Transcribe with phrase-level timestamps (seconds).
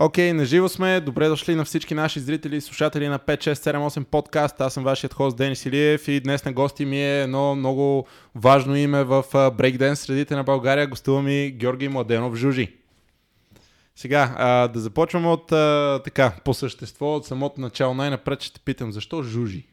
[0.00, 1.00] Окей, okay, наживо сме.
[1.00, 4.60] Добре дошли на всички наши зрители и слушатели на 5678 подкаст.
[4.60, 8.76] Аз съм вашият хост Денис Илиев и днес на гости ми е едно много важно
[8.76, 9.24] име в
[9.56, 10.86] брейкден средите на България.
[10.86, 12.76] Гостува ми Георги Младенов Жужи.
[13.96, 17.94] Сега, а, да започвам от а, така, по същество, от самото начало.
[17.94, 19.66] Най-напред ще те питам, защо Жужи?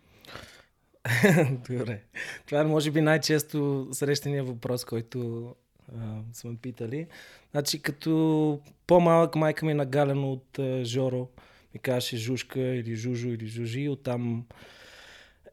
[1.69, 2.01] Добре.
[2.45, 5.49] Това е, може би, най-често срещания въпрос, който
[5.97, 7.07] а, сме питали.
[7.51, 11.27] Значи, като по-малък майка ми е нагалено от а, Жоро,
[11.73, 13.89] ми казваше Жушка или Жужо или Жужи.
[13.89, 14.45] Оттам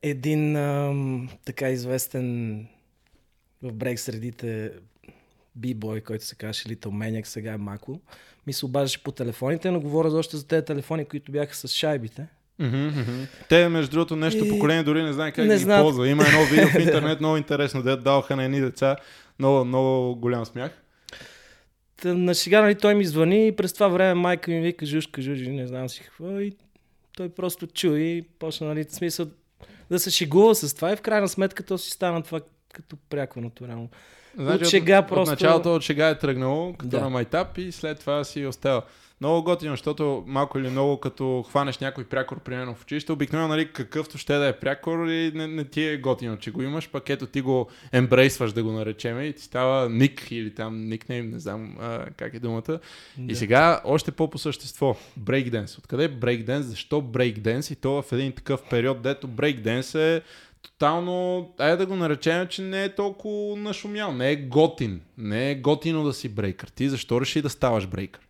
[0.03, 0.95] един а,
[1.45, 2.59] така известен
[3.63, 4.73] в брейк средите
[5.57, 8.01] бибой, който се казваше Little Maniac, сега е Мако.
[8.47, 12.27] Ми се обаждаше по телефоните, но говоря още за тези телефони, които бяха с шайбите.
[12.61, 13.27] Mm-hmm.
[13.49, 14.49] Те, между другото, нещо и...
[14.49, 15.83] поколение дори не знае как не да ги знам.
[15.83, 16.09] ползва.
[16.09, 18.97] Има едно видео в интернет, много интересно, де даваха на едни деца.
[19.39, 20.71] Много, много голям смях.
[22.03, 25.23] Та, на сега нали, той ми звъни и през това време майка ми вика Жушка,
[25.23, 26.41] Жужи, не знам си какво.
[26.41, 26.53] И
[27.17, 29.27] той просто чу и почна, нали, смисъл
[29.91, 32.41] да се шегува с това и в крайна сметка то си стана това
[32.73, 33.89] като пряко натурално.
[34.39, 35.33] Значи, от шега от, просто...
[35.33, 37.01] От началото от шега е тръгнало, като да.
[37.01, 38.83] на майтап и след това си остава.
[39.23, 43.73] Много готино, защото малко или много като хванеш някой прякор, примерно в училище, обикновено, нали,
[43.73, 47.11] какъвто ще да е прякор и не, не ти е готино, че го имаш, пък
[47.11, 51.39] ето ти го ембрейсваш да го наречем и ти става ник или там никнейм, не
[51.39, 52.63] знам а, как е думата.
[52.67, 52.81] Да.
[53.29, 55.79] И сега още по-по същество, брейкденс.
[55.79, 56.67] Откъде е брейкденс?
[56.67, 57.71] Защо брейкденс?
[57.71, 60.23] И то в един такъв период, дето брейкденс е
[60.63, 65.55] тотално, айде да го наречем, че не е толкова нашумял, не е готин, не е
[65.55, 66.69] готино да си брейкър.
[66.69, 68.23] Ти защо реши да ставаш брейкър?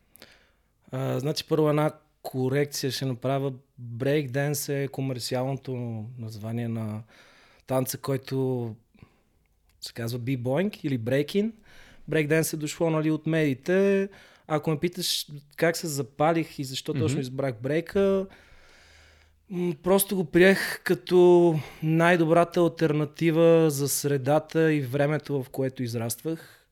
[0.92, 1.90] А, значи първо една
[2.22, 3.52] корекция ще направя.
[3.78, 7.02] Брейкденс е комерциалното название на
[7.66, 8.74] танца, който
[9.80, 11.52] се казва бибоинг или брейкин.
[12.08, 14.08] Брейкденс е дошло нали, от медиите.
[14.46, 15.26] Ако ме питаш
[15.56, 17.00] как се запалих и защо mm-hmm.
[17.00, 18.26] точно избрах брейка,
[19.82, 26.66] Просто го приех като най-добрата альтернатива за средата и времето, в което израствах.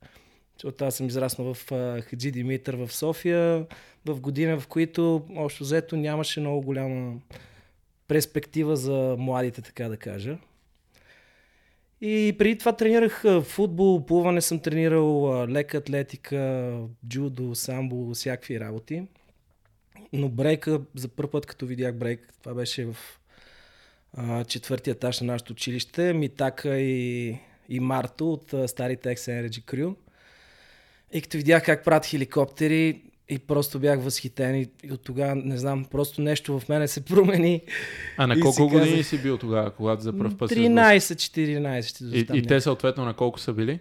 [0.52, 1.66] Защото аз съм израснал в
[2.02, 3.66] Хаджи Димитър в София,
[4.06, 7.20] в година, в които общо взето нямаше много голяма
[8.08, 10.38] перспектива за младите, така да кажа.
[12.00, 16.72] И преди това тренирах футбол, плуване съм тренирал, лека атлетика,
[17.08, 19.02] джудо, самбо, всякакви работи.
[20.12, 22.96] Но брейка, за първ път като видях брейк, това беше в
[24.14, 27.36] а, четвъртия етаж на нашето училище, Митака и,
[27.68, 29.94] и Марто от старите X-Energy Crew.
[31.12, 35.58] И като видях как правят хеликоптери, и просто бях възхитен и, и от тогава, не
[35.58, 37.60] знам, просто нещо в мене се промени.
[38.16, 42.34] А на колко години казах, си бил тогава, когато за първ път 13-14.
[42.34, 43.78] И, и те съответно на колко са били?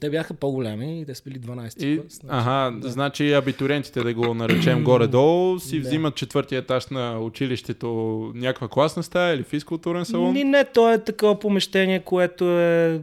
[0.00, 2.14] Те бяха по-големи и те са били 12 и, клас.
[2.14, 2.90] Значи, ага, да.
[2.90, 5.88] значи абитуриентите, да го наречем горе-долу, си да.
[5.88, 7.88] взимат четвъртия етаж на училището
[8.34, 10.32] някаква класна стая или физкултурен салон?
[10.32, 13.00] Не, не, то е такова помещение, което е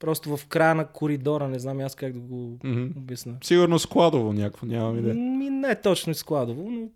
[0.00, 2.96] просто в края на коридора, не знам аз как да го mm-hmm.
[2.96, 3.34] обясна.
[3.44, 5.14] Сигурно складово някакво, нямам идея.
[5.14, 6.88] Ми, не точно складово, но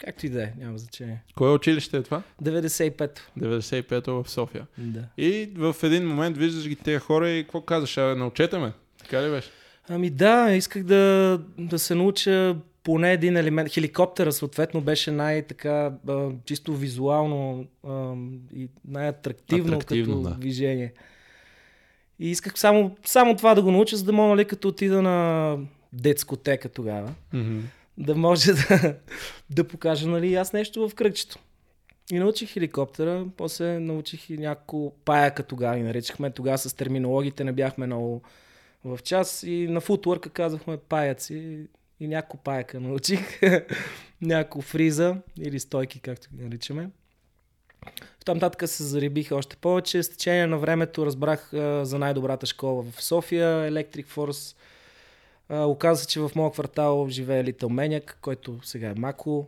[0.00, 1.22] Както и да е, няма значение.
[1.36, 2.22] Кое училище е това?
[2.42, 3.22] 95-то.
[3.38, 4.66] 95-то в София.
[4.78, 5.04] Да.
[5.18, 7.98] И в един момент виждаш ги тези хора и какво казваш?
[7.98, 8.72] А, научете ме.
[8.98, 9.50] Така ли беше?
[9.88, 13.72] Ами да, исках да, да се науча поне един елемент.
[13.72, 15.92] Хеликоптера съответно беше най-така
[16.44, 17.66] чисто визуално
[18.54, 20.40] и най-атрактивно Атрактивно, като да.
[20.40, 20.92] движение.
[22.18, 25.58] И исках само, само това да го науча, за да мога, нали, като отида на
[25.92, 27.14] детскотека тогава.
[27.34, 27.60] Mm-hmm
[27.98, 28.94] да може да,
[29.50, 31.38] да покажа нали, аз нещо в кръгчето.
[32.12, 36.30] И научих хеликоптера, после научих и няколко паяка тогава и наричахме.
[36.30, 38.22] Тогава с терминологите не бяхме много
[38.84, 41.66] в час и на футворка казахме паяци
[42.00, 43.40] и няколко паяка научих.
[44.22, 46.90] няколко фриза или стойки, както ги наричаме.
[48.24, 50.02] Там татък се зарибиха още повече.
[50.02, 51.48] С течение на времето разбрах
[51.82, 54.56] за най-добрата школа в София, Electric Force
[55.50, 59.46] оказа се, че в моят квартал живее Литъл Меняк, който сега е Мако.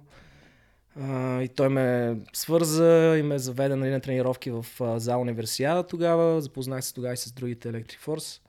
[1.42, 6.40] И той ме свърза и ме заведе нали, на тренировки в а, универсиада тогава.
[6.40, 8.40] Запознах се тогава и с другите Electric Force.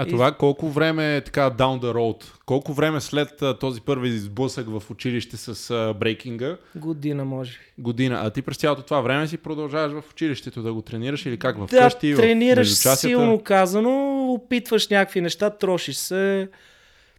[0.00, 0.10] А и...
[0.10, 2.24] това колко време е така down the road?
[2.46, 6.56] Колко време след а, този първи сблъсък в училище с а, брейкинга?
[6.74, 7.58] Година, може.
[7.78, 8.20] Година.
[8.22, 11.58] А ти през цялото това време си продължаваш в училището да го тренираш или как?
[11.58, 16.48] В да, къщи, тренираш в силно казано, опитваш някакви неща, трошиш се.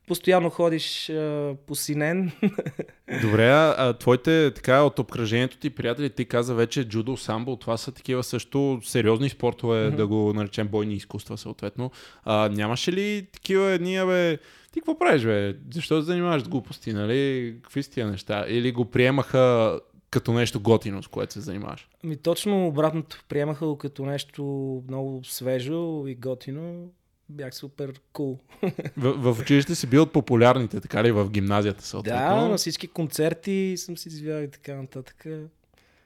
[0.08, 2.32] Постоянно ходиш а, посинен.
[3.22, 7.78] Добре, а, а твоите така от обкръжението ти приятели, ти каза вече джудо, самбо, това
[7.78, 9.96] са такива също сериозни спортове, mm-hmm.
[9.96, 11.92] да го наречем бойни изкуства съответно.
[12.24, 14.38] А, нямаше ли такива едни, бе,
[14.72, 15.56] ти какво правиш, бе?
[15.74, 17.56] Защо се занимаваш с глупости, нали?
[17.64, 18.46] Какви са тия неща?
[18.48, 19.80] Или го приемаха
[20.12, 21.88] като нещо готино, с което се занимаваш?
[22.04, 23.24] Ми точно обратното.
[23.30, 24.44] Приемаха го като нещо
[24.88, 26.92] много свежо и готино.
[27.32, 28.40] Бях супер кул.
[28.62, 28.74] Cool.
[28.98, 32.20] В, в училище си бил от популярните, така ли, в гимназията съответно?
[32.20, 35.26] Да, на всички концерти съм си извял и така нататък.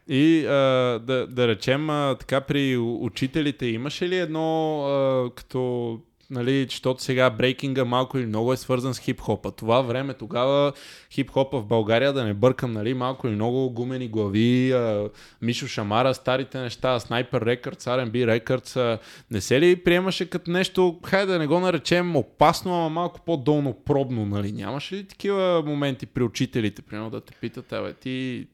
[0.08, 0.52] И а,
[1.00, 6.00] да, да речем, а, така при учителите имаше ли едно а, като
[6.30, 9.52] нали, защото сега брейкинга малко или много е свързан с хип-хопа.
[9.52, 10.74] Това време, тогава
[11.12, 15.10] хип-хопа в България, да не бъркам, нали, малко или много гумени глави, а,
[15.42, 19.00] Мишо Шамара, старите неща, Снайпер Records, R&B а,
[19.32, 23.74] не се ли приемаше като нещо, хайде да не го наречем опасно, ама малко по-долно
[23.86, 24.52] пробно, нали?
[24.52, 28.48] Нямаше ли такива моменти при учителите, примерно да те питат, абе, ти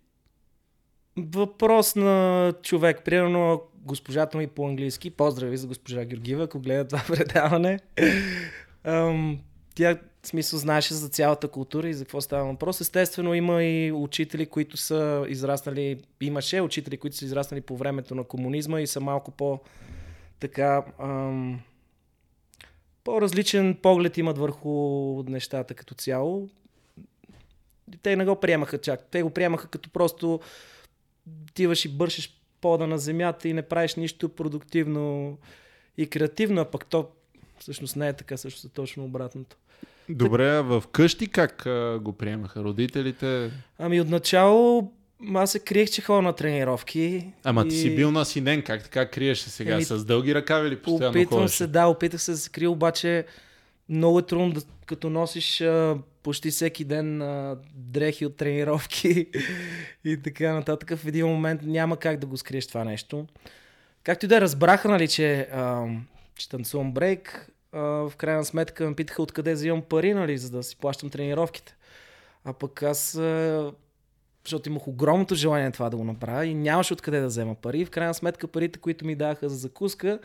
[1.17, 3.03] Въпрос на човек.
[3.05, 5.09] Примерно госпожата ми по-английски.
[5.09, 7.79] Поздрави за госпожа Георгиева, ако гледа това предаване.
[9.75, 12.81] тя в смисъл знаеше за цялата култура и за какво става въпрос.
[12.81, 18.23] Естествено има и учители, които са израснали, имаше учители, които са израснали по времето на
[18.23, 19.59] комунизма и са малко по
[20.39, 21.59] така ам,
[23.03, 24.73] по-различен поглед имат върху
[25.27, 26.49] нещата като цяло.
[28.01, 29.07] Те не го приемаха чак.
[29.11, 30.39] Те го приемаха като просто
[31.49, 35.37] отиваш и бършиш пода на земята и не правиш нищо продуктивно
[35.97, 37.09] и креативно, а пък то
[37.59, 39.57] всъщност не е така, също е точно обратното.
[40.09, 43.51] Добре, а в къщи как а, го приемаха родителите?
[43.77, 44.91] Ами отначало
[45.35, 47.33] аз се криех, че ходя на тренировки.
[47.43, 47.69] Ама и...
[47.69, 49.73] ти си бил насинен, как така криеше сега?
[49.73, 51.55] Еми, с дълги ръкави или постоянно Опитвам ходиш?
[51.55, 53.25] се, да, опитах се да се крия, обаче
[53.91, 59.27] много е трудно да, като носиш а, почти всеки ден а, дрехи от тренировки
[60.03, 60.97] и така нататък.
[60.97, 63.27] В един момент няма как да го скриеш това нещо.
[64.03, 65.87] Както и да разбраха, нали, че, а,
[66.35, 70.63] че танцувам брейк, а, в крайна сметка ме питаха откъде взимам пари, нали, за да
[70.63, 71.75] си плащам тренировките.
[72.45, 73.71] А пък аз, а,
[74.45, 77.85] защото имах огромното желание това да го направя и нямаше откъде да взема пари.
[77.85, 80.19] В крайна сметка парите, които ми даха за закуска,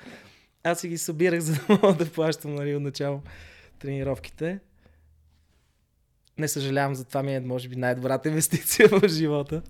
[0.65, 3.23] аз си ги събирах, за да мога да плащам нали, отначало
[3.79, 4.59] тренировките.
[6.39, 9.63] Не съжалявам, за това ми е, може би, най-добрата инвестиция в живота.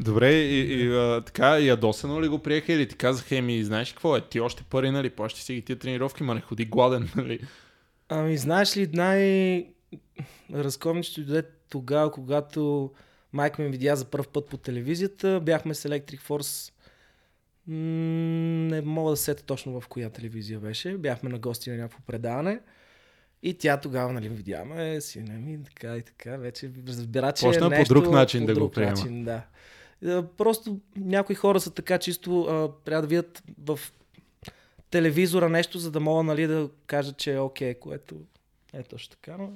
[0.00, 4.16] Добре, и, и а, така, ядосано ли го приеха или ти казаха, еми, знаеш какво
[4.16, 7.40] е, ти още пари, нали, плащи си ги тия тренировки, ма не ходи гладен, нали?
[8.08, 9.66] Ами, знаеш ли, най
[10.54, 12.90] разковничето дойде тогава, когато
[13.32, 16.72] майка ми видя за първ път по телевизията, бяхме с Electric Force
[17.68, 20.98] не мога да сета точно в коя телевизия беше.
[20.98, 22.60] Бяхме на гости на някакво предаване.
[23.42, 27.68] И тя тогава, нали, видяме, сина ми, така и така, вече разбира, че Почна е
[27.68, 28.90] нещо, по друг начин по да друг го приема.
[28.90, 29.42] Начин, да.
[30.36, 33.78] Просто някои хора са така чисто, а, трябва да видят в
[34.90, 38.14] телевизора нещо, за да могат нали, да кажат, че е окей, което
[38.72, 39.50] е точно така, но...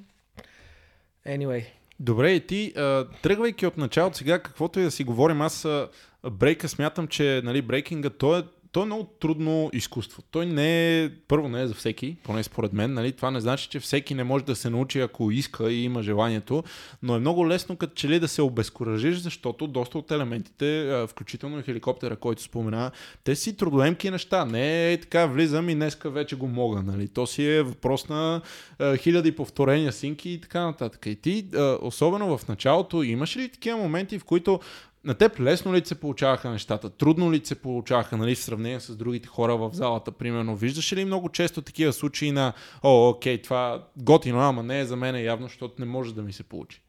[1.26, 1.64] Anyway.
[2.00, 5.88] Добре, и ти, а, тръгвайки от началото сега, каквото и да си говорим, аз а,
[6.30, 10.22] брейка смятам, че нали, брейкинга, той е то е много трудно изкуство.
[10.30, 13.12] Той не е, първо не е за всеки, поне според мен, нали?
[13.12, 16.64] това не значи, че всеки не може да се научи, ако иска и има желанието,
[17.02, 21.58] но е много лесно като че ли да се обезкуражиш, защото доста от елементите, включително
[21.58, 22.90] и хеликоптера, който спомена,
[23.24, 24.44] те си трудоемки неща.
[24.44, 26.82] Не е така, влизам и днеска вече го мога.
[26.82, 27.08] Нали?
[27.08, 28.40] То си е въпрос на
[28.78, 31.06] а, хиляди повторения, синки и така нататък.
[31.06, 34.60] И ти, а, особено в началото, имаш ли такива моменти, в които
[35.04, 36.90] на теб лесно ли се получаваха нещата?
[36.90, 40.12] Трудно ли се получаваха нали, в сравнение с другите хора в залата?
[40.12, 42.52] Примерно, виждаш ли много често такива случаи на
[42.82, 46.32] о, окей, това готино, ама не е за мен явно, защото не може да ми
[46.32, 46.82] се получи?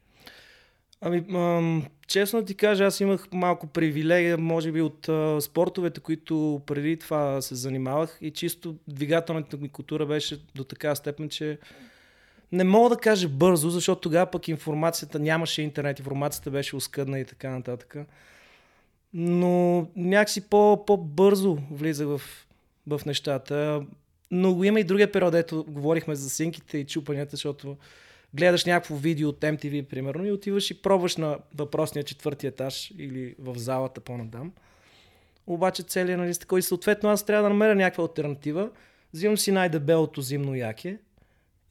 [1.01, 6.61] Ами, ам, честно ти кажа, аз имах малко привилегия, може би от а, спортовете, които
[6.65, 11.59] преди това се занимавах и чисто двигателната ми култура беше до така степен, че
[12.51, 17.25] не мога да кажа бързо, защото тогава пък информацията, нямаше интернет, информацията беше оскъдна и
[17.25, 17.95] така нататък.
[19.13, 22.21] Но някакси по, по-бързо влиза в,
[22.87, 23.85] в нещата.
[24.31, 27.77] Но го има и другия период, ето говорихме за синките и чупанията, защото
[28.33, 33.35] гледаш някакво видео от MTV, примерно, и отиваш и пробваш на въпросния четвърти етаж или
[33.39, 34.51] в залата по-надам.
[35.47, 38.69] Обаче целият нали, такой, съответно аз трябва да намеря някаква альтернатива.
[39.13, 40.97] Взимам си най-дебелото зимно яке,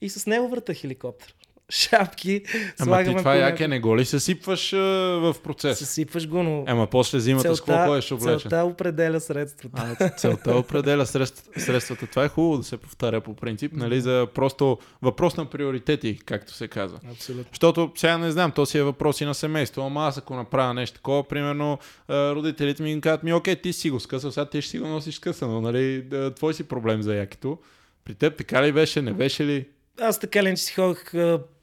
[0.01, 1.35] и с него върта хеликоптер.
[1.71, 2.41] шапки.
[2.79, 4.77] Ама ти това яке не го ли съсипваш а,
[5.19, 5.79] в процес?
[5.79, 6.63] Съсипваш го, но...
[6.67, 8.39] Ема после зимата целта, с какво ходиш облечен?
[8.39, 9.95] Целта определя средствата.
[9.99, 12.07] А, целта определя средствата.
[12.07, 16.53] Това е хубаво да се повтаря по принцип, нали, за просто въпрос на приоритети, както
[16.53, 16.99] се казва.
[17.11, 17.45] Абсолютно.
[17.51, 20.73] Защото сега не знам, то си е въпрос и на семейство, ама аз ако направя
[20.73, 21.79] нещо такова, примерно
[22.09, 25.15] родителите ми казват ми, окей, ти си го скъсал, сега ти ще си го носиш
[25.15, 26.05] скъсано, нали,
[26.35, 27.57] твой си проблем за якито.
[28.05, 29.65] При теб така ли беше, не беше ли?
[30.01, 31.13] Аз така ли, че си ходих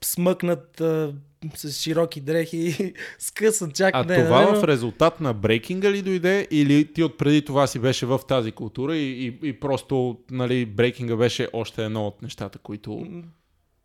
[0.04, 1.14] смъкнат а,
[1.54, 3.94] с широки дрехи, скъсан чак.
[3.94, 4.60] А не, това но...
[4.60, 8.96] в резултат на брейкинга ли дойде или ти отпреди това си беше в тази култура
[8.96, 13.06] и, и, и просто нали, брейкинга беше още едно от нещата, които...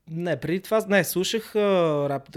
[0.09, 2.29] Не, преди това не, слушах а, рап,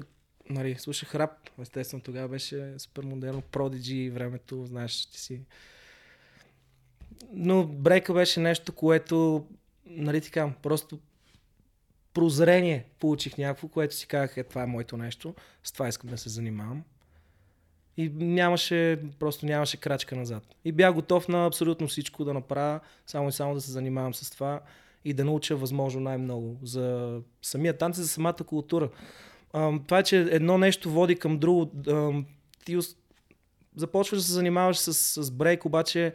[0.51, 1.31] нали, слушах рап,
[1.63, 5.41] естествено тогава беше супер модерно, Prodigy времето, знаеш, ти си...
[7.33, 9.47] Но брейка беше нещо, което,
[9.87, 10.99] нали така, просто
[12.17, 16.19] прозрение получих някакво, което си казах, е това е моето нещо, с това искам да
[16.19, 16.83] се занимавам.
[17.97, 20.43] И нямаше, просто нямаше крачка назад.
[20.65, 24.31] И бях готов на абсолютно всичко да направя, само и само да се занимавам с
[24.31, 24.61] това
[25.05, 28.89] и да науча възможно най-много за самия танц и за самата култура.
[29.87, 31.71] това е, че едно нещо води към друго.
[32.65, 32.79] ти
[33.77, 36.13] започваш да се занимаваш с, с брейк, обаче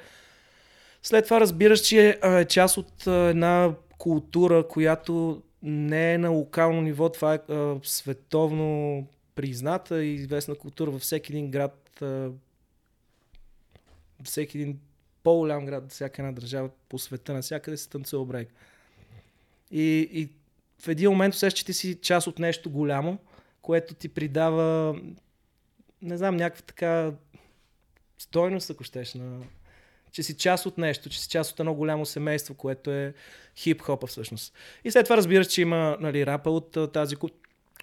[1.03, 7.09] след това разбираш, че е част от една култура, която не е на локално ниво,
[7.09, 12.29] това е а, световно призната и известна култура във всеки един град, а,
[14.23, 14.79] всеки един
[15.23, 18.53] по-голям град, всяка една държава по света, навсякъде се танцува брейк.
[19.71, 20.29] И, и
[20.83, 23.17] в един момент усещаш, че ти си част от нещо голямо,
[23.61, 24.95] което ти придава,
[26.01, 27.13] не знам, някаква така
[28.17, 29.41] стойност, ако щеш, на,
[30.11, 33.13] че си част от нещо, че си част от едно голямо семейство, което е
[33.57, 34.53] хип-хопа всъщност.
[34.83, 37.15] И след това разбираш, че има нали, рапа от тази,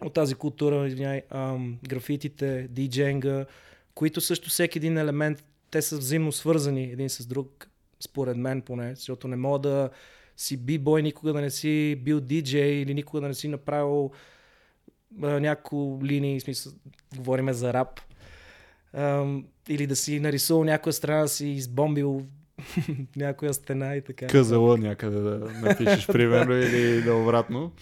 [0.02, 3.47] от тази култура, извиняй, ам, графитите, дидженга,
[3.94, 7.68] които също всеки един елемент, те са взаимно свързани един с друг,
[8.00, 9.90] според мен поне, защото не мога да
[10.37, 14.11] си би-бой, никога да не си бил диджей или никога да не си направил
[15.16, 16.73] няколко линии, в смисъл,
[17.16, 18.00] говориме за рап,
[18.92, 22.22] ам, или да си нарисувал някоя страна, да си избомбил
[23.16, 24.26] някоя стена и така.
[24.26, 27.72] Казала някъде да напишеш, примерно, или да обратно.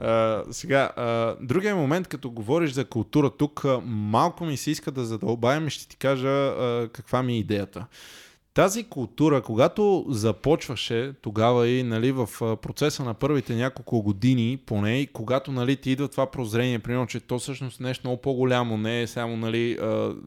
[0.00, 5.04] Uh, сега, uh, другия момент, като говориш за култура тук, малко ми се иска да
[5.04, 7.86] задълбаем и ще ти кажа uh, каква ми е идеята.
[8.54, 15.06] Тази култура, когато започваше тогава и нали, в процеса на първите няколко години, поне, и
[15.06, 19.06] когато нали, ти идва това прозрение, примерно, че то всъщност нещо много по-голямо, не е
[19.06, 19.78] само нали,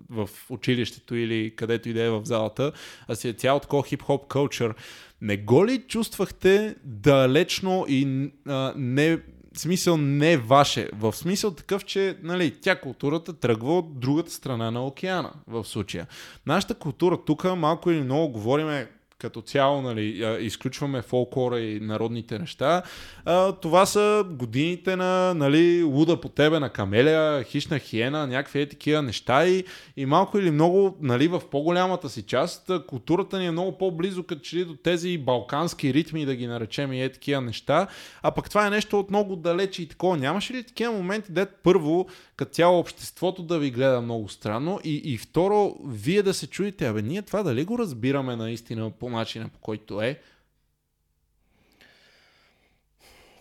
[0.10, 2.72] в училището или където и да е в залата,
[3.08, 4.75] а си е цял такова хип-хоп кълчър.
[5.22, 9.20] Не го ли чувствахте далечно и а, не
[9.60, 10.89] смисъл не е ваше.
[10.93, 16.07] В смисъл такъв, че нали, тя културата тръгва от другата страна на океана в случая.
[16.45, 18.88] Нашата култура тук малко или много говориме
[19.24, 22.84] като цяло, нали, изключваме фолклора и народните неща,
[23.25, 28.70] а, това са годините на нали, луда по тебе на камелия, хищна хиена, някакви е
[28.70, 29.63] такива неща и,
[29.98, 34.42] и малко или много нали, в по-голямата си част културата ни е много по-близо като
[34.42, 37.88] че до тези балкански ритми, да ги наречем и е такива неща,
[38.22, 40.18] а пък това е нещо от много далече и такова.
[40.18, 45.02] Нямаше ли такива моменти, дет първо, като цяло обществото да ви гледа много странно и,
[45.13, 49.50] и второ, вие да се чуете, абе ние това дали го разбираме наистина по начина
[49.50, 50.22] по който е?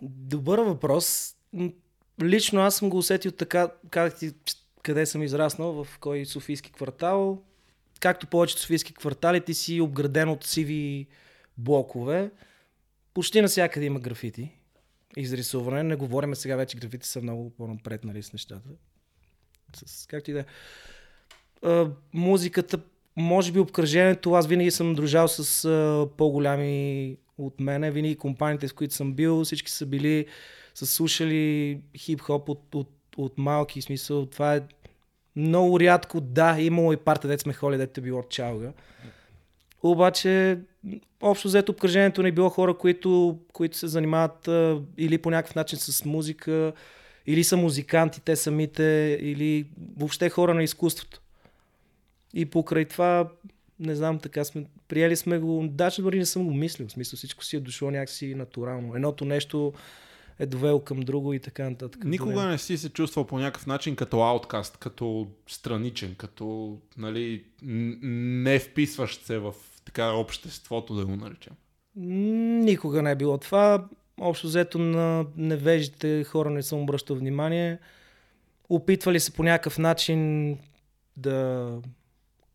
[0.02, 1.34] Добър въпрос.
[2.22, 4.32] Лично аз съм го усетил така, как ти,
[4.82, 7.42] къде съм израснал, в кой софийски квартал.
[8.00, 11.06] Както повечето софийски квартали, ти си обграден от сиви
[11.58, 12.30] блокове.
[13.14, 14.50] Почти навсякъде има графити.
[15.16, 15.82] Изрисуване.
[15.82, 18.68] Не говорим сега вече, графити са много по-напред нали, с нещата.
[19.86, 21.86] С, както и да е.
[22.12, 22.78] Музиката
[23.16, 28.72] може би обкръжението, аз винаги съм дружал с а, по-голями от мене, винаги компаниите, с
[28.72, 30.26] които съм бил, всички са били,
[30.74, 34.62] са слушали хип-хоп от, от, от малки, смисъл, това е
[35.36, 38.72] много рядко, да, имало и парта, дет сме холи, дете било чалга.
[39.82, 40.58] Обаче,
[41.20, 45.54] общо взето обкръжението не е било хора, които, които се занимават а, или по някакъв
[45.54, 46.72] начин с музика,
[47.26, 51.20] или са музиканти те самите, или въобще хора на изкуството.
[52.34, 53.28] И покрай това,
[53.80, 57.16] не знам, така сме, приели сме го, даже дори не съм го мислил, в смисъл
[57.16, 58.96] всичко си е дошло някакси натурално.
[58.96, 59.72] Едното нещо
[60.38, 62.04] е довело към друго и така нататък.
[62.04, 68.58] Никога не си се чувствал по някакъв начин като ауткаст, като страничен, като нали, не
[68.58, 71.52] вписващ се в така обществото, да го наречем.
[72.64, 73.88] Никога не е било това.
[74.20, 77.78] общо взето на невежите хора не съм обръщал внимание.
[78.68, 80.58] Опитвали се по някакъв начин
[81.16, 81.78] да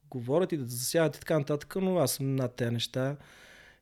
[0.09, 3.15] говорят и да засяват и така нататък, но аз съм над тези неща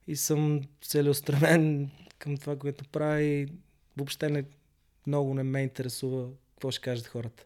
[0.07, 3.47] и съм целеустремен към това, което правя и
[3.97, 4.43] въобще не,
[5.07, 7.45] много не ме интересува какво ще кажат хората.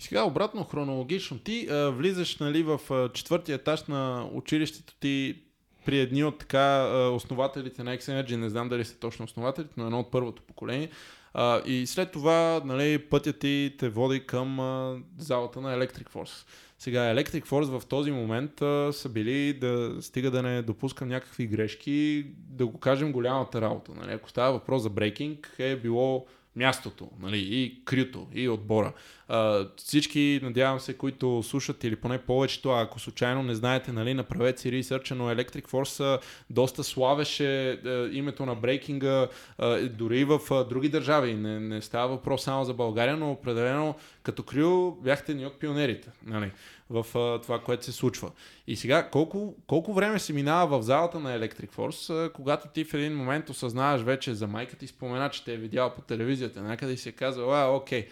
[0.00, 1.38] И сега обратно хронологично.
[1.38, 5.42] Ти а, влизаш нали, в а, четвъртия етаж на училището ти
[5.86, 10.00] при едни от така основателите на X-Energy, не знам дали са точно основателите, но едно
[10.00, 10.90] от първото поколение.
[11.34, 16.46] А, и след това нали, пътят ти те води към а, залата на Electric Force.
[16.78, 21.46] Сега Electric Force в този момент а, са били да стига да не допускам някакви
[21.46, 23.92] грешки, да го кажем голямата работа.
[23.94, 24.12] Нали?
[24.12, 26.26] Ако става въпрос за брейкинг, е било
[26.58, 28.92] мястото, нали, и крюто, и отбора.
[29.28, 34.60] А, всички, надявам се, които слушат или поне повечето, ако случайно не знаете, нали, направете
[34.60, 40.64] си ресърча, но Electric Force доста славеше а, името на брейкинга а, дори в а,
[40.64, 41.34] други държави.
[41.34, 46.08] Не, не става въпрос само за България, но определено като крю бяхте ни от пионерите.
[46.26, 46.50] Нали
[46.90, 48.30] в а, това, което се случва.
[48.66, 52.84] И сега, колко, колко време се минава в залата на Electric Force, а, когато ти
[52.84, 56.62] в един момент осъзнаваш вече за майка ти спомена, че те е видяла по телевизията
[56.62, 58.08] някъде и се казва, а, окей,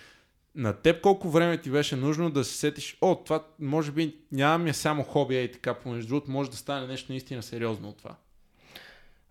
[0.54, 4.64] на теб колко време ти беше нужно да се сетиш, о, това може би няма
[4.64, 7.98] ми е само хоби, и така, помежду другото може да стане нещо наистина сериозно от
[7.98, 8.16] това.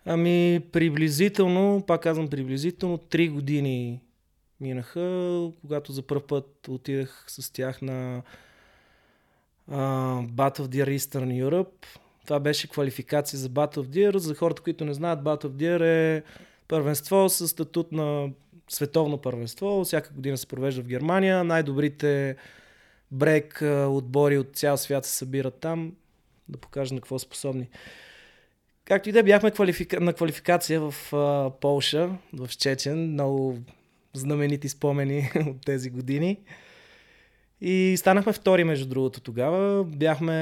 [0.06, 4.02] Ами, приблизително, пак казвам приблизително, 3 години
[4.60, 8.22] минаха, когато за първ път отидах с тях на
[9.72, 11.86] Battle of Deer Eastern Europe.
[12.26, 14.18] Това беше квалификация за Battle of Deer.
[14.18, 16.24] За хората, които не знаят, Battle of Deer е
[16.68, 18.30] първенство с статут на
[18.70, 19.84] световно първенство.
[19.84, 21.44] Всяка година се провежда в Германия.
[21.44, 22.36] Най-добрите
[23.12, 25.94] брек отбори от цял свят се събират там
[26.50, 27.70] да покажат на какво способни.
[28.86, 30.00] Както и да бяхме квалифика...
[30.00, 33.12] на квалификация в uh, Полша, в Чечен.
[33.12, 33.58] Много
[34.14, 36.40] знаменити спомени от тези години.
[37.62, 39.84] И станахме втори, между другото, тогава.
[39.84, 40.34] Бяхме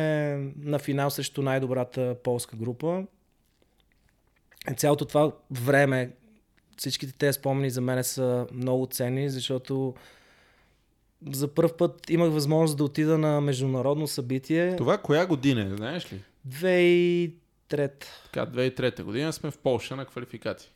[0.57, 3.03] на финал срещу най-добрата полска група.
[4.71, 6.11] И цялото това време,
[6.77, 9.93] всичките тези спомени за мен са много ценни, защото
[11.31, 14.75] за първ път имах възможност да отида на международно събитие.
[14.75, 16.23] Това коя година, знаеш ли?
[16.47, 17.33] 2003.
[17.69, 20.71] Така, 2003 година сме в Полша на квалификации.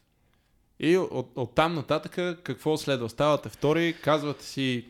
[0.79, 3.10] И от, от там нататък какво следва?
[3.10, 4.86] Ставате втори, казвате си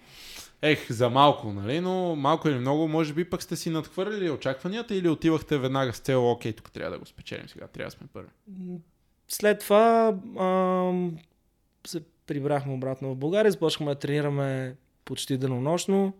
[0.61, 1.79] Ех, за малко, нали?
[1.79, 5.99] Но малко или много, може би пък сте си надхвърлили очакванията или отивахте веднага с
[5.99, 8.29] цел, окей, тук трябва да го спечелим сега, трябва да сме първи.
[9.27, 11.17] След това ам,
[11.87, 16.13] се прибрахме обратно в България, започнахме да тренираме почти денонощно.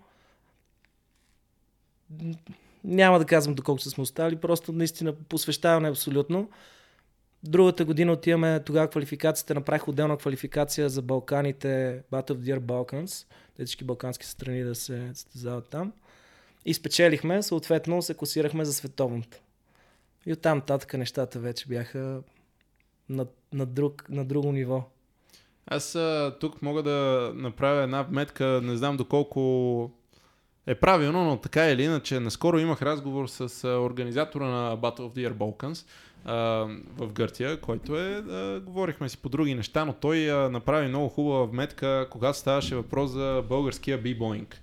[2.84, 6.50] Няма да казвам доколко сме остали, просто наистина посвещаваме абсолютно.
[7.44, 13.26] Другата година отиваме, тогава квалификацията, направих отделна квалификация за Балканите, Battle of Dear Balkans
[13.66, 15.94] всички балкански страни да се състезават там.
[16.66, 19.38] И спечелихме, съответно се класирахме за световното.
[20.26, 22.22] И оттам нататък нещата вече бяха
[23.10, 24.84] на, на, друг, на друго ниво.
[25.68, 29.92] Аз а, тук мога да направя една вметка, не знам доколко
[30.68, 35.14] е правилно, но така или иначе, наскоро имах разговор с а, организатора на Battle of
[35.14, 35.86] the Air Balkans
[36.98, 41.10] в Гърция, който е, а, говорихме си по други неща, но той а, направи много
[41.10, 44.62] хубава вметка, когато ставаше въпрос за българския бибоинг.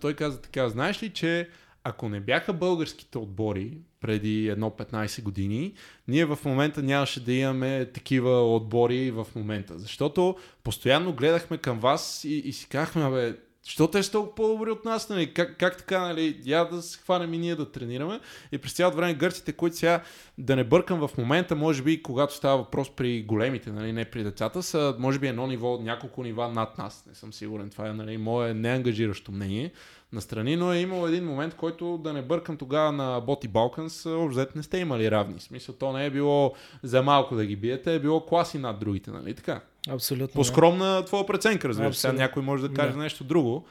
[0.00, 1.48] той каза така, знаеш ли, че
[1.84, 5.72] ако не бяха българските отбори преди едно 15 години,
[6.08, 9.78] ние в момента нямаше да имаме такива отбори в момента.
[9.78, 14.70] Защото постоянно гледахме към вас и, и си казахме, бе, Що те са толкова по-добри
[14.70, 15.34] от нас, нали?
[15.34, 16.40] Как, как така, нали?
[16.44, 18.20] Я да се хванем и ние да тренираме.
[18.52, 20.02] И през цялото време гърците, които сега
[20.38, 24.24] да не бъркам в момента, може би, когато става въпрос при големите, нали, не при
[24.24, 27.04] децата, са, може би, едно ниво, няколко нива над нас.
[27.08, 27.70] Не съм сигурен.
[27.70, 29.72] Това е, нали, мое неангажиращо мнение
[30.14, 34.46] настрани, но е имал един момент, който да не бъркам тогава на Боти Балканс, общо
[34.54, 35.38] не сте имали равни.
[35.38, 38.78] В смисъл, то не е било за малко да ги биете, е било класи над
[38.78, 39.60] другите, нали така?
[39.88, 40.34] Абсолютно.
[40.34, 41.04] По скромна да.
[41.04, 42.00] твоя преценка, разбира се.
[42.00, 42.98] Сега някой може да каже да.
[42.98, 43.64] нещо друго.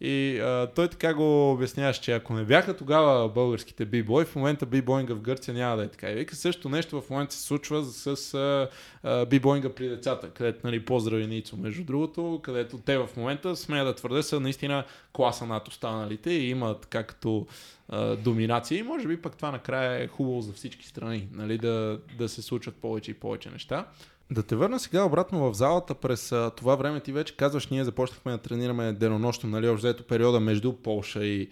[0.00, 4.66] И а, той така го обясняваше, че ако не бяха тогава българските бибой, в момента
[4.66, 6.10] бибоинга в Гърция няма да е така.
[6.10, 8.68] И вика също нещо в момента се случва с а,
[9.02, 13.84] а, бибоинга при децата, където нали, поздрави Ницо, между другото, където те в момента, смея
[13.84, 17.46] да твърде, са наистина класа над останалите и имат така като
[17.88, 18.78] а, доминация.
[18.78, 22.42] И може би пък това накрая е хубаво за всички страни, нали, да, да се
[22.42, 23.86] случват повече и повече неща.
[24.30, 27.00] Да те върна сега обратно в залата през а, това време.
[27.00, 31.50] Ти вече казваш, ние започнахме да тренираме денонощно, нали, взето периода между Полша и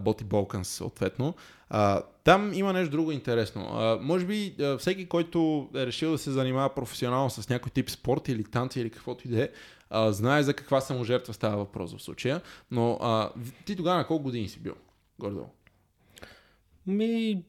[0.00, 1.34] Боти Болканс, съответно.
[1.70, 3.68] А, там има нещо друго интересно.
[3.72, 7.90] А, може би а, всеки, който е решил да се занимава професионално с някой тип
[7.90, 9.48] спорт или танци или каквото и да е,
[10.12, 12.40] знае за каква саможертва става въпрос в случая.
[12.70, 13.30] Но а,
[13.66, 14.74] ти тогава на колко години си бил?
[15.18, 15.46] Гордо?
[16.86, 17.42] Ми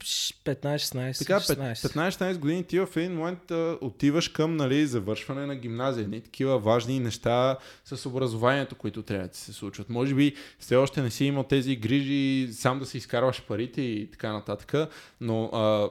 [0.45, 1.19] 15-16.
[1.19, 6.07] Така, 15-16 години ти в един момент а, отиваш към нали, завършване на гимназия.
[6.07, 9.89] Не такива важни неща с образованието, които трябва да се случват.
[9.89, 14.11] Може би все още не си имал тези грижи сам да си изкарваш парите и
[14.11, 14.89] така нататък,
[15.21, 15.89] но а,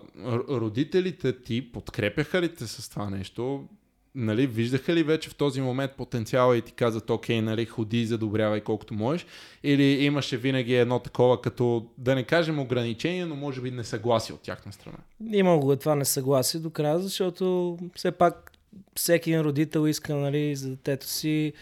[0.49, 3.69] родителите ти подкрепяха ли те с това нещо?
[4.15, 8.61] Нали, виждаха ли вече в този момент потенциала и ти казват, окей, нали, ходи, задобрявай
[8.61, 9.27] колкото можеш,
[9.63, 14.41] или имаше винаги едно такова, като да не кажем ограничение, но може би несъгласие от
[14.41, 14.99] тяхна страна?
[15.33, 18.53] Имало го това несъгласие до края, защото все пак
[18.95, 21.53] всеки един родител иска нали, за детето си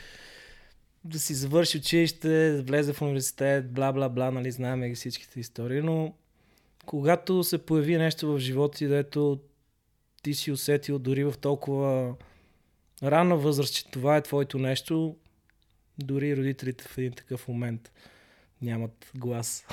[1.05, 5.41] да си завърши училище, да влезе в университет, бла бла бла, нали, знаем ги всичките
[5.41, 6.15] истории, но
[6.87, 9.39] когато се появи нещо в живота ти, дето
[10.23, 12.15] ти си усетил дори в толкова
[13.03, 15.17] ранна възраст, че това е твоето нещо,
[15.99, 17.93] дори родителите в един такъв момент
[18.63, 19.67] нямат глас.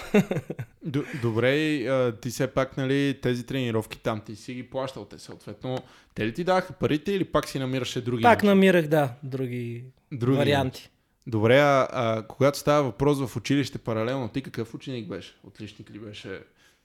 [1.21, 1.85] Добре,
[2.21, 5.77] ти все пак, нали, тези тренировки там, ти си ги плащал те съответно.
[6.15, 8.23] Те ли ти даха парите или пак си намираше други?
[8.23, 8.49] Пак начин?
[8.49, 10.89] намирах, да, други, други варианти.
[11.27, 15.35] Добре, а, а когато става въпрос в училище паралелно, ти какъв ученик беше?
[15.43, 16.39] Отличник ли беше?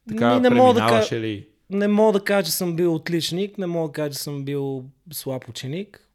[0.09, 1.49] Така, не мога да ли?
[1.71, 4.85] Не мога да кажа, че съм бил отличник, не мога да кажа, че съм бил
[5.13, 6.10] слаб ученик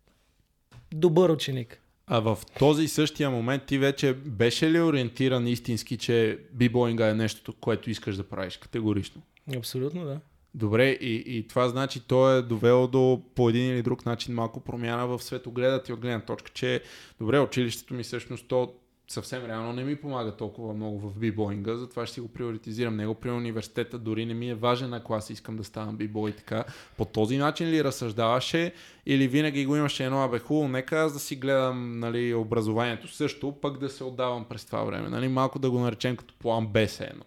[0.95, 1.81] добър ученик.
[2.07, 7.53] А в този същия момент ти вече беше ли ориентиран истински, че бибоинга е нещото,
[7.53, 9.21] което искаш да правиш категорично?
[9.57, 10.19] Абсолютно, да.
[10.53, 14.59] Добре, и, и това значи, то е довело до по един или друг начин малко
[14.59, 16.81] промяна в светогледа ти от гледна точка, че
[17.19, 18.73] добре, училището ми всъщност то
[19.07, 22.95] съвсем реално не ми помага толкова много в бибоинга, затова ще си го приоритизирам.
[22.95, 26.63] Него при университета дори не ми е важен на клас, искам да ставам бибой така.
[26.97, 28.73] По този начин ли разсъждаваше
[29.05, 33.55] или винаги го имаше едно, абе хубаво, нека аз да си гледам нали, образованието също,
[33.61, 35.09] пък да се отдавам през това време.
[35.09, 37.23] Нали, малко да го наречем като план Б едно.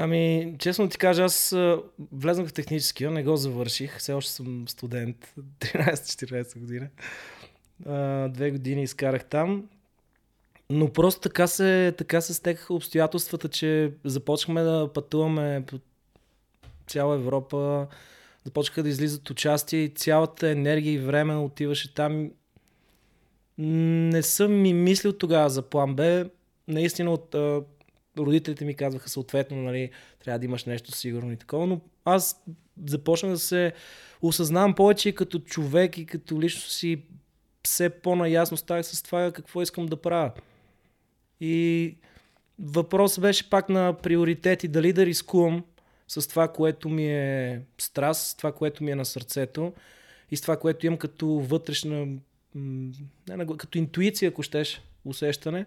[0.00, 1.56] Ами, честно ти кажа, аз
[2.12, 6.88] влезнах в техническия, не го завърших, все още съм студент, 13-14 година.
[8.28, 9.64] две години изкарах там
[10.70, 15.78] но просто така се, така се стекаха обстоятелствата, че започнахме да пътуваме по
[16.86, 17.86] цяла Европа,
[18.44, 22.30] започнаха да излизат участия и цялата енергия и време отиваше там.
[23.58, 26.30] Не съм ми мислил тогава за план Б.
[26.68, 27.34] Наистина от
[28.18, 29.90] родителите ми казваха съответно, нали,
[30.24, 32.42] трябва да имаш нещо сигурно и такова, но аз
[32.86, 33.72] започнах да се
[34.22, 37.02] осъзнавам повече като човек и като лично си
[37.62, 40.32] все по-наясно ставах с това какво искам да правя.
[41.40, 41.96] И
[42.58, 45.64] въпрос беше пак на приоритети, дали да рискувам
[46.08, 49.72] с това, което ми е страст, с това, което ми е на сърцето
[50.30, 52.06] и с това, което имам като вътрешна,
[52.54, 55.66] не, като интуиция, ако щеш, усещане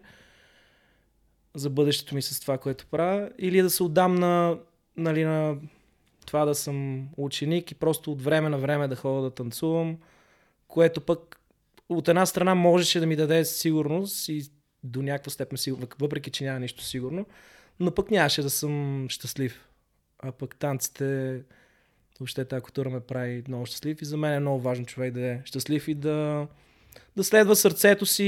[1.55, 4.57] за бъдещето ми с това, което правя, или да се отдам на,
[4.97, 5.57] нали, на
[6.25, 9.97] това да съм ученик и просто от време на време да ходя да танцувам,
[10.67, 11.39] което пък
[11.89, 14.43] от една страна можеше да ми даде сигурност и
[14.83, 17.25] до някаква степен сигурно, въпреки че няма нищо сигурно,
[17.79, 19.67] но пък нямаше да съм щастлив.
[20.19, 21.41] А пък танците,
[22.19, 25.21] въобще тази култура ме прави много щастлив и за мен е много важно човек да
[25.21, 26.47] е щастлив и да,
[27.15, 28.23] да следва сърцето си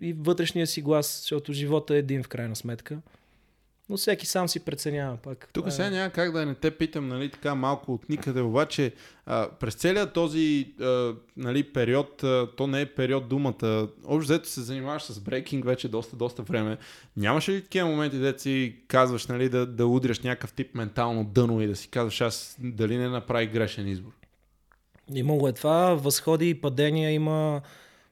[0.00, 2.98] и вътрешния си глас, защото живота е един в крайна сметка.
[3.88, 5.48] Но всеки сам си преценява пак.
[5.52, 8.92] Тук сега няма как да не те питам, нали, така малко от никъде, обаче
[9.26, 14.48] а, през целият този а, нали, период, а, то не е период думата, общо взето
[14.48, 16.78] се занимаваш с брейкинг вече доста, доста време.
[17.16, 21.60] Нямаше ли такива моменти, де си казваш, нали, да, да удряш някакъв тип ментално дъно
[21.62, 24.12] и да си казваш, аз дали не направи грешен избор?
[25.14, 27.60] Имало е това, възходи и падения има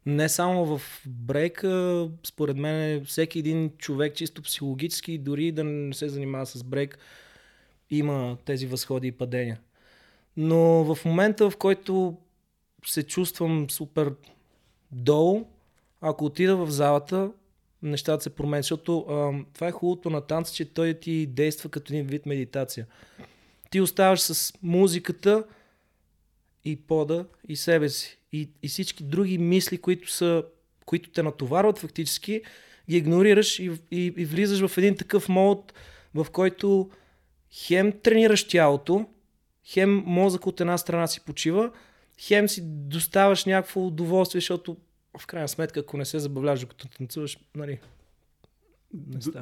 [0.06, 6.08] не само в брейка, според мен всеки един човек чисто психологически, дори да не се
[6.08, 6.98] занимава с брейк,
[7.90, 9.60] има тези възходи и падения.
[10.36, 12.16] Но в момента, в който
[12.86, 14.14] се чувствам супер
[14.92, 15.46] долу,
[16.00, 17.30] ако отида в залата,
[17.82, 21.92] нещата се променят, защото а, това е хубавото на танца, че той ти действа като
[21.92, 22.86] един вид медитация.
[23.70, 25.44] Ти оставаш с музиката
[26.64, 30.44] и пода и себе си и, и всички други мисли, които, са,
[30.86, 32.42] които те натоварват фактически,
[32.90, 35.72] ги игнорираш и, и, и влизаш в един такъв мод,
[36.14, 36.90] в който
[37.52, 39.06] хем тренираш тялото,
[39.64, 41.70] хем мозък от една страна си почива,
[42.18, 44.76] хем си доставаш някакво удоволствие, защото
[45.18, 47.78] в крайна сметка, ако не се забавляваш докато танцуваш, нали,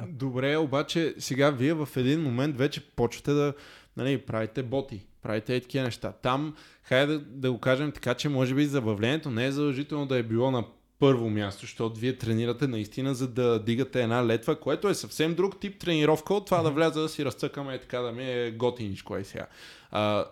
[0.07, 3.53] Добре, обаче сега вие в един момент вече почвате да
[3.97, 6.11] нали, правите боти, правите и такива неща.
[6.11, 10.17] Там, хайде да, да го кажем така, че може би забавлението не е задължително да
[10.17, 10.63] е било на
[10.99, 15.59] първо място, защото вие тренирате наистина за да дигате една летва, което е съвсем друг
[15.59, 16.63] тип тренировка от това mm-hmm.
[16.63, 19.47] да вляза да си разцъкаме и така да ми е готиничко е сега.
[19.91, 20.25] А,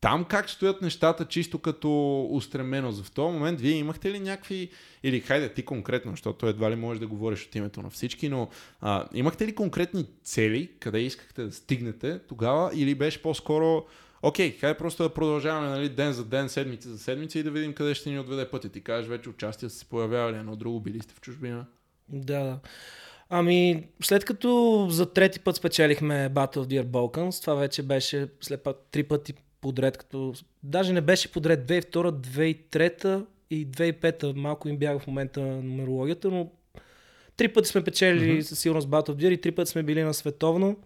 [0.00, 3.04] там как стоят нещата чисто като устременост?
[3.04, 4.70] В този момент вие имахте ли някакви,
[5.02, 8.48] или хайде ти конкретно, защото едва ли можеш да говориш от името на всички, но
[8.80, 13.86] а, имахте ли конкретни цели, къде искахте да стигнете тогава, или беше по-скоро
[14.22, 17.50] Окей, okay, хайде просто да продължаваме нали, ден за ден, седмица за седмица и да
[17.50, 18.68] видим къде ще ни отведе пътя.
[18.68, 21.66] Ти кажеш вече участия се появявали едно друго, били сте в чужбина.
[22.08, 22.58] Да, да.
[23.30, 28.28] Ами, след като за трети път спечелихме Battle of the Air Balkans, това вече беше
[28.40, 32.10] след път три пъти подред, като даже не беше подред 2002,
[32.72, 36.50] 2003 и 2005, малко им бяга в момента нумерологията, но
[37.36, 38.40] три пъти сме печели mm-hmm.
[38.40, 40.76] със сигурност Battle of Year и три пъти сме били на световно,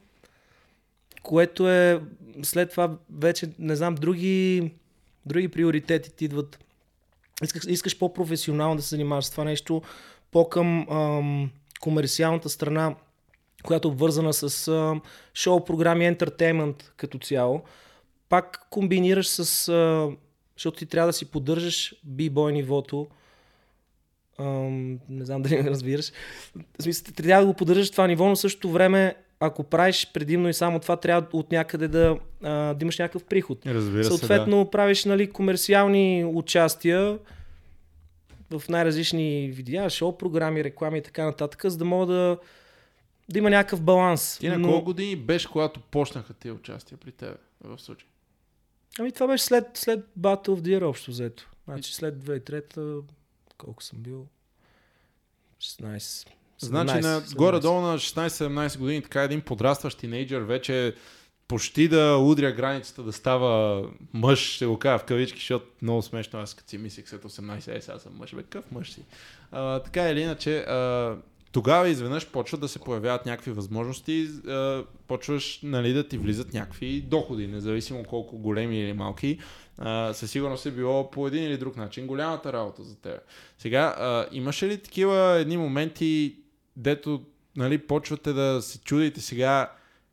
[1.23, 2.01] което е
[2.43, 4.71] след това вече, не знам, други,
[5.27, 6.59] други приоритети ти идват.
[7.43, 9.83] Искаш, искаш по-професионално да се занимаваш с това нещо,
[10.31, 12.95] по-към ам, комерциалната страна,
[13.63, 15.03] която е обвързана с ам,
[15.35, 17.63] шоу програми, ентертеймент като цяло
[18.33, 19.69] пак комбинираш с...
[19.69, 20.11] А,
[20.57, 23.07] защото ти трябва да си поддържаш бибой нивото.
[24.39, 26.13] Ам, не знам дали разбираш.
[26.79, 30.55] В смисъл, трябва да го поддържаш това ниво, но същото време, ако правиш предимно и
[30.55, 33.67] само това, трябва от някъде да, а, да имаш някакъв приход.
[33.67, 34.71] Разбира Съответно, се, да.
[34.71, 37.19] правиш нали, комерциални участия
[38.51, 42.39] в най-различни видеа, шоу програми, реклами и така нататък, за да мога да,
[43.29, 44.39] да има някакъв баланс.
[44.39, 44.69] Ти на но...
[44.69, 48.09] колко години беше, когато почнаха тези участия при теб в случай?
[48.99, 51.51] Ами това беше след, след Battle of the Year общо взето.
[51.65, 53.15] Значи след 2003-та,
[53.59, 54.27] колко съм бил?
[55.61, 56.29] 16.
[56.67, 60.95] Значи на, горе-долу на 16-17 години така един подрастващ тинейджър вече
[61.53, 66.39] почти да удря границата да става мъж, ще го кажа в кавички, защото много смешно,
[66.39, 69.01] аз като си мислих след 18, е, сега съм мъж, бе, къв мъж си.
[69.51, 71.17] А, така или иначе, а,
[71.53, 77.01] тогава изведнъж почват да се появяват някакви възможности, а, почваш нали, да ти влизат някакви
[77.01, 79.39] доходи, независимо колко големи или малки.
[79.79, 83.21] А, със сигурност е било по един или друг начин голямата работа за теб.
[83.59, 86.42] Сега, а, имаше ли такива едни моменти,
[86.77, 87.23] дето
[87.57, 89.73] нали, почвате да се чудите сега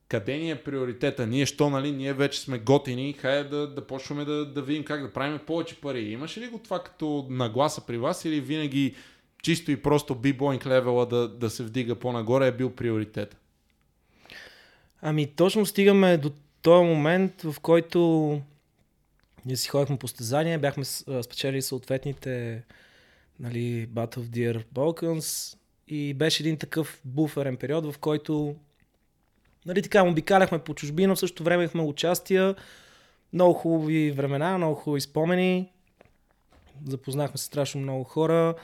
[0.10, 1.28] къде ни е приоритета?
[1.28, 5.02] Ние, що, нали, ние вече сме готини, хайде да, да почваме да, да видим как
[5.02, 6.02] да правим повече пари.
[6.02, 8.95] Имаше ли го това като нагласа при вас или винаги
[9.43, 13.38] чисто и просто бибоинг левела да, да се вдига по-нагоре е бил приоритет?
[15.02, 18.41] Ами точно стигаме до този момент, в който
[19.45, 22.63] ние си ходихме по стезания, бяхме спечели съответните
[23.39, 25.59] нали, Battle of Deer Balkans
[25.89, 28.56] и беше един такъв буферен период, в който
[29.65, 32.56] нали, така обикаляхме по чужбина, в същото време имахме участия,
[33.34, 35.71] много хубави времена, много хубави спомени,
[36.88, 38.56] запознахме се страшно много хора,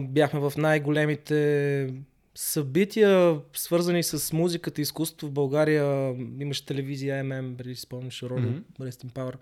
[0.00, 1.94] бяхме в най-големите
[2.34, 6.14] събития, свързани с музиката и изкуството в България.
[6.40, 8.62] Имаше телевизия ММ, преди си спомняш, Роdo, mm-hmm.
[8.80, 9.34] Rest in Power.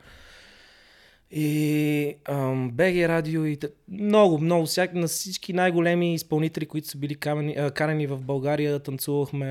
[1.30, 3.58] И ам, БГ радио и
[3.88, 8.80] много, много, всяк, на всички най-големи изпълнители, които са били камени, а, канени в България,
[8.80, 9.46] танцувахме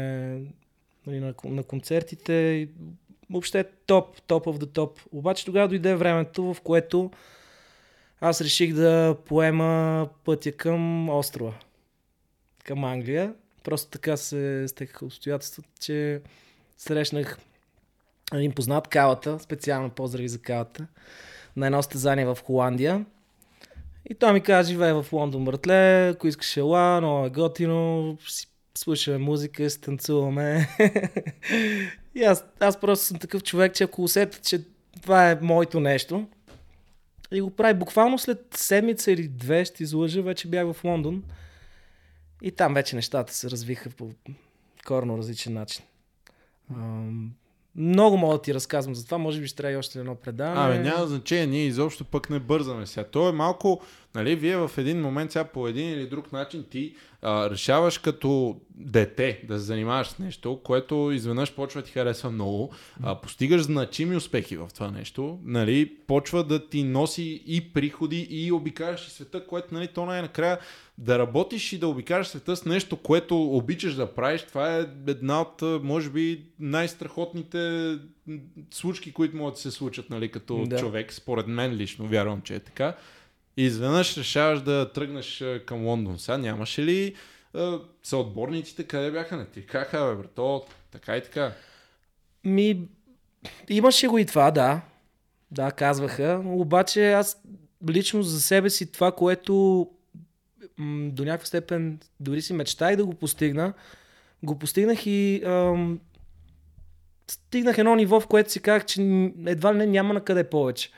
[1.07, 2.67] нали, на, на концертите.
[3.29, 4.99] Въобще топ, топ of the топ.
[5.11, 7.11] Обаче тогава дойде времето, в което
[8.21, 11.53] аз реших да поема пътя към острова,
[12.63, 13.33] към Англия.
[13.63, 16.21] Просто така се стекаха обстоятелствата, че
[16.77, 17.39] срещнах
[18.33, 20.87] един познат калата, специално поздрави за калата,
[21.55, 23.05] на едно стезание в Холандия.
[24.09, 28.17] И той ми каза, живее в Лондон, братле, ако искаш ела, много е готино,
[28.77, 30.67] слушаме музика, си танцуваме.
[32.15, 34.61] и аз, аз просто съм такъв човек, че ако усетя, че
[35.01, 36.27] това е моето нещо,
[37.31, 41.23] и го прави буквално след седмица или две, ще излъжа, вече бях в Лондон.
[42.41, 44.11] И там вече нещата се развиха по
[44.87, 45.85] корно различен начин.
[46.71, 47.31] Ам,
[47.75, 50.75] много мога да ти разказвам за това, може би ще трябва и още едно предаване.
[50.75, 53.07] Абе, няма значение, ние изобщо пък не бързаме сега.
[53.07, 53.81] То е малко,
[54.15, 58.57] Нали, вие в един момент сега по един или друг начин ти а, решаваш като
[58.69, 62.73] дете да се занимаваш с нещо, което изведнъж почва да ти харесва много,
[63.03, 68.51] а, постигаш значими успехи в това нещо, нали, почва да ти носи и приходи и
[68.51, 70.59] обикаляш и света, което нали, то най-накрая
[70.97, 75.41] да работиш и да обикаляш света с нещо, което обичаш да правиш, това е една
[75.41, 77.95] от, може би, най-страхотните
[78.71, 80.79] случки, които могат да се случат, нали, като да.
[80.79, 81.13] човек.
[81.13, 82.95] Според мен лично вярвам, че е така.
[83.57, 86.19] И изведнъж решаваш да тръгнеш към Лондон.
[86.19, 87.15] Сега нямаше ли
[88.03, 89.37] съотборниците къде бяха?
[89.37, 91.51] Не ти каха, бе, брато, така и така.
[92.43, 92.87] Ми,
[93.69, 94.81] имаше го и това, да.
[95.51, 96.41] Да, казваха.
[96.45, 97.41] Обаче аз
[97.89, 99.87] лично за себе си това, което
[100.77, 103.73] м- до някаква степен дори си мечтах да го постигна,
[104.43, 105.99] го постигнах и ам,
[107.31, 109.01] стигнах едно ниво, в което си казах, че
[109.45, 110.89] едва ли не няма на къде повече.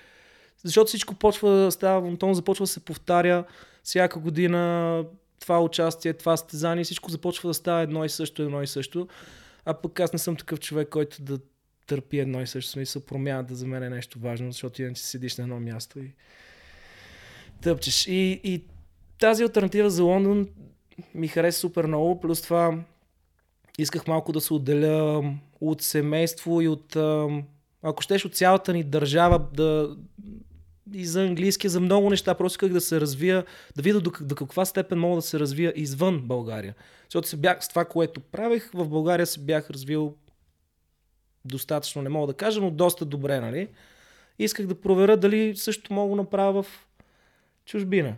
[0.68, 3.44] Защото всичко почва става, монотон започва да се повтаря
[3.84, 5.04] всяка година
[5.40, 9.08] това участие, това стезание, всичко започва да става едно и също, едно и също.
[9.66, 11.40] А пък аз не съм такъв човек, който да
[11.88, 13.02] търпи едно и също смисъл.
[13.02, 16.12] Промяната за мен е нещо важно, защото иначе седиш на едно място и
[17.62, 18.08] тъпчеш.
[18.08, 18.64] И, и
[19.20, 20.48] тази альтернатива за Лондон
[21.14, 22.20] ми хареса супер много.
[22.20, 22.84] Плюс това
[23.80, 25.24] исках малко да се отделя
[25.62, 26.96] от семейство и от,
[27.82, 29.98] ако щеш, от цялата ни държава да,
[30.94, 32.36] и за английски, за много неща.
[32.36, 33.46] Просто исках да се развия,
[33.76, 36.76] да видя до, до каква степен мога да се развия извън България.
[37.04, 40.16] Защото се бях, с това, което правех, в България се бях развил
[41.46, 43.68] достатъчно, не мога да кажа, но доста добре, нали?
[44.40, 46.88] Исках да проверя дали също мога да направя в
[47.66, 48.16] чужбина.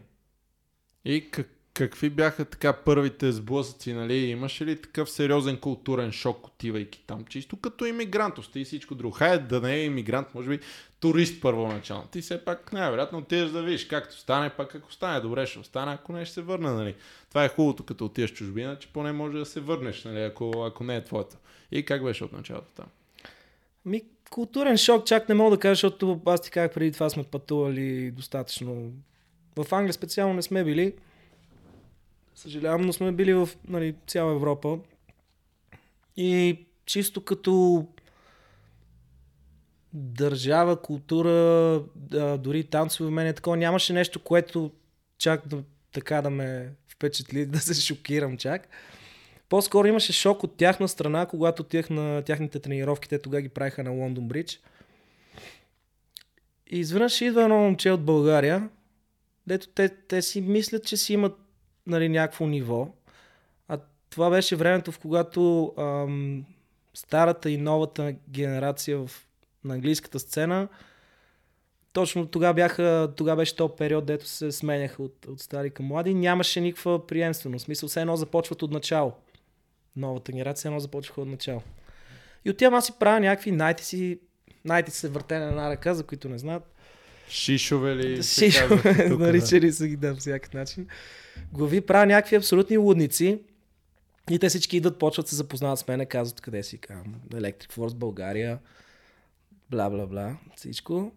[1.05, 4.15] И как, какви бяха така първите сблъсъци, нали?
[4.15, 7.25] Имаше ли такъв сериозен културен шок, отивайки там?
[7.25, 9.11] Чисто като иммигрант, и всичко друго.
[9.11, 10.59] Хайде да не е иммигрант, може би
[10.99, 12.07] турист първоначално.
[12.11, 15.93] Ти все пак най-вероятно отидеш да видиш както стане, пак ако стане добре ще остане,
[15.93, 16.95] ако не ще се върне, нали.
[17.29, 20.83] Това е хубавото като отидеш чужбина, че поне може да се върнеш, нали, ако, ако
[20.83, 21.35] не е твоето.
[21.71, 22.85] И как беше от началото там?
[23.85, 27.23] Ми, културен шок чак не мога да кажа, защото аз ти казах преди това сме
[27.23, 28.91] пътували достатъчно.
[29.55, 30.93] В Англия специално не сме били.
[32.35, 34.79] Съжалявам, но сме били в нали, цяла Европа.
[36.17, 37.85] И чисто като
[39.93, 41.83] държава, култура,
[42.37, 43.57] дори танцове, мен е такова.
[43.57, 44.71] Нямаше нещо, което
[45.17, 48.67] чак да, така да ме впечатли, да се шокирам чак.
[49.49, 53.83] По-скоро имаше шок от тяхна страна, когато отивах на тяхните тренировки, те тогава ги правиха
[53.83, 54.59] на Лондон Бридж.
[56.71, 58.69] И изведнъж идва едно момче от България,
[59.47, 61.37] дето те, те си мислят, че си имат
[61.87, 62.87] нали, някакво ниво.
[63.67, 66.45] А това беше времето, в когато ам,
[66.93, 69.27] старата и новата генерация в
[69.63, 70.67] на английската сцена.
[71.93, 76.13] Точно тогава, бяха, тогава беше този период, дето се сменяха от, от стари към млади.
[76.13, 77.65] Нямаше никаква приемственост.
[77.65, 79.13] Смисъл, все едно започват от начало.
[79.95, 81.61] Новата генерация едно започваха от начало.
[82.45, 84.19] И отивам аз си правя някакви найти си,
[84.65, 86.75] найти се въртене на една ръка, за които не знаят.
[87.29, 88.23] Шишове ли?
[88.23, 90.87] Шишове, наричали са ги да, всякакъв начин.
[91.53, 93.39] Глави правя някакви абсолютни лудници.
[94.31, 97.95] И те всички идват, почват се запознават с мене, казват къде си, казвам, Electric Force
[97.95, 98.59] България
[99.71, 101.11] бла бла бла, всичко.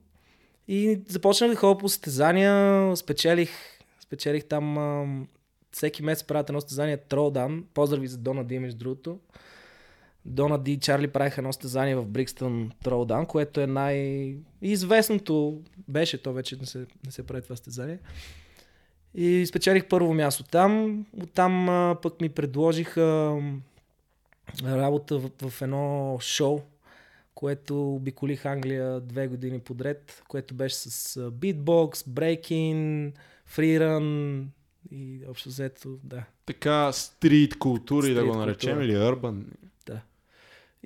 [0.69, 3.51] И започнах да ходя по състезания, спечелих,
[4.01, 5.07] спечелих там а,
[5.73, 7.65] всеки месец правят едно състезание Тролдан.
[7.75, 9.19] Поздрави за Дона Ди, между другото.
[10.25, 15.61] Дона Ди и Чарли правиха едно състезание в Брикстън Тролдан, което е най-известното.
[15.89, 17.99] Беше то вече, не се, не се прави това състезание.
[19.15, 21.05] И спечелих първо място там.
[21.23, 21.67] Оттам
[22.03, 23.37] пък ми предложиха
[24.65, 26.61] работа в, в едно шоу
[27.35, 33.13] което обиколих Англия две години подред, което беше с битбокс, брейкин,
[33.47, 34.49] фриран
[34.91, 36.25] и общо взето, да.
[36.47, 38.85] Така стрит култури стрит да го наречем култура.
[38.85, 39.47] или урбан.
[39.87, 40.01] Да.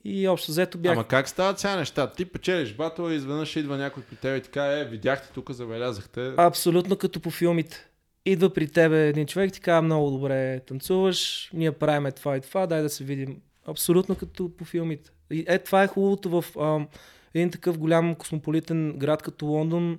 [0.04, 0.92] И общо взето бях...
[0.92, 2.12] Ама как стават сега неща?
[2.12, 6.32] Ти печелиш батъл и изведнъж идва някой при теб и така, е, видяхте тук, забелязахте.
[6.36, 7.88] Абсолютно като по филмите.
[8.24, 12.66] Идва при тебе един човек, ти казва много добре танцуваш, ние правиме това и това,
[12.66, 13.40] дай да се видим.
[13.66, 15.10] Абсолютно като по филмите.
[15.30, 16.86] И е, това е хубавото в а,
[17.34, 19.98] един такъв голям космополитен град като Лондон.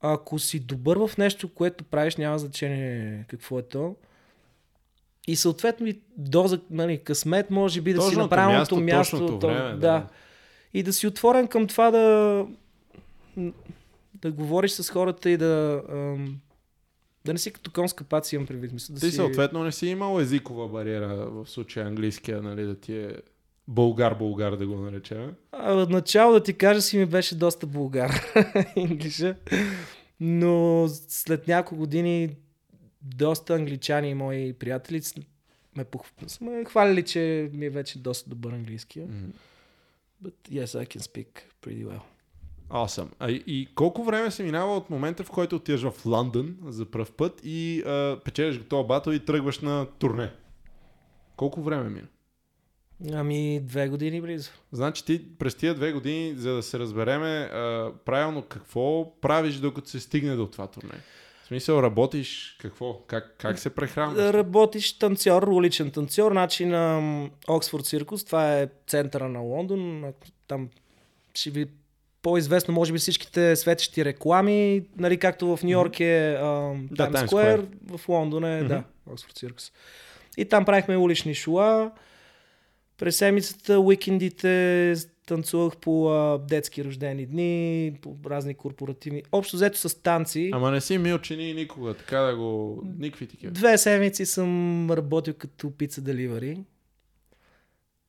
[0.00, 3.96] Ако си добър в нещо, което правиш, няма значение какво е то.
[5.26, 9.16] И съответно и доза, нали, късмет, може би да си на правилното място.
[9.16, 9.76] място то, време, да.
[9.76, 10.06] да.
[10.74, 12.46] И да си отворен към това да,
[14.14, 15.82] да говориш с хората и да,
[17.24, 18.72] да не си като конска паци, имам предвид.
[18.72, 19.16] Мисля, да Ти си...
[19.16, 23.16] съответно не си имал езикова бариера в случая английския, нали, да ти е
[23.68, 25.34] Българ-българ да го наречем.
[25.52, 28.10] А, от начало да ти кажа си ми беше доста българ
[28.76, 29.36] инглиша.
[30.20, 32.36] Но след няколко години
[33.02, 35.02] доста англичани и мои приятели
[35.76, 36.06] ме, пох...
[36.40, 39.00] ме хвалили, че ми е вече доста добър английски.
[39.00, 39.32] Mm-hmm.
[40.24, 41.28] But yes, I can speak
[41.62, 42.00] pretty well.
[42.70, 43.08] Awesome.
[43.18, 47.12] А, и колко време се минава от момента, в който отиваш в Лондон за първ
[47.16, 50.32] път и а, печелиш този батъл и тръгваш на турне?
[51.36, 52.08] Колко време мина?
[53.12, 54.50] Ами две години близо.
[54.72, 59.88] Значи ти през тия две години, за да се разбереме а, правилно какво правиш докато
[59.88, 60.94] се стигне до това турне?
[61.44, 62.98] В смисъл, работиш какво?
[63.06, 64.34] Как, как се прехранваш?
[64.34, 70.04] Работиш танцор, уличен танцор, значи на Оксфорд Циркус, това е центъра на Лондон,
[70.46, 70.68] там
[71.34, 71.66] ще ви
[72.22, 76.36] по-известно, може би всичките светещи реклами, нали, както в Нью Йорк е
[76.96, 78.66] Таймс да, Square, в Лондон е, mm-hmm.
[78.66, 79.72] да, Оксфорд Циркус.
[80.36, 81.90] И там правихме улични шоа.
[82.98, 84.94] През седмицата, уикендите
[85.26, 89.22] танцувах по а, детски рождени дни, по разни корпоративни.
[89.32, 90.50] Общо взето с танци.
[90.52, 92.82] Ама не си мил чини никога, така да го...
[92.98, 93.52] Никакви такива.
[93.52, 96.58] Две седмици съм работил като пица деливари.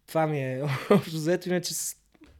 [0.07, 1.95] Това ми е общо взето, иначе с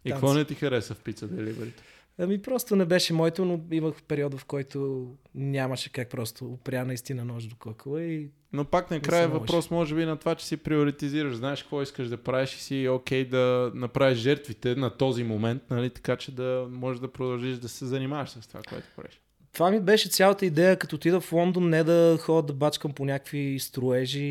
[0.06, 1.84] И какво не ти хареса в пица деливарите?
[2.18, 6.46] Ами просто не беше моето, но имах период, в който нямаше как просто.
[6.46, 10.46] Опря наистина нож до кокала и но пак накрая въпрос може би на това, че
[10.46, 14.98] си приоритизираш, знаеш какво искаш да правиш и си окей okay да направиш жертвите на
[14.98, 18.88] този момент, нали, така че да можеш да продължиш да се занимаваш с това, което
[18.96, 19.22] правиш.
[19.54, 23.06] Това ми беше цялата идея, като отида в Лондон, не да ходя да бачкам по
[23.06, 24.24] някакви строежи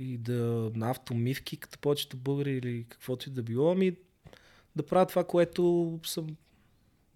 [0.00, 3.92] и да на автомивки, като повечето българи или каквото и да било, ами
[4.76, 6.26] да правя това, което съм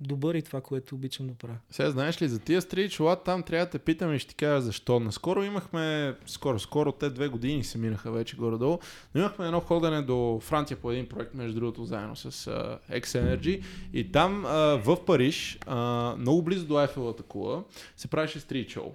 [0.01, 1.57] добър и това, което обичам да правя.
[1.71, 4.35] Сега знаеш ли, за тия стрит шола там трябва да те питам и ще ти
[4.35, 5.01] кажа защо.
[5.01, 8.79] Наскоро имахме, скоро, скоро, те две години се минаха вече горе-долу,
[9.15, 13.63] но имахме едно ходене до Франция по един проект, между другото, заедно с uh, X-Energy
[13.93, 17.65] и там uh, в Париж, uh, много близо до Айфелата кула,
[17.97, 18.95] се правеше стрит шоу.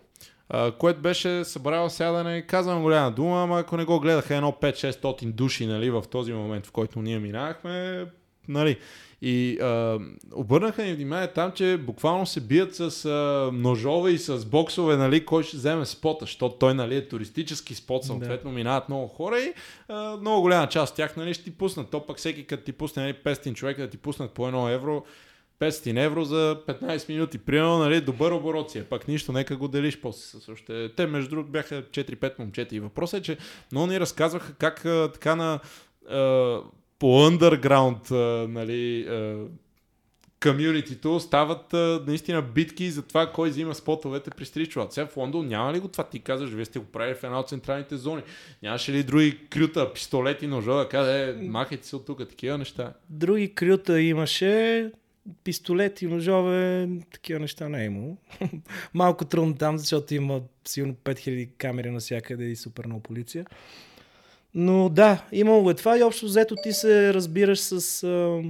[0.54, 5.32] Uh, което беше събрало сядане, казвам голяма дума, ама ако не го гледаха едно 5-600
[5.32, 8.06] души нали, в този момент, в който ние минахме,
[8.48, 8.78] нали,
[9.26, 10.00] и а,
[10.36, 15.26] обърнаха ни внимание там, че буквално се бият с а, ножове и с боксове, нали,
[15.26, 18.56] кой ще вземе спота, защото той нали, е туристически спот, съответно да.
[18.56, 19.54] минават много хора и
[19.88, 21.90] а, много голяма част от тях нали, ще ти пуснат.
[21.90, 25.04] То пък всеки като ти пусне нали, 500 човека да ти пуснат по 1 евро,
[25.60, 27.38] 500 евро за 15 минути.
[27.38, 28.84] Примерно, нали, добър оборот си е.
[28.84, 30.90] Пак нищо, нека го делиш после с още.
[30.96, 32.76] Те, между другото, бяха 4-5 момчета.
[32.76, 33.38] И въпросът е, че
[33.72, 34.82] много ни разказваха как
[35.14, 35.60] така на
[37.00, 38.12] по underground,
[38.48, 39.08] нали,
[40.44, 44.94] комьюнитито стават а, наистина битки за това кой взима спотовете при стричват.
[44.94, 46.04] Сега в Лондон няма ли го това?
[46.04, 48.22] Ти казваш, вие сте го правили в една от централните зони.
[48.64, 52.94] Нямаше ли други крюта, пистолети, ножа, да каже, махайте се от тук, такива неща?
[53.10, 54.92] Други крюта имаше,
[55.44, 58.18] пистолети, ножове, такива неща не е имало.
[58.94, 63.46] Малко трудно там, защото има силно 5000 камери навсякъде и супер много полиция.
[64.56, 68.42] Но да, имало е това и общо взето ти се разбираш с, а,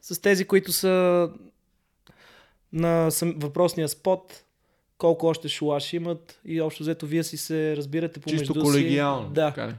[0.00, 1.28] с тези, които са
[2.72, 4.44] на сам, въпросния спот,
[4.98, 9.26] колко още шулаш имат и общо взето вие си се разбирате помежду Чисто колегиално.
[9.28, 9.34] Си.
[9.34, 9.48] Да.
[9.48, 9.74] Така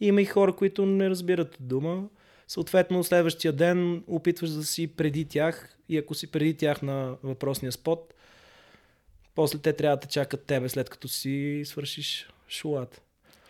[0.00, 2.04] Има и хора, които не разбират дума.
[2.48, 7.72] Съответно, следващия ден опитваш да си преди тях и ако си преди тях на въпросния
[7.72, 8.14] спот,
[9.34, 13.00] после те трябва да чакат тебе след като си свършиш шулата.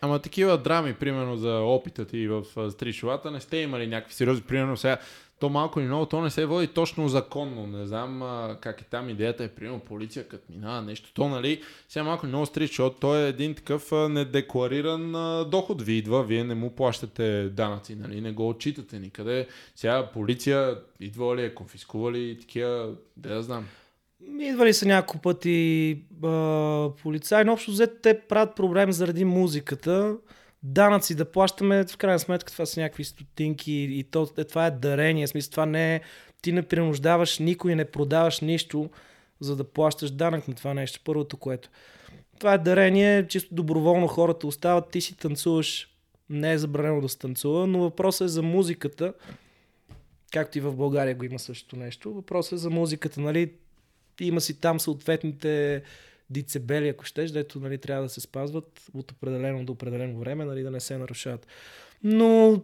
[0.01, 4.77] Ама такива драми, примерно за опита ти в стрит не сте имали някакви сериозни, примерно
[4.77, 4.97] сега
[5.41, 7.67] то малко или много, то не се води точно законно.
[7.67, 11.13] Не знам а, как е там идеята е, примерно полиция, като минава нещо.
[11.13, 15.45] То, нали, сега малко или много стрит, защото той е един такъв а, недеклариран а,
[15.45, 19.47] доход ви идва, вие не му плащате данъци, нали, не го отчитате никъде.
[19.75, 23.65] Сега полиция идва ли е, конфискува ли такива, да я знам.
[24.39, 25.97] Идвали са няколко пъти
[27.01, 30.17] полицаи, но общо взето те правят проблем заради музиката.
[30.63, 34.71] Данъци да плащаме, в крайна сметка това са някакви стотинки и то, е, това е
[34.71, 35.27] дарение.
[35.27, 36.01] Смисъл, това не е,
[36.41, 38.89] ти не принуждаваш никой, не продаваш нищо,
[39.39, 40.99] за да плащаш данък на това нещо.
[41.03, 41.69] Първото, което.
[42.39, 45.87] Това е дарение, чисто доброволно хората остават, ти си танцуваш.
[46.29, 49.13] Не е забранено да се танцува, но въпросът е за музиката.
[50.31, 52.13] Както и в България го има същото нещо.
[52.13, 53.51] Въпросът е за музиката, нали?
[54.25, 55.83] Има си там съответните
[56.29, 60.63] децибели, ако щеш, дето нали, трябва да се спазват от определено до определено време, нали,
[60.63, 61.47] да не се нарушават.
[62.03, 62.61] Но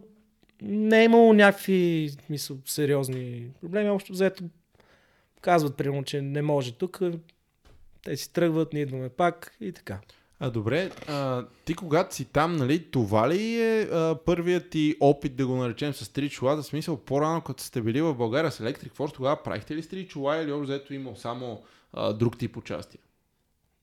[0.62, 3.90] не е имало някакви мисъл, сериозни проблеми.
[3.90, 4.44] Общо взето
[5.40, 7.00] казват, примерно, че не може тук.
[8.02, 10.00] Те си тръгват, ние идваме пак и така.
[10.40, 15.36] А, добре, а, ти когато си там, нали, това ли е а, първият ти опит,
[15.36, 18.58] да го наречем с три чула, в смисъл по-рано, като сте били в България с
[18.58, 21.62] Electric Force, тогава правихте ли с три чула или общо взето имал само
[21.92, 23.00] а, друг тип участие?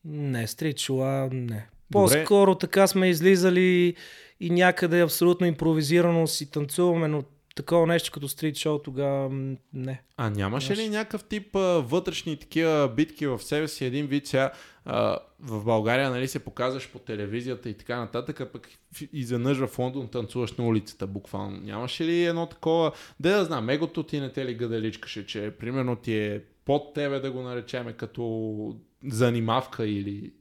[0.05, 1.69] Не, стрит шоу, не.
[1.91, 2.59] По-скоро Добре.
[2.59, 3.95] така сме излизали
[4.39, 7.23] и някъде абсолютно импровизирано си танцуваме, но
[7.55, 9.29] такова нещо като стрит шоу тогава
[9.73, 10.01] не.
[10.17, 13.85] А нямаше ли някакъв тип а, вътрешни такива битки в себе си?
[13.85, 14.51] Един вид сега
[14.85, 18.69] а, в България нали, се показваш по телевизията и така нататък, а пък
[19.13, 21.57] изведнъж в Лондон танцуваш на улицата буквално.
[21.57, 25.95] Нямаше ли едно такова, да да знам, егото ти не те ли гадаличкаше, че примерно
[25.95, 28.75] ти е под тебе да го наречеме като
[29.07, 30.33] занимавка или...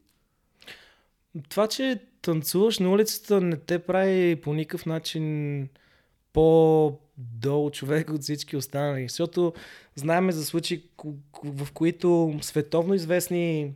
[1.49, 5.67] Това, че танцуваш на улицата не те прави по никакъв начин
[7.15, 9.07] по-долу човек от всички останали.
[9.07, 9.53] Защото
[9.95, 10.83] знаеме за случаи,
[11.43, 13.73] в които световно известни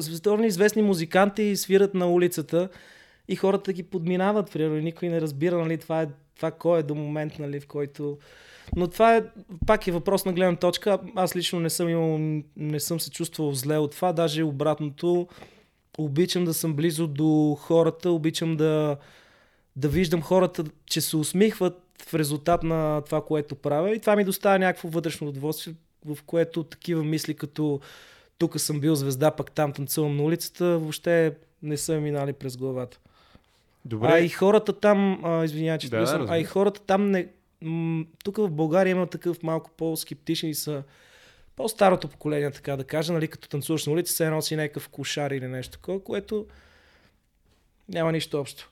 [0.00, 2.68] световно известни музиканти свират на улицата
[3.28, 4.52] и хората ги подминават.
[4.52, 8.18] Примерно, никой не разбира нали, това, е, това кой е до момент, нали, в който...
[8.76, 9.24] Но това е,
[9.66, 10.98] пак е въпрос на гледна точка.
[11.14, 15.28] Аз лично не съм имал, не съм се чувствал зле от това, даже обратното.
[15.98, 18.96] Обичам да съм близо до хората, обичам да,
[19.76, 23.94] да виждам хората, че се усмихват в резултат на това, което правя.
[23.94, 25.74] И това ми доставя някакво вътрешно удоволствие,
[26.04, 27.80] в което такива мисли като
[28.38, 32.98] тук съм бил звезда, пък там танцувам на улицата, въобще не са минали през главата.
[33.84, 34.08] Добре.
[34.12, 37.28] А и хората там, а, извинявай, че да, да, а и хората там не...
[37.62, 40.82] М- тук в България има такъв малко по-скептични и са
[41.56, 45.30] по-старото поколение, така да кажа, нали, като танцуваш на улица, се едно си някакъв кошар
[45.30, 46.46] или нещо такова, което
[47.88, 48.70] няма нищо общо.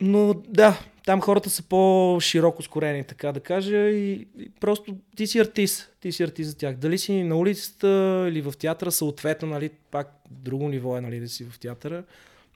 [0.00, 5.38] Но да, там хората са по-широко скорени, така да кажа, и, и просто ти си
[5.38, 6.76] артист, ти си артист за тях.
[6.76, 11.28] Дали си на улицата или в театъра, съответно, нали, пак друго ниво е, нали, да
[11.28, 12.04] си в театъра.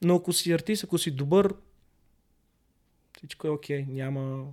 [0.02, 1.54] Но ако си артист, ако си добър,
[3.16, 3.92] всичко е окей, okay.
[3.92, 4.44] няма...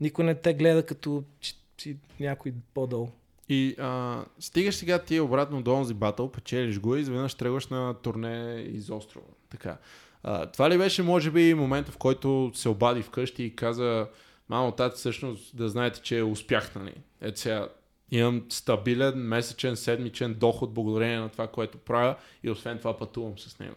[0.00, 3.08] Никой не те гледа като че си някой по-долу.
[3.48, 7.94] И а, стигаш сега ти обратно до онзи батъл, печелиш го и изведнъж тръгваш на
[7.94, 9.26] турне из острова.
[9.50, 9.78] Така.
[10.22, 14.08] А, това ли беше, може би, момента, в който се обади вкъщи и каза,
[14.48, 16.94] мамо, тати, всъщност да знаете, че успях, нали?
[17.20, 17.68] Ето сега,
[18.10, 23.58] имам стабилен месечен, седмичен доход благодарение на това, което правя и освен това пътувам с
[23.58, 23.76] него.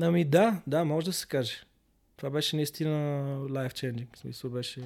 [0.00, 1.56] Ами да, да, може да се каже.
[2.16, 4.06] Това беше наистина life changing.
[4.14, 4.80] В смисъл беше...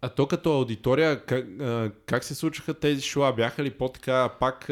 [0.00, 1.46] А то като аудитория, как,
[2.06, 3.32] как се случваха тези шоа?
[3.32, 4.70] Бяха ли по-така пак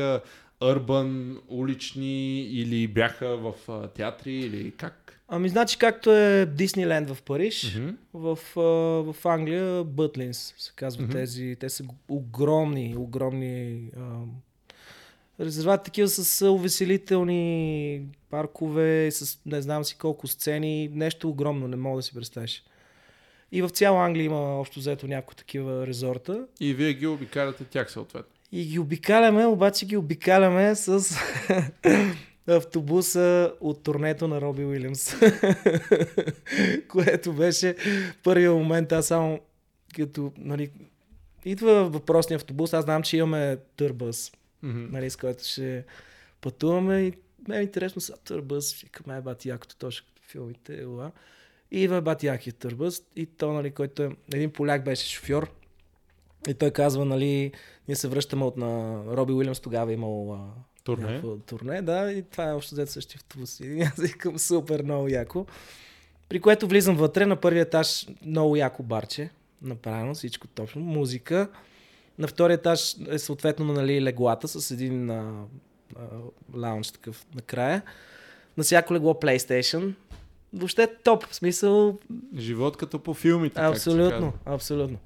[0.63, 5.21] урбан, улични или бяха в а, театри или как?
[5.29, 7.95] Ами значи както е Дисниленд в Париж, mm-hmm.
[8.15, 8.61] в, а,
[9.13, 11.13] в Англия Бътлинс се казва mm-hmm.
[11.13, 11.57] тези.
[11.61, 14.01] Те са огромни, огромни а,
[15.41, 21.97] резервати, такива с увеселителни паркове, с не знам си колко сцени, нещо огромно, не мога
[21.99, 22.65] да си представиш.
[23.53, 26.47] И в цяла Англия има общо взето някои такива резорта.
[26.61, 28.36] И вие ги обикаляте тях съответно.
[28.53, 31.19] И ги обикаляме, обаче ги обикаляме с
[32.47, 35.15] автобуса от турнето на Роби Уилямс.
[36.89, 37.77] Което беше
[38.23, 39.41] първият момент, аз само
[39.97, 40.71] като, нали,
[41.45, 44.91] идва въпросния автобус, аз знам, че имаме търбъс, mm-hmm.
[44.91, 45.85] нали, с който ще
[46.41, 47.13] пътуваме и
[47.49, 51.13] мен е интересно са търбъс, викаме, е бати якото точно като филмите, ела.
[51.71, 55.51] И идва бати якия търбъс и то, нали, който е, един поляк беше шофьор,
[56.49, 57.53] и той казва, нали,
[57.89, 60.39] ние се връщаме от на Роби Уилямс, тогава е имал
[60.85, 61.23] турне.
[61.47, 63.61] турне, да, и това е още взето същия автобус.
[63.61, 65.47] И аз викам супер, много яко.
[66.29, 69.31] При което влизам вътре на първия етаж, много яко барче,
[69.63, 71.49] направено, всичко точно, музика.
[72.19, 75.45] На втория етаж е съответно нали, леглата с един а,
[75.97, 76.03] а,
[76.55, 77.83] лаунж такъв накрая.
[78.57, 79.95] На всяко легло PlayStation.
[80.53, 81.99] Въобще топ, в смисъл...
[82.37, 83.61] Живот като по филмите.
[83.61, 84.99] Абсолютно, абсолютно.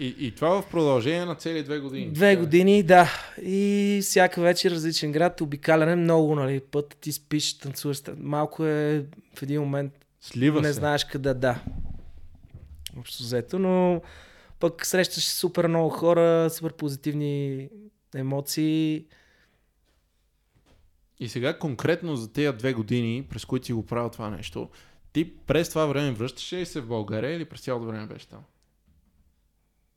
[0.00, 2.12] И, и това в продължение на цели две години.
[2.12, 3.10] Две години, да.
[3.42, 8.02] И всяка вечер различен град, обикаляне много, нали, път ти спиш, танцуваш.
[8.18, 10.72] Малко е в един момент Слива не се.
[10.72, 11.62] знаеш къде да.
[12.98, 14.02] Общо взето, но
[14.60, 17.68] пък срещаш супер много хора, супер позитивни
[18.14, 19.04] емоции.
[21.20, 24.68] И сега конкретно за тези две години, през които си го правил това нещо,
[25.12, 28.40] ти през това време връщаше ли се в България или през цялото време беше там?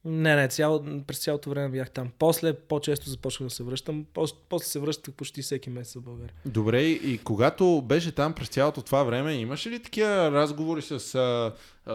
[0.05, 2.11] Не, не, цяло, през цялото време бях там.
[2.19, 4.05] После по-често започнах да се връщам.
[4.13, 6.33] После, после се връщах почти всеки месец в България.
[6.45, 10.99] Добре, и когато беше там през цялото това време, имаше ли такива разговори с,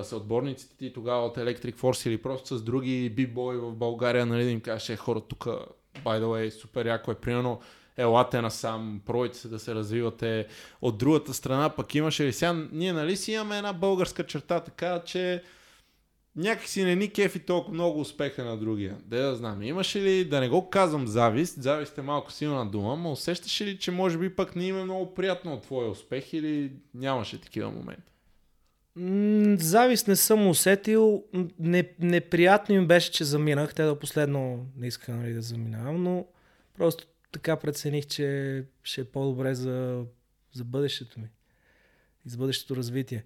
[0.03, 4.45] с отборниците ти тогава от Electric Force или просто с други бибои в България, нали,
[4.45, 7.61] да им кажеш, е, хора, тук, by the way, супер яко е, примерно,
[7.97, 10.47] елате насам, пройте се да се развивате.
[10.83, 15.03] От другата страна пък имаше ли сега, ние нали си имаме една българска черта, така
[15.07, 15.43] че
[16.37, 18.97] някакси не ни кефи толкова много успеха на другия.
[19.05, 19.63] Да да знам.
[19.63, 23.79] Имаше ли, да не го казвам завист, завист е малко силна дума, но усещаш ли,
[23.79, 27.71] че може би пък не им е много приятно от твоя успех или нямаше такива
[27.71, 28.13] моменти?
[29.65, 31.25] Завист не съм усетил.
[31.59, 33.75] Не, неприятно им беше, че заминах.
[33.75, 36.27] Те да последно не искаха нали, да заминавам, но
[36.75, 40.05] просто така прецених, че ще е по-добре за,
[40.53, 41.27] за бъдещето ми
[42.27, 43.25] и за бъдещето развитие.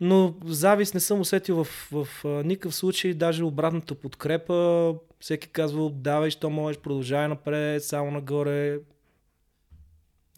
[0.00, 4.94] Но завист не съм усетил в, в, в никакъв случай, даже обратната подкрепа.
[5.20, 8.78] Всеки казва, давай, що можеш, продължавай напред, само нагоре.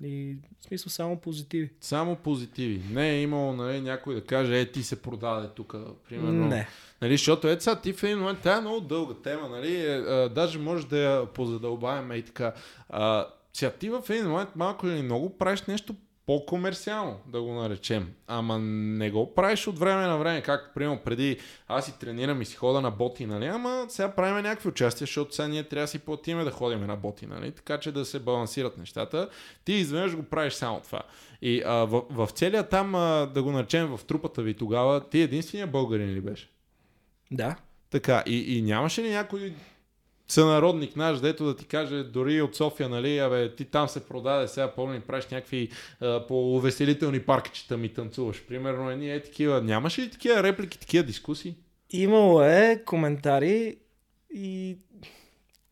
[0.02, 1.70] И в смисъл само позитиви.
[1.80, 2.82] Само позитиви.
[2.90, 5.76] Не е имало нали, някой да каже, е ти се продаде тук,
[6.08, 6.48] примерно.
[6.48, 6.68] Не.
[7.02, 9.96] Нали, защото е сега ти в един момент, тя е много дълга тема, нали, е,
[9.96, 12.54] а, даже може да я позадълбаваме и така.
[12.88, 15.94] А, сега ти в един момент малко или много правиш нещо
[16.31, 18.12] по-комерциално, да го наречем.
[18.26, 22.45] Ама не го правиш от време на време, както примерно преди аз си тренирам и
[22.45, 23.47] си хода на боти, нали?
[23.47, 26.97] Ама сега правим някакви участия, защото сега ние трябва да си платиме да ходим на
[26.97, 27.53] боти, нали?
[27.53, 29.28] Така че да се балансират нещата.
[29.64, 31.03] Ти изведнъж го правиш само това.
[31.43, 35.20] И а, в, в целия там, а, да го наречем в трупата ви тогава, ти
[35.20, 36.51] единствения българин ли беше?
[37.31, 37.57] Да.
[37.91, 39.55] Така, и, и нямаше ли някой
[40.31, 44.49] сънародник наш, дето да ти каже, дори от София, нали, абе, ти там се продаде,
[44.49, 45.68] сега помни, правиш някакви
[46.01, 48.43] а, по-увеселителни паркчета ми танцуваш.
[48.49, 49.62] Примерно, едни е такива.
[49.62, 51.57] Нямаше ли такива реплики, такива дискусии?
[51.91, 53.76] Имало е коментари
[54.35, 54.76] и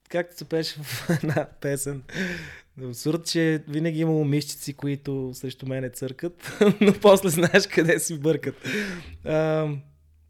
[0.08, 2.02] както се пеше в една песен.
[2.84, 8.54] Абсурд, че винаги имало мишчици, които срещу мене църкат, но после знаеш къде си бъркат.
[9.24, 9.68] А,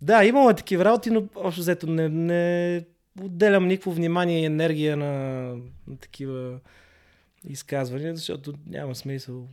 [0.02, 2.84] да, имало е такива работи, но общо взето не, не
[3.22, 5.12] отделям никакво внимание и енергия на,
[5.86, 6.58] на такива
[7.48, 9.48] изказвания, защото няма смисъл.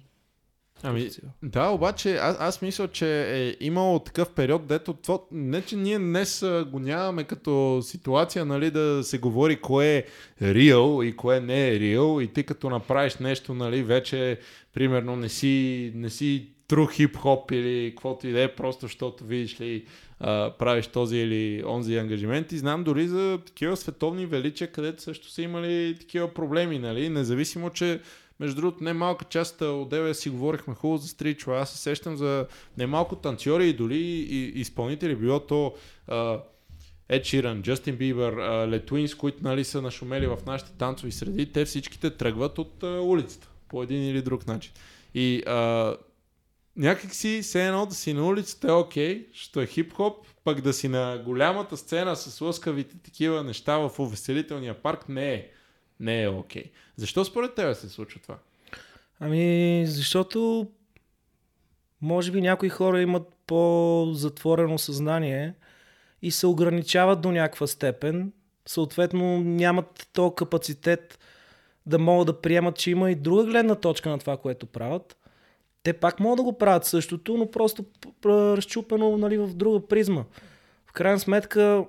[0.83, 1.09] Ами,
[1.43, 5.99] да, обаче аз, аз мисля, че е имало такъв период, дето това, не че ние
[5.99, 10.03] днес го нямаме като ситуация, нали, да се говори кое е
[10.41, 14.39] реал и кое не е реал и ти като направиш нещо, нали, вече,
[14.73, 19.61] примерно, не си, не си тру хип-хоп или каквото и да е, просто защото видиш
[19.61, 19.85] ли
[20.19, 22.51] а, правиш този или онзи ангажимент.
[22.51, 27.09] И знам дори за такива световни величия, където също са имали такива проблеми, нали?
[27.09, 27.99] Независимо, че
[28.39, 31.59] между другото, не малка част от тебе си говорихме хубаво за стричва.
[31.59, 32.47] Аз се сещам за
[32.77, 33.97] немалко танцори и дори
[34.55, 35.73] изпълнители, било то
[37.09, 38.33] Ед Ширан, Джастин Бибър,
[38.67, 43.47] Летуинс, които нали, са нашумели в нашите танцови среди, те всичките тръгват от а, улицата
[43.67, 44.71] по един или друг начин.
[45.13, 45.95] И а,
[46.77, 50.73] някак си, все едно да си на улицата е окей, що е хип-хоп, пък да
[50.73, 55.49] си на голямата сцена с лъскавите такива неща в увеселителния парк не е.
[55.99, 56.63] Не е окей.
[56.95, 58.37] Защо според тебе се случва това?
[59.19, 60.67] Ами, защото
[62.01, 65.53] може би някои хора имат по-затворено съзнание
[66.21, 68.31] и се ограничават до някаква степен.
[68.65, 71.19] Съответно, нямат то капацитет
[71.85, 75.17] да могат да приемат, че има и друга гледна точка на това, което правят
[75.85, 77.85] те пак могат да го правят същото, но просто
[78.25, 80.23] разчупено нали, в друга призма.
[80.85, 81.85] В крайна сметка,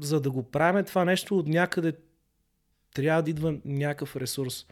[0.00, 1.92] за да го правим това нещо от някъде,
[2.94, 4.66] трябва да идва някакъв ресурс.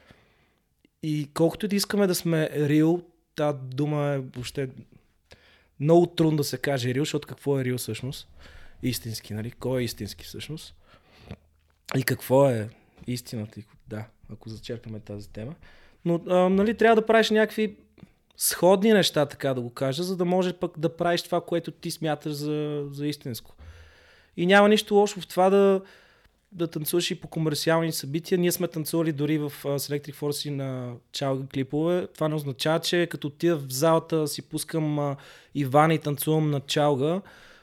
[1.02, 3.04] И колкото да искаме да сме real,
[3.36, 4.68] тази дума е въобще
[5.80, 8.28] много трудно да се каже real, защото какво е real всъщност?
[8.82, 9.50] Истински, нали?
[9.50, 10.74] Кой е истински всъщност?
[11.96, 12.68] И какво е
[13.06, 13.60] истината?
[13.88, 15.54] Да, ако зачерпаме тази тема.
[16.04, 17.76] Но а, нали, трябва да правиш някакви
[18.36, 21.90] сходни неща, така да го кажа, за да може пък да правиш това, което ти
[21.90, 23.54] смяташ за, за истинско.
[24.36, 25.80] И няма нищо лошо в това да,
[26.52, 28.38] да танцуваш и по комерциални събития.
[28.38, 32.06] Ние сме танцували дори в Selectric Force на чалга клипове.
[32.14, 35.16] Това не означава, че като отида в залата си пускам
[35.54, 37.20] Иван и танцувам на чалга.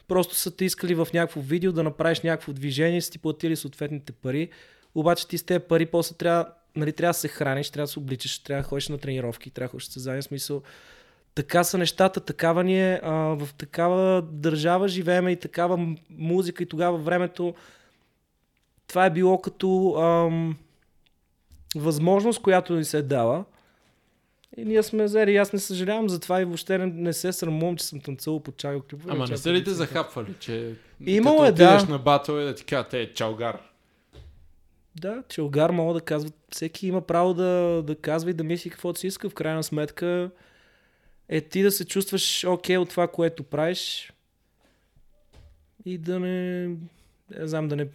[0.07, 4.11] Просто са те искали в някакво видео да направиш някакво движение, са ти платили съответните
[4.11, 4.49] пари.
[4.95, 6.45] Обаче ти с тези пари после трябва
[6.75, 9.67] нали, трябва да се храниш, трябва да се обличаш, трябва да ходиш на тренировки, трябва
[9.67, 10.61] да ходиш в състезания, смисъл.
[11.35, 16.69] Така са нещата, такава ни е, а, в такава държава живееме и такава музика и
[16.69, 17.53] тогава времето
[18.87, 20.57] това е било като ам,
[21.75, 23.45] възможност, която ни се е дала.
[24.57, 25.37] И ние сме взели.
[25.37, 28.51] Аз не съжалявам за това и въобще не, не се срамувам, че съм танцувал по
[28.51, 29.11] чайо клипове.
[29.13, 31.85] Ама не са ли те захапвали, че Имало е, да.
[31.89, 33.57] на батъл и да ти кажат, е, чалгар.
[34.95, 38.99] Да, Челгар мога да казва, всеки има право да, да казва и да мисли каквото
[38.99, 39.29] си иска.
[39.29, 40.31] В крайна сметка
[41.29, 44.13] е ти да се чувстваш окей okay от това, което правиш
[45.85, 46.67] и да не,
[47.29, 47.87] не знам, да не,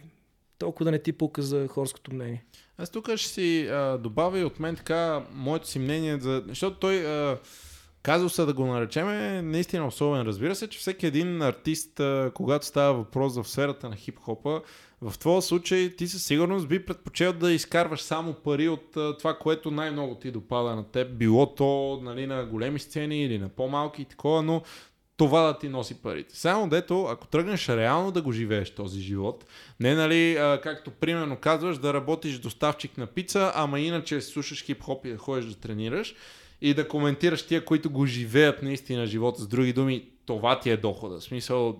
[0.57, 2.43] толкова да не ти пука за хорското мнение.
[2.77, 6.79] Аз тук ще си а, добавя и от мен така моето си мнение, за, защото
[6.79, 7.37] той а,
[8.09, 9.07] казуса да го наречем
[9.51, 10.21] наистина особен.
[10.21, 12.01] Разбира се, че всеки един артист,
[12.33, 14.61] когато става въпрос в сферата на хип-хопа,
[15.01, 19.71] в твоя случай ти със сигурност би предпочел да изкарваш само пари от това, което
[19.71, 21.17] най-много ти допада на теб.
[21.17, 24.61] Било то нали, на големи сцени или на по-малки и такова, но
[25.17, 26.35] това да ти носи парите.
[26.35, 29.45] Само дето, ако тръгнеш реално да го живееш този живот,
[29.79, 35.05] не нали, а, както примерно казваш, да работиш доставчик на пица, ама иначе слушаш хип-хоп
[35.05, 36.15] и да ходиш да тренираш
[36.61, 39.41] и да коментираш тия, които го живеят наистина живота.
[39.41, 41.19] С други думи, това ти е дохода.
[41.19, 41.79] В смисъл,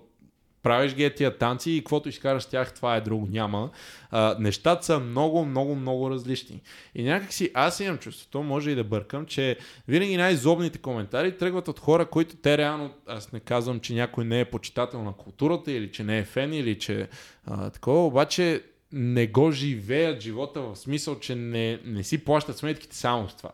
[0.62, 3.28] правиш ги тия танци и каквото изкараш тях, това е друго.
[3.30, 3.70] Няма.
[4.10, 6.62] А, нещата са много, много, много различни.
[6.94, 9.56] И някакси аз имам чувството, може и да бъркам, че
[9.88, 14.40] винаги най-злобните коментари тръгват от хора, които те реално, аз не казвам, че някой не
[14.40, 17.08] е почитател на културата или че не е фен или че
[17.46, 18.62] а, такова, обаче
[18.92, 23.50] не го живеят живота в смисъл, че не, не си плащат сметките само с това.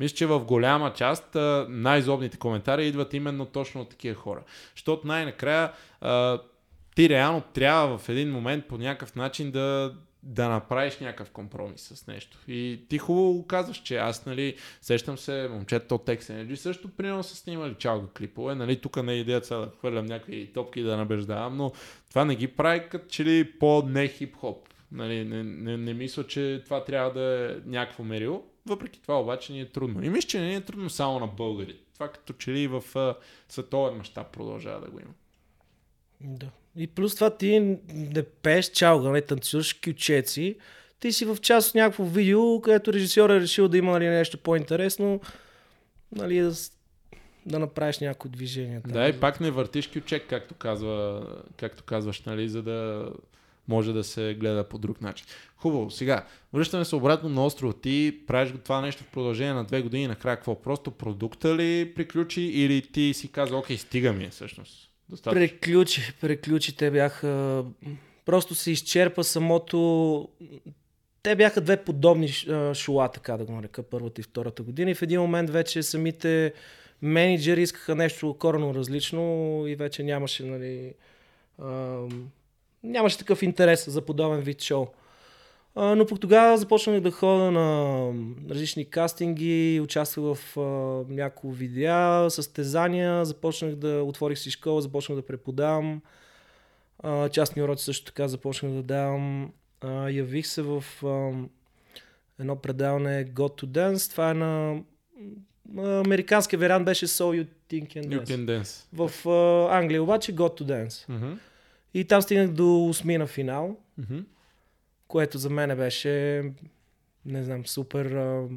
[0.00, 1.36] Мисля, че в голяма част
[1.68, 4.42] най-злобните коментари идват именно точно от такива хора.
[4.74, 5.72] Защото най-накрая
[6.94, 12.06] ти реално трябва в един момент по някакъв начин да, да направиш някакъв компромис с
[12.06, 12.38] нещо.
[12.48, 17.22] И ти хубаво казваш, че аз, нали, сещам се, момчето от Tex Energy също примерно
[17.22, 21.56] са снимали чалга клипове, нали, тук не е идеята да хвърлям някакви топки да набеждавам,
[21.56, 21.72] но
[22.08, 24.69] това не ги прави като че ли по-не хип-хоп.
[24.92, 28.44] Нали, не, не, не мисля, че това трябва да е някакво мерило.
[28.66, 30.04] Въпреки това обаче ни е трудно.
[30.04, 31.76] И мисля, че не е трудно само на българи.
[31.94, 32.82] Това като че ли в
[33.48, 35.14] световен мащаб продължава да го има.
[36.20, 36.46] Да.
[36.76, 40.56] И плюс това ти не пееш чалга, не танцуваш кючеци.
[41.00, 44.38] Ти си в част от някакво видео, където режисьор е решил да има нали, нещо
[44.38, 45.20] по-интересно,
[46.12, 46.52] нали, да,
[47.46, 48.80] да направиш някои движение.
[48.86, 51.26] Да, и пак не въртиш кючек, както, казва,
[51.56, 53.10] както казваш, нали, за да
[53.68, 55.26] може да се гледа по друг начин.
[55.56, 57.72] Хубаво, сега, връщаме се обратно на острова.
[57.72, 60.62] Ти правиш това нещо в продължение на две години, накрая какво?
[60.62, 64.90] Просто продукта ли приключи или ти си каза, окей, стига ми е всъщност?
[65.08, 65.48] Достатъчно.
[65.48, 66.76] Преключи, преключи.
[66.76, 67.64] Те бяха...
[68.24, 70.28] Просто се изчерпа самото...
[71.22, 72.28] Те бяха две подобни
[72.74, 74.90] шола, така да го нарека, първата и втората година.
[74.90, 76.52] И в един момент вече самите
[77.02, 80.94] менеджери искаха нещо корено различно и вече нямаше, нали,
[82.82, 84.86] нямаше такъв интерес за подобен вид шоу.
[85.74, 88.12] А, но пък тогава започнах да ходя на
[88.50, 90.60] различни кастинги, участвах в а,
[91.14, 96.02] няколко видеа, състезания, започнах да отворих си школа, започнах да преподавам.
[97.02, 99.52] А, частни уроци също така започнах да давам.
[99.80, 101.32] А, явих се в а,
[102.40, 104.10] едно предаване God to Dance.
[104.10, 104.80] Това е на
[105.76, 108.24] американския вариант беше So You Think Can Dance.
[108.24, 108.86] You can dance.
[108.92, 110.88] В а, Англия обаче God to Dance.
[110.88, 111.36] Mm-hmm.
[111.94, 114.24] И там стигнах до осмина финал, mm-hmm.
[115.08, 116.42] което за мен беше,
[117.26, 118.48] не знам, супер а,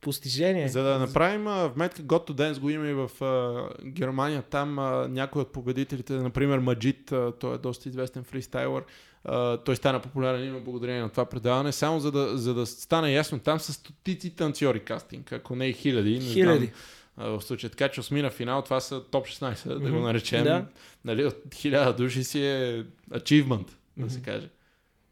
[0.00, 0.68] постижение.
[0.68, 4.42] За да направим а, вметка God to Dance го има и в а, Германия.
[4.42, 8.84] Там а, някой от победителите, например Маджит, а, той е доста известен фристайлър,
[9.24, 11.72] а, той стана популярен именно благодарение на това предаване.
[11.72, 15.72] Само за да, за да стане ясно, там са стотици танцори кастинг, ако не и
[15.72, 16.20] хиляди.
[16.20, 16.72] Хиляди.
[17.16, 17.70] В случая.
[17.70, 19.78] Така че осмина финал, това са топ 16, mm-hmm.
[19.78, 20.44] да го наречем.
[20.44, 20.66] Да.
[21.04, 24.04] Нали, от хиляда души си е achievement, mm-hmm.
[24.04, 24.48] да се каже.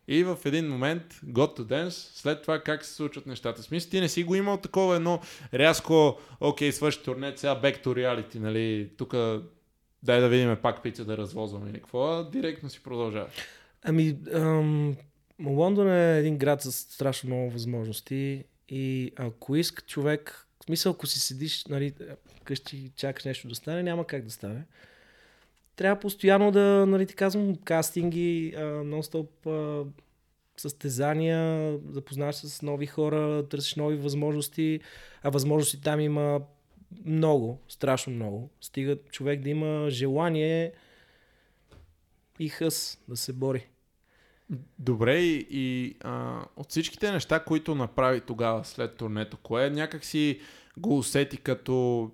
[0.09, 3.63] И в един момент, got to dance, след това как се случват нещата.
[3.63, 5.21] Смисъл, ти не си го имал такова едно
[5.55, 9.15] рязко, окей, свърши турнет, сега back to reality, нали, тук
[10.03, 13.29] дай да видим пак пица да развозваме или какво, директно си продължава.
[13.83, 14.97] Ами, ам,
[15.45, 21.07] Лондон е един град с страшно много възможности и ако иска човек в смисъл, ако
[21.07, 21.95] си седиш нали,
[22.45, 24.65] къщи и чакаш нещо да стане, няма как да стане.
[25.77, 29.87] Трябва постоянно да, нали, ти казвам, кастинги, нон-стоп
[30.57, 34.81] състезания, запознаваш се с нови хора, търсиш нови възможности,
[35.23, 36.41] а възможности там има
[37.05, 38.51] много, страшно много.
[38.61, 40.73] Стига човек да има желание
[42.39, 43.67] и хъс да се бори.
[44.78, 50.40] Добре, и, и а, от всичките неща, които направи тогава след турнето, кое някакси
[50.78, 52.11] го усети като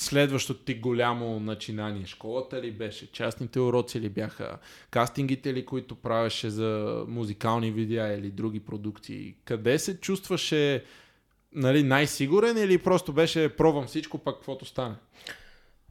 [0.00, 2.06] следващото ти голямо начинание?
[2.06, 3.12] Школата ли беше?
[3.12, 4.58] Частните уроци ли бяха?
[4.90, 9.34] Кастингите ли, които правеше за музикални видеа или други продукции?
[9.44, 10.84] Къде се чувстваше
[11.52, 14.94] нали, най-сигурен или просто беше пробвам всичко, пак каквото стане?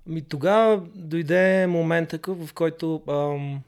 [0.06, 3.62] Ми тогава дойде момента, в който ам,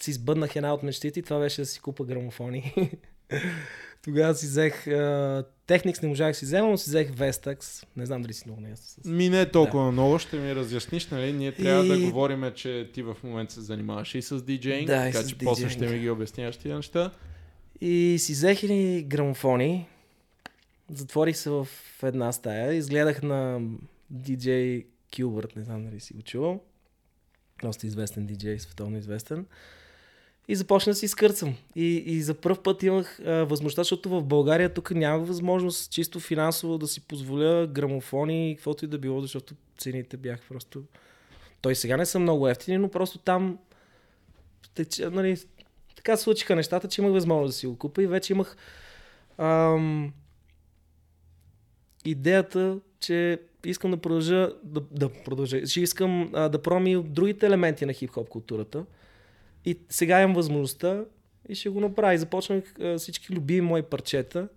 [0.00, 2.90] си сбъднах една от мечтите и това беше да си купа грамофони.
[4.04, 4.84] Тогава си взех...
[4.86, 7.86] Uh, Technics не можах да си взема, но си взех Vestax.
[7.96, 9.04] Не знам дали си много не с...
[9.04, 9.92] Ми не е толкова да.
[9.92, 11.32] много, ще ми разясниш, нали?
[11.32, 11.88] Ние трябва и...
[11.88, 15.68] да говорим, че ти в момента се занимаваш и с диджейнг, да, така че после
[15.68, 17.10] ще ми ги обясняваш тия неща.
[17.80, 19.88] И си взех и грамофони.
[20.90, 21.68] Затворих се в
[22.02, 23.60] една стая, изгледах на
[24.14, 26.60] DJ Килбърт, не знам дали си го чувал.
[27.62, 29.46] Доста известен диджей, световно известен.
[30.48, 31.54] И започна да си изкърцам.
[31.76, 36.20] И, и за първ път имах а, възможността, защото в България тук няма възможност чисто
[36.20, 40.82] финансово да си позволя грамофони и каквото и да било, защото цените бяха просто...
[41.60, 43.58] Той сега не са много ефтини, но просто там
[44.74, 45.36] тече, нали,
[45.96, 48.56] така случиха нещата, че имах възможност да си го купа и вече имах
[49.38, 50.12] ам,
[52.04, 57.86] идеята, че искам да продължа, да, да продължа, че искам а, да проми другите елементи
[57.86, 58.84] на хип-хоп културата.
[59.64, 61.04] И сега имам възможността
[61.48, 62.14] и ще го направя.
[62.14, 64.48] И започнах всички любими мои парчета,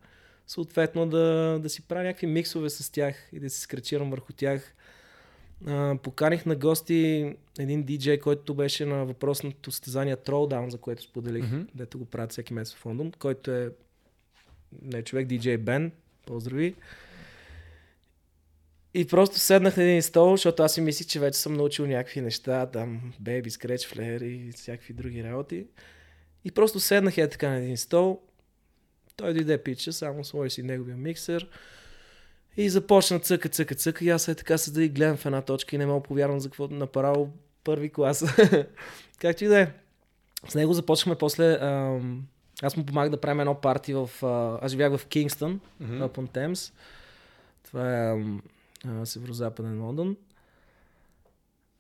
[0.47, 4.74] съответно да, да си правя някакви миксове с тях и да се скречирам върху тях.
[6.03, 11.68] Поканих на гости един диджей, който беше на въпросното състезание Trolldown, за което споделих, mm-hmm.
[11.76, 13.72] дето го правят всеки месец в Лондон, който е
[14.82, 15.91] не човек, диджей Бен,
[16.26, 16.76] поздрави.
[18.94, 22.22] И просто седнах на един стол, защото аз си мислих, че вече съм научил някакви
[22.22, 25.66] неща, там, Baby Scratch Flare и всякакви други работи.
[26.46, 28.20] И просто седнах е така на един стол.
[29.16, 31.50] Той дойде пича, само сложи си неговия миксер.
[32.58, 34.06] И започна цъка, цъка, цъка.
[34.06, 36.50] И аз е така седа и гледам в една точка и не мога повярвам за
[36.50, 37.34] какво направо
[37.64, 38.26] първи клас.
[39.20, 39.72] Както и да е.
[40.48, 41.58] С него започнахме после...
[41.62, 42.28] Ам...
[42.62, 44.10] Аз му помагах да правим едно парти в...
[44.24, 44.66] А...
[44.66, 46.10] Аз живях в Кингстън, mm-hmm.
[46.10, 46.74] upon Thames.
[47.64, 48.42] Това е ам
[49.03, 50.17] северо-западен Лондон.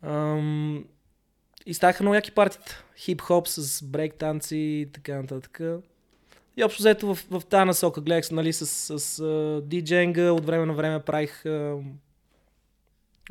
[0.01, 0.85] Ам,
[1.65, 2.83] и ставаха много яки партита.
[2.97, 5.61] Хип-хоп с брейк танци и така нататък.
[6.57, 10.65] И общо взето в, в тази насока гледах нали, с, с, с диджейнга, от време
[10.65, 11.77] на време правих а,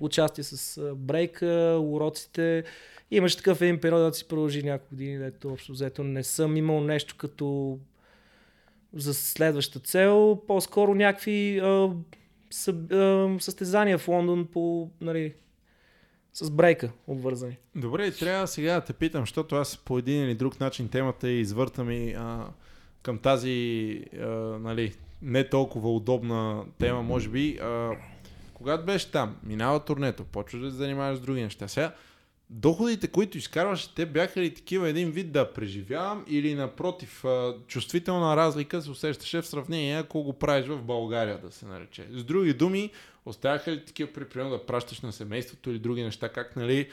[0.01, 2.65] участие с а, брейка, уроците.
[3.11, 6.81] Имаше такъв един период, да си продължи няколко години, дето общо взето не съм имал
[6.81, 7.79] нещо като
[8.93, 10.43] за следваща цел.
[10.47, 11.91] По-скоро някакви а,
[12.51, 15.35] състезания в Лондон по, нали,
[16.35, 17.57] с брейка обвързани.
[17.75, 21.41] Добре, трябва сега да те питам, защото аз по един или друг начин темата и
[21.41, 22.47] извъртам и а,
[23.03, 24.27] към тази а,
[24.61, 27.59] нали, не толкова удобна тема, може би.
[27.63, 27.91] А,
[28.55, 31.69] когато беше там, минава турнето, почваш да се занимаваш с други неща.
[31.69, 31.95] Сега,
[32.51, 37.25] доходите, които изкарваш, те бяха ли такива един вид да преживявам или напротив,
[37.67, 42.07] чувствителна разлика се усещаше в сравнение, ако го правиш в България, да се нарече.
[42.13, 42.91] С други думи,
[43.27, 46.89] оставяха ли такива при да пращаш на семейството или други неща, как нали,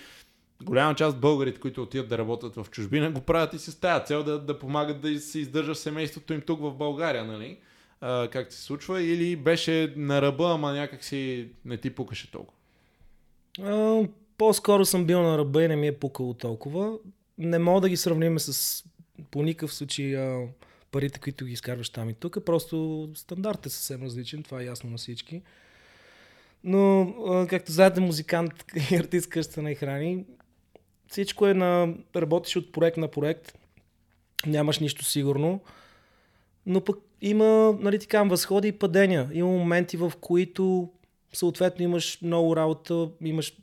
[0.63, 4.05] голяма част от българите, които отиват да работят в чужбина, го правят и с тази
[4.05, 7.57] цел да, да помагат да се издържа семейството им тук в България, нали?
[8.01, 12.57] А, как се случва, или беше на ръба, ама някак си не ти пукаше толкова?
[14.37, 16.97] По-скоро съм бил на ръба и не ми е пукало толкова.
[17.37, 18.83] Не мога да ги сравним с
[19.31, 20.47] по никакъв случай а,
[20.91, 22.37] парите, които ги изкарваш там и тук.
[22.45, 25.41] Просто стандартът е съвсем различен, това е ясно на всички.
[26.63, 30.25] Но, а, както знаете, музикант и артист къща на храни,
[31.07, 31.93] всичко е на...
[32.15, 33.53] работиш от проект на проект,
[34.45, 35.61] нямаш нищо сигурно,
[36.65, 39.29] но пък има, нали така, възходи и падения.
[39.33, 40.89] Има моменти, в които
[41.33, 43.57] съответно имаш много работа, имаш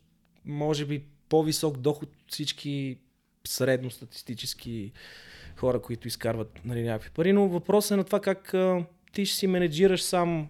[0.51, 2.99] може би по-висок доход от всички
[3.45, 4.93] средностатистически
[5.57, 9.37] хора, които изкарват нали, някакви пари, но въпросът е на това как а, ти ще
[9.37, 10.49] си менеджираш сам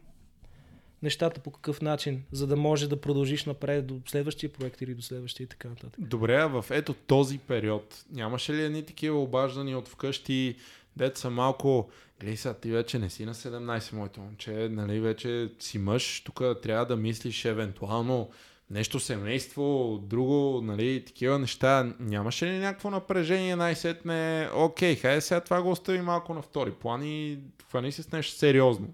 [1.03, 5.03] нещата по какъв начин, за да може да продължиш напред до следващия проект или до
[5.03, 5.95] следващия и така нататък.
[5.99, 10.57] Добре, в ето този период нямаше ли едни такива обаждани от вкъщи,
[10.97, 11.91] дето са малко,
[12.21, 16.43] гледай сега, ти вече не си на 17, моето момче, нали, вече си мъж, тук
[16.63, 18.31] трябва да мислиш евентуално
[18.71, 21.95] нещо семейство, друго, нали, такива неща.
[22.01, 24.49] Нямаше ли някакво напрежение най-сетне?
[24.55, 28.39] Окей, хайде сега това го остави малко на втори план и хвани се с нещо
[28.39, 28.89] сериозно.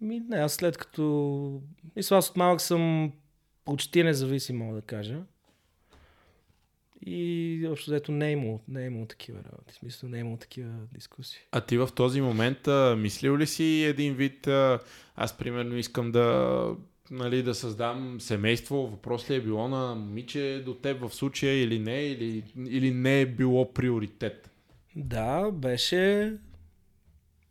[0.00, 1.62] Ми, не, аз след като...
[1.96, 3.12] Мисля, аз от малък съм
[3.64, 5.20] почти независим, мога да кажа.
[7.06, 9.72] И общо взето не е имало, не е имало такива работи.
[9.72, 11.40] В смисъл не е имало такива дискусии.
[11.52, 14.78] А ти в този момент а, мислил ли си един вид, а,
[15.16, 16.76] аз примерно искам да
[17.10, 21.78] нали, да създам семейство, въпрос ли е било на момиче до теб в случая или
[21.78, 24.50] не, или, или не е било приоритет?
[24.96, 26.36] Да, беше.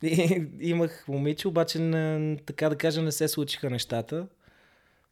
[0.04, 4.28] И, имах момиче, обаче не, така да кажа не се случиха нещата.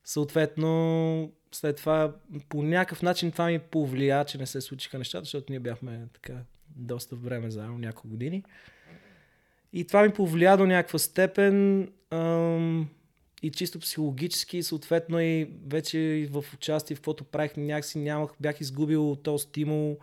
[0.03, 2.15] Съответно, след това
[2.49, 6.33] по някакъв начин това ми повлия, че не се случиха нещата, защото ние бяхме така
[6.75, 8.43] доста време заедно, няколко години.
[9.73, 11.87] И това ми повлия до някаква степен.
[12.11, 12.89] Ам,
[13.41, 19.15] и чисто психологически, съответно и вече в участие, в каквото правих, някакси нямах, бях изгубил
[19.15, 19.97] този стимул.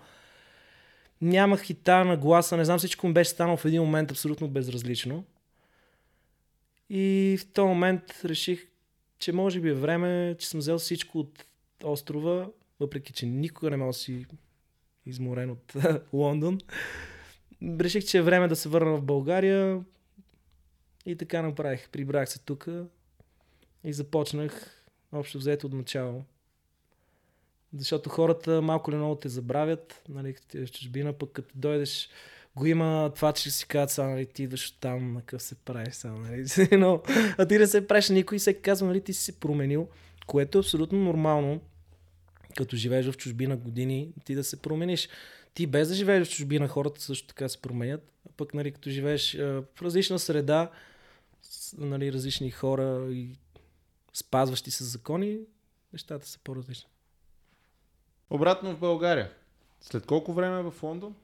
[1.20, 5.24] Нямах и тази нагласа, не знам, всичко ми беше станало в един момент абсолютно безразлично.
[6.90, 8.66] И в този момент реших,
[9.18, 11.44] че може би е време, че съм взел всичко от
[11.84, 12.48] острова,
[12.80, 14.26] въпреки че никога не мога да си
[15.06, 15.74] изморен от
[16.12, 16.58] Лондон.
[17.62, 19.84] Реших, че е време да се върна в България
[21.06, 21.88] и така направих.
[21.88, 22.68] Прибрах се тук
[23.84, 26.24] и започнах общо взето от начало.
[27.74, 32.08] Защото хората малко ли много те забравят, нали, като ти в чужбина, пък като дойдеш,
[32.56, 35.94] го има това, че си казват, сега, нали, ти идваш там, на къв се правиш,
[35.94, 36.46] сега, нали,
[36.78, 37.02] но,
[37.38, 39.88] а ти не се правиш никой се казва, нали, ти си се променил,
[40.26, 41.60] което е абсолютно нормално,
[42.56, 45.08] като живееш в чужбина години, ти да се промениш.
[45.54, 48.90] Ти без да живееш в чужбина, хората също така се променят, а пък, нали, като
[48.90, 50.70] живееш в различна среда,
[51.78, 53.36] нали, различни хора и
[54.18, 55.38] спазващи се закони,
[55.92, 56.90] нещата са по-различни.
[58.30, 59.32] Обратно в България.
[59.80, 61.14] След колко време е в Лондон?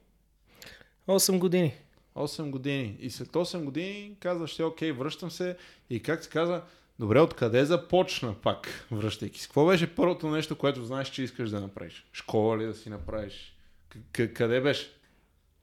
[1.07, 1.73] 8 години.
[2.15, 2.97] 8 години.
[2.99, 5.57] И след 8 години казваш, окей, връщам се.
[5.89, 6.63] И как се казва,
[6.99, 9.47] добре, откъде започна пак, връщайки се?
[9.47, 12.05] Какво беше първото нещо, което знаеш, че искаш да направиш?
[12.13, 13.55] Школа ли да си направиш?
[14.13, 14.91] К- къде беше?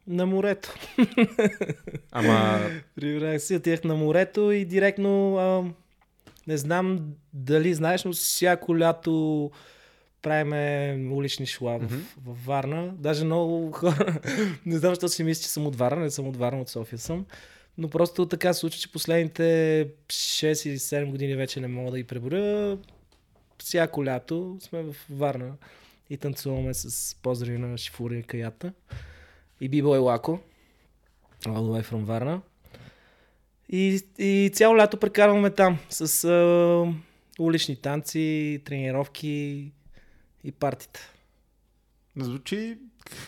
[0.06, 0.74] На морето.
[2.12, 2.60] Ама...
[2.94, 5.64] Прибрах си, отивах на морето и директно, а,
[6.46, 9.50] не знам дали знаеш, но всяко лято
[10.22, 12.02] правиме улични шла в, mm-hmm.
[12.24, 12.94] в Варна.
[12.98, 14.20] Даже много хора,
[14.66, 16.98] не знам, защо си мисли, че съм от Варна, не съм от Варна, от София
[16.98, 17.26] съм.
[17.78, 19.42] Но просто така се случва, че последните
[20.06, 22.78] 6 или 7 години вече не мога да ги преборя.
[23.58, 25.52] Всяко лято сме в Варна
[26.10, 28.72] и танцуваме с поздрави на Шифури и Каята.
[29.60, 30.40] И Бибо Лако.
[31.44, 32.40] All the way from Варна.
[33.72, 36.94] И, и цяло лято прекарваме там с а,
[37.38, 39.72] улични танци, тренировки,
[40.44, 41.00] и партията.
[42.16, 42.78] Звучи,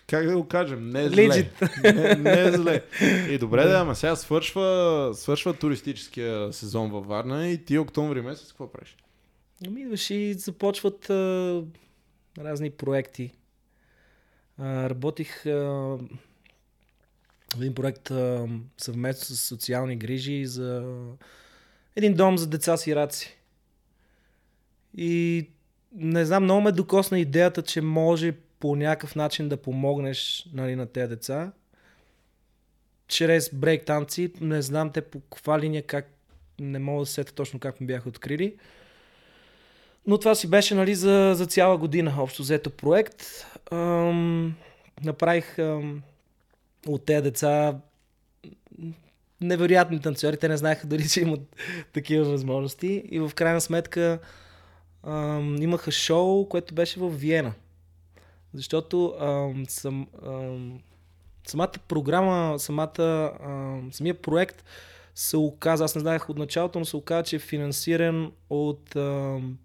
[0.06, 1.50] как да го кажем, не е зле.
[1.82, 2.82] Не, не е зле.
[3.30, 8.48] И добре да, ама сега свършва, свършва туристическия сезон във Варна и ти октомври месец
[8.48, 8.96] какво правиш?
[9.66, 11.62] Ами идваш и започват а,
[12.38, 13.32] разни проекти.
[14.58, 15.98] А, работих а,
[17.56, 18.48] един проект а,
[18.78, 20.84] съвместно с социални грижи за
[21.96, 23.38] един дом за деца сираци.
[24.96, 25.46] И
[25.94, 30.86] не знам, много ме докосна идеята, че може по някакъв начин да помогнеш нали, на
[30.86, 31.52] тези деца.
[33.08, 36.10] Чрез брейк танци, не знам те по каква линия, как,
[36.60, 38.56] не мога да сета точно как ми бяха открили.
[40.06, 43.24] Но това си беше нали, за, за цяла година, общо взето проект.
[43.72, 44.54] Ам,
[45.04, 46.02] направих ам,
[46.86, 47.80] от тези деца
[49.40, 50.36] невероятни танцори.
[50.36, 51.56] Те не знаеха дали ще имат
[51.92, 53.02] такива възможности.
[53.10, 54.18] И в крайна сметка
[55.02, 57.52] ам, имаха шоу, което беше в Виена.
[58.54, 60.80] Защото ам, сам, ам,
[61.46, 64.64] самата програма, самата, ам, самия проект
[65.14, 69.58] се оказа, аз не знаех от началото, но се оказа, че е финансиран от ам,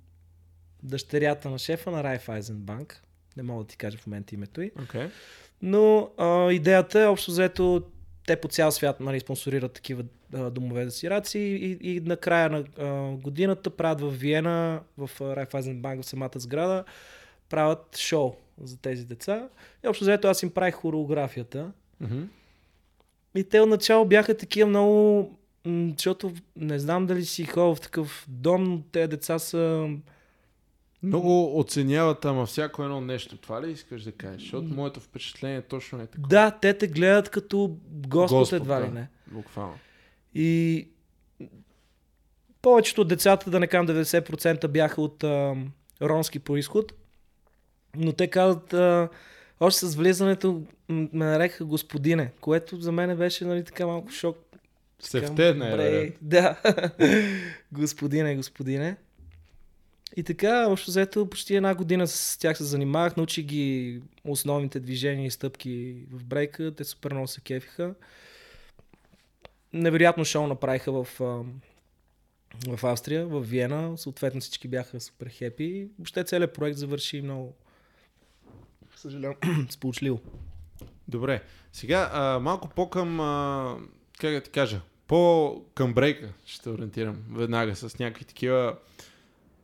[0.84, 3.04] дъщерята на шефа на Райфайзен банк.
[3.38, 4.72] Не мога да ти кажа в момента името й.
[4.72, 5.10] Okay.
[5.62, 7.84] Но а, идеята е общо взето
[8.28, 10.04] те по цял свят нали, спонсорират такива
[10.34, 15.10] а, домове за сираци и, и на края на а, годината правят в Виена, в
[15.22, 16.84] Райфайзенбанк, в самата сграда,
[17.50, 19.50] правят шоу за тези деца.
[19.86, 21.72] И общо взето аз им правих хореографията.
[22.04, 22.26] Mm-hmm.
[23.36, 25.32] И те отначало бяха такива много,
[25.98, 29.90] защото не знам дали си ходил в такъв дом, но те деца са
[31.04, 33.38] много оценяват ама всяко едно нещо.
[33.38, 34.42] Това ли искаш да кажеш?
[34.42, 36.28] Защото моето впечатление точно е такова.
[36.28, 39.10] Да, те те гледат като Господ, Господ едва ли не.
[39.28, 39.78] Буквално.
[40.34, 40.88] И
[42.62, 45.56] повечето от децата, да не кам 90% бяха от а,
[46.02, 46.94] ромски происход,
[47.96, 49.10] но те казват, а,
[49.60, 54.38] още с влизането ме нарекаха господине, което за мен беше нали, така малко шок.
[55.00, 56.56] Се втедна е, да.
[57.72, 58.98] господине, господине.
[60.18, 65.26] И така, общо взето, почти една година с тях се занимавах, научих ги основните движения
[65.26, 67.96] и стъпки в брейка, те супер много се кефиха.
[69.74, 71.08] Невероятно шоу направиха в,
[72.68, 75.88] в Австрия, в Виена, съответно всички бяха супер хепи.
[76.00, 77.54] Въобще целият проект завърши много,
[78.96, 79.38] съжалявам,
[79.70, 80.22] сполучливо.
[81.08, 81.42] Добре,
[81.74, 83.78] сега а, малко по-към, а,
[84.20, 88.78] как да ти кажа, по-към брейка ще ориентирам веднага с някакви такива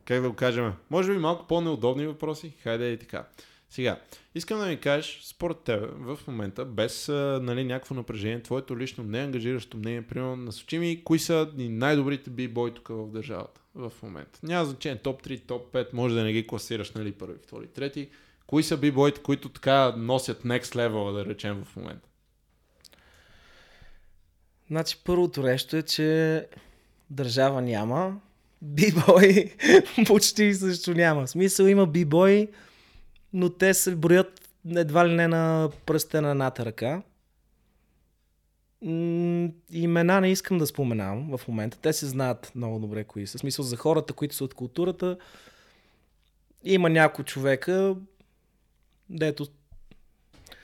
[0.06, 3.26] как да го кажем, може би малко по-неудобни въпроси, хайде и така.
[3.70, 4.00] Сега,
[4.34, 9.76] искам да ми кажеш, според тебе, в момента, без нали, някакво напрежение, твоето лично неангажиращо
[9.76, 14.38] мнение, примерно, насочи ми, кои са най-добрите бибой тук в държавата в момента.
[14.42, 18.08] Няма значение, топ 3, топ 5, може да не ги класираш, нали, първи, втори, трети.
[18.46, 22.08] Кои са бибоите, които така носят next level, да речем, в момента?
[24.68, 26.46] Значи, първото нещо е, че
[27.10, 28.20] държава няма,
[28.66, 29.52] бибой
[30.06, 31.26] почти също няма.
[31.26, 32.48] В смисъл има бибой,
[33.32, 37.02] но те се броят едва ли не на пръста на едната ръка.
[39.72, 41.78] Имена не искам да споменавам в момента.
[41.78, 43.38] Те се знаят много добре кои са.
[43.38, 45.18] В смисъл за хората, които са от културата,
[46.64, 47.96] има някой човека,
[49.10, 49.46] дето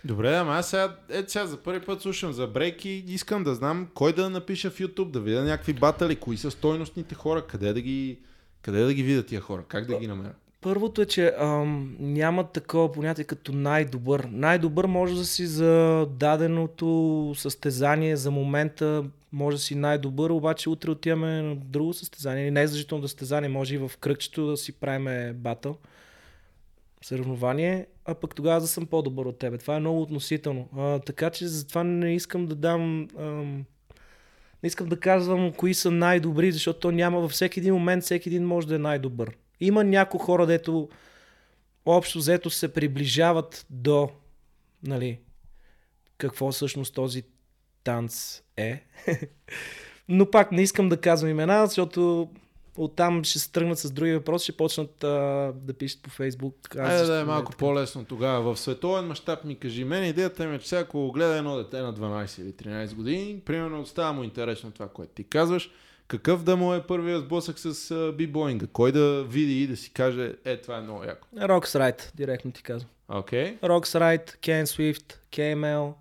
[0.04, 3.54] Добре, ама аз сега, е, сега за първи път слушам за брейки и искам да
[3.54, 7.72] знам кой да напиша в YouTube, да видя някакви батали, кои са стойностните хора, къде
[7.72, 8.18] да ги,
[8.62, 10.32] къде да ги видя тия хора, как да ги намеря.
[10.60, 14.28] Първото е, че ам, няма такова понятие като най-добър.
[14.30, 20.90] Най-добър може да си за даденото състезание, за момента може да си най-добър, обаче утре
[20.90, 22.50] отиваме на друго състезание.
[22.50, 25.76] Не е задължително да състезание, може и в кръгчето да си правиме батъл
[27.02, 29.58] съревнование, а пък тогава да съм по-добър от тебе.
[29.58, 30.68] Това е много относително.
[30.76, 33.08] А, така че затова не искам да дам...
[33.18, 33.64] Ам,
[34.62, 38.28] не искам да казвам кои са най-добри, защото то няма във всеки един момент, всеки
[38.28, 39.36] един може да е най-добър.
[39.60, 40.88] Има някои хора, дето
[41.86, 44.08] общо взето се приближават до
[44.82, 45.18] нали,
[46.18, 47.22] какво всъщност този
[47.84, 48.84] танц е.
[50.08, 52.30] Но пак не искам да казвам имена, защото
[52.76, 55.08] Оттам ще се тръгнат с други въпроси, ще почнат а,
[55.56, 56.76] да пишат по Фейсбук.
[56.76, 58.54] Айде да е малко по-лесно тогава.
[58.54, 59.84] В световен мащаб ми кажи.
[59.84, 63.86] Мен идеята ми е, че ако гледа едно дете на 12 или 13 години, примерно
[63.86, 65.70] става му интересно това, което ти казваш,
[66.08, 68.66] какъв да му е първия сблъсък с бибоинга?
[68.72, 71.28] Кой да види и да си каже, е, това е много яко?
[71.42, 72.90] Рокс Райт, директно ти казвам.
[73.08, 73.58] Окей.
[73.64, 75.92] Рокс Райт, Кен Свифт, KML,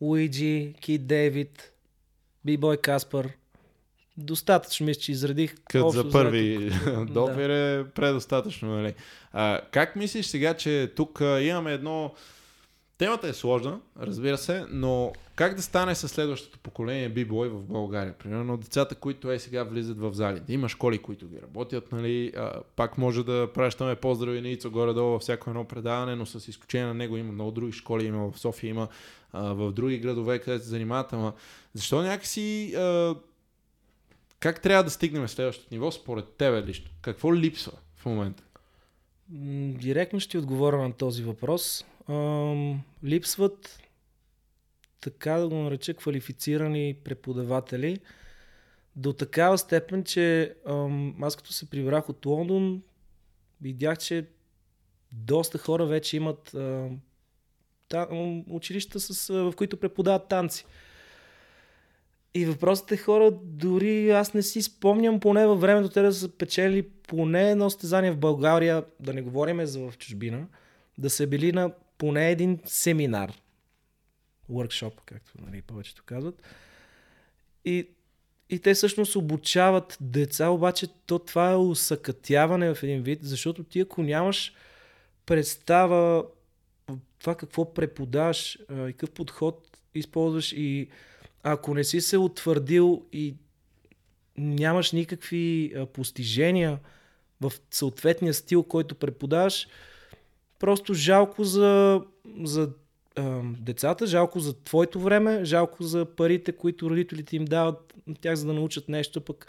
[0.00, 1.72] Уиджи, Кит Дейвид,
[2.44, 3.28] Бибой Каспар,
[4.18, 5.54] достатъчно мисля, че изредих.
[5.70, 6.70] Като за първи
[7.10, 8.76] допир е предостатъчно.
[8.76, 8.94] Нали?
[9.32, 12.14] А, как мислиш сега, че тук имаме едно...
[12.98, 18.14] Темата е сложна, разбира се, но как да стане с следващото поколение бибой в България?
[18.18, 20.40] Примерно децата, които е сега влизат в зали.
[20.40, 22.32] Да има школи, които ги работят, нали?
[22.36, 26.48] А, пак може да пращаме поздрави на Ицо горе-долу във всяко едно предаване, но с
[26.48, 28.88] изключение на него има много други школи, има в София, има
[29.32, 31.32] а, в други градове, където се занимават, ама
[31.74, 33.14] защо някакси а,
[34.40, 36.90] как трябва да стигнем следващото ниво според тебе лично?
[37.00, 38.42] Какво липсва в момента?
[39.78, 41.84] Директно ще отговоря на този въпрос.
[42.08, 43.82] Ам, липсват,
[45.00, 47.98] така да го нареча, квалифицирани преподаватели
[48.96, 52.82] до такава степен, че ам, аз като се прибрах от Лондон,
[53.60, 54.26] видях, че
[55.12, 57.00] доста хора вече имат ам,
[57.88, 58.08] та,
[58.50, 60.64] училища, с, в които преподават танци.
[62.38, 66.28] И въпросът е хора, дори аз не си спомням поне във времето те да са
[66.28, 70.46] печели поне едно стезание в България, да не говорим за в чужбина,
[70.98, 73.32] да са били на поне един семинар,
[74.50, 76.42] workshop, както нали, повечето казват.
[77.64, 77.88] И,
[78.50, 83.80] и те всъщност обучават деца, обаче то това е усъкътяване в един вид, защото ти
[83.80, 84.54] ако нямаш
[85.26, 86.24] представа
[87.18, 90.88] това какво преподаваш какъв подход използваш и
[91.42, 93.34] ако не си се утвърдил и
[94.36, 96.78] нямаш никакви постижения
[97.40, 99.68] в съответния стил, който преподаваш,
[100.58, 102.02] просто жалко за,
[102.42, 102.70] за
[103.16, 108.46] а, децата, жалко за твоето време, жалко за парите, които родителите им дават тях, за
[108.46, 109.46] да научат нещо, пък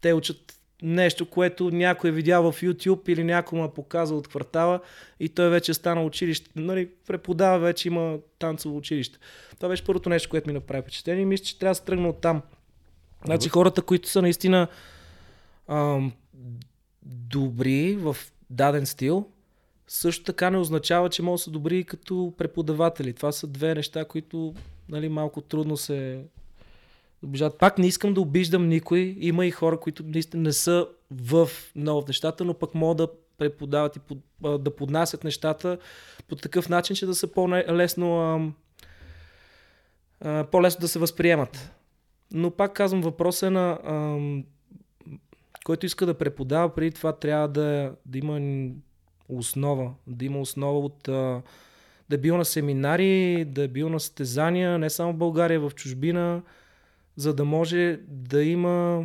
[0.00, 4.28] те учат нещо, което някой е видял в YouTube или някой му е показал от
[4.28, 4.80] квартала
[5.20, 6.50] и той вече е станал училище.
[6.56, 9.18] Нали, преподава, вече има танцово училище.
[9.56, 12.08] Това беше първото нещо, което ми направи впечатление и мисля, че трябва да се тръгна
[12.08, 12.42] от там.
[13.24, 14.68] Значи хората, които са наистина
[15.68, 16.12] ам,
[17.02, 18.16] добри в
[18.50, 19.26] даден стил,
[19.86, 23.12] също така не означава, че могат да са добри като преподаватели.
[23.12, 24.54] Това са две неща, които
[24.88, 26.24] нали, малко трудно се
[27.26, 27.58] обиждат.
[27.58, 29.16] Пак не искам да обиждам никой.
[29.18, 33.08] Има и хора, които наистина не са в много в нещата, но пък могат да
[33.38, 34.18] преподават и под,
[34.62, 35.78] да поднасят нещата
[36.28, 38.52] по такъв начин, че да са по-лесно
[40.50, 41.72] по-лесно да се възприемат.
[42.32, 44.44] Но пак казвам, въпрос е на ам,
[45.64, 48.70] който иска да преподава, преди това трябва да, да има
[49.28, 49.94] основа.
[50.06, 51.42] Да има основа от а,
[52.08, 55.72] да е бил на семинари, да е бил на състезания, не само в България, в
[55.74, 56.42] чужбина,
[57.16, 59.04] за да може да има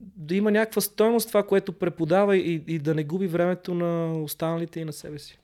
[0.00, 4.80] да има някаква стойност това, което преподава и, и да не губи времето на останалите
[4.80, 5.38] и на себе си.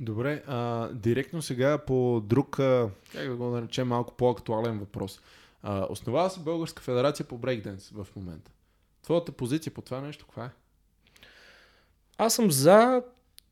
[0.00, 5.20] Добре, а, директно сега по друг, а, как да го наречем, малко по-актуален въпрос.
[5.62, 8.50] А, основава се Българска федерация по брейкденс в момента.
[9.02, 10.50] Твоята позиция по това нещо каква е?
[12.18, 13.02] Аз съм за.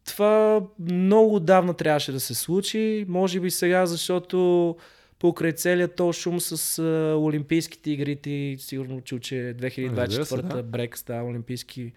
[0.05, 3.05] Това много давна трябваше да се случи.
[3.09, 4.77] Може би сега, защото
[5.21, 10.63] покрай целият то шум с а, Олимпийските игри, ти сигурно чу, че 2024 да.
[10.63, 11.93] брек става Олимпийски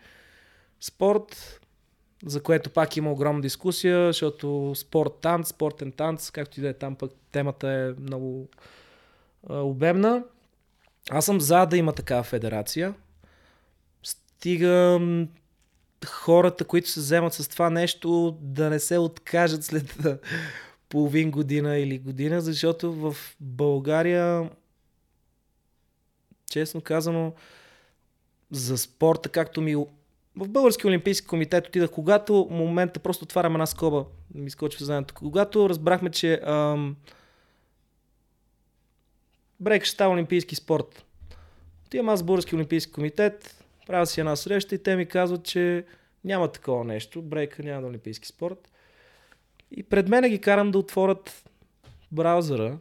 [0.81, 1.59] спорт,
[2.25, 6.73] за което пак има огромна дискусия, защото спорт танц, спортен танц, както и да е
[6.73, 8.49] там пък темата е много
[9.49, 10.23] а, обемна.
[11.09, 12.93] Аз съм за да има такава федерация.
[14.03, 14.99] Стига
[16.05, 19.97] хората, които се вземат с това нещо, да не се откажат след
[20.93, 24.49] половин година или година, защото в България,
[26.51, 27.33] честно казано,
[28.51, 29.75] за спорта, както ми
[30.35, 34.05] в Български олимпийски комитет отидах, когато момента просто отварям една скоба,
[34.35, 35.13] ми скочи в съзнанието.
[35.13, 36.95] Когато разбрахме, че ам,
[39.59, 41.05] брейк ще става олимпийски спорт.
[41.85, 45.85] Отивам аз в Български олимпийски комитет, правя си една среща и те ми казват, че
[46.23, 48.72] няма такова нещо, брейка няма да олимпийски спорт.
[49.73, 51.49] И пред мене ги карам да отворят
[52.11, 52.77] браузъра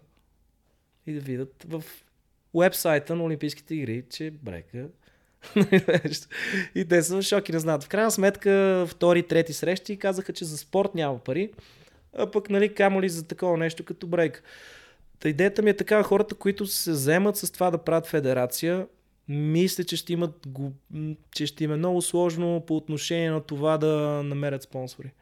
[1.06, 1.84] и да видят в
[2.52, 4.88] уебсайта на Олимпийските игри, че брейка
[6.74, 7.84] и те са в шок не знаят.
[7.84, 11.52] В крайна сметка, втори, трети срещи казаха, че за спорт няма пари,
[12.12, 14.42] а пък, нали, камо ли за такова нещо като брейк.
[15.18, 18.86] Та идеята ми е така, хората, които се вземат с това да правят федерация,
[19.28, 20.46] мисля, че ще, имат,
[21.30, 25.12] че ще им е много сложно по отношение на това да намерят спонсори.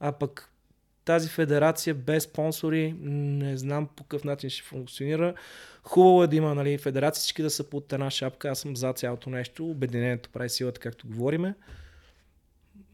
[0.00, 0.49] А пък
[1.04, 5.34] тази федерация без спонсори не знам по какъв начин ще функционира.
[5.82, 8.48] Хубаво е да има нали, федерации, всички да са под една шапка.
[8.48, 9.70] Аз съм за цялото нещо.
[9.70, 11.54] Обединението прави силата, както говориме.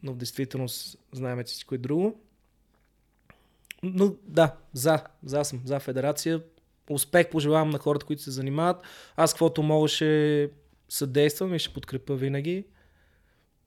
[0.02, 2.20] Но в действителност знаем, всичко е друго.
[3.82, 6.42] Но да, за, за съм, за федерация.
[6.90, 8.82] Успех пожелавам на хората, които се занимават.
[9.16, 10.50] Аз каквото мога ще
[10.88, 12.64] съдействам и ще подкрепя винаги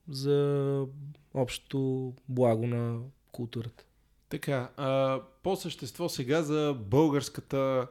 [0.08, 0.86] за
[1.34, 3.00] общото благо на
[3.32, 3.84] културата.
[4.30, 7.86] Така, а, по същество сега за българската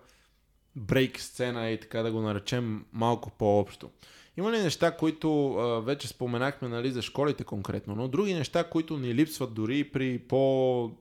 [0.76, 3.90] брейк сцена и така да го наречем малко по-общо.
[4.38, 8.98] Има ли неща, които а, вече споменахме нали, за школите конкретно, но други неща, които
[8.98, 10.92] ни липсват дори при по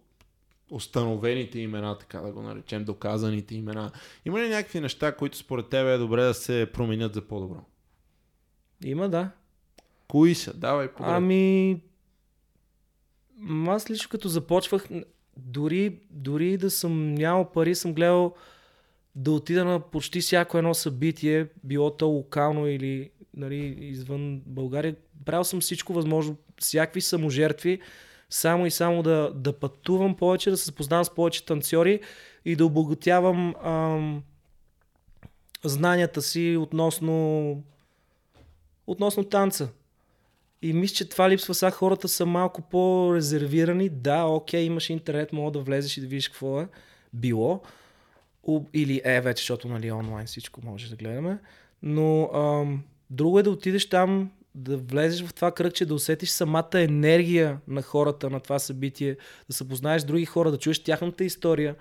[0.70, 3.90] установените имена, така да го наречем, доказаните имена.
[4.24, 7.65] Има ли някакви неща, които според тебе е добре да се променят за по-добро?
[8.85, 9.31] Има, да.
[10.09, 10.55] Кои са?
[10.55, 11.81] Давай по Ами,
[13.66, 14.86] аз лично като започвах,
[15.39, 18.35] дори, дори да съм нямал пари, съм гледал
[19.15, 24.97] да отида на почти всяко едно събитие, било то локално или нали, извън България.
[25.24, 27.81] Правил съм всичко възможно, всякакви саможертви,
[28.31, 32.01] само и само да, да пътувам повече, да се запознавам с повече танцори
[32.44, 34.23] и да обогатявам ам,
[35.65, 37.62] знанията си относно,
[38.86, 39.69] относно танца.
[40.62, 41.55] И мисля, че това липсва.
[41.55, 43.89] Сега хората са малко по-резервирани.
[43.89, 46.68] Да, окей, имаш интернет, мога да влезеш и да видиш какво е
[47.12, 47.62] било.
[48.74, 51.39] Или е вече, защото нали онлайн всичко може да гледаме.
[51.82, 56.70] Но ам, друго е да отидеш там, да влезеш в това кръгче, да усетиш самата
[56.74, 59.16] енергия на хората на това събитие,
[59.48, 61.76] да се познаеш други хора, да чуеш тяхната история.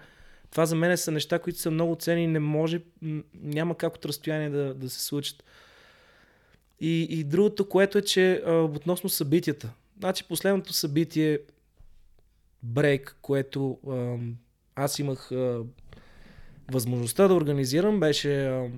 [0.52, 2.82] Това за мен са неща, които са много ценни и не може,
[3.34, 5.44] няма как от разстояние да, да се случат.
[6.80, 9.70] И, и другото, което е, че а, относно събитията.
[10.00, 11.40] Значи последното събитие,
[12.64, 14.16] брейк, което а,
[14.76, 15.64] аз имах а,
[16.72, 18.70] възможността да организирам, беше а,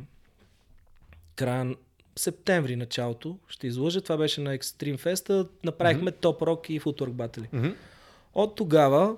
[1.35, 1.76] края
[2.15, 6.21] септември началото, ще излъжа, това беше на Extreme Fest, направихме mm-hmm.
[6.21, 7.47] топ рок и футворк батали.
[7.53, 7.76] Mm-hmm.
[8.34, 9.15] От тогава,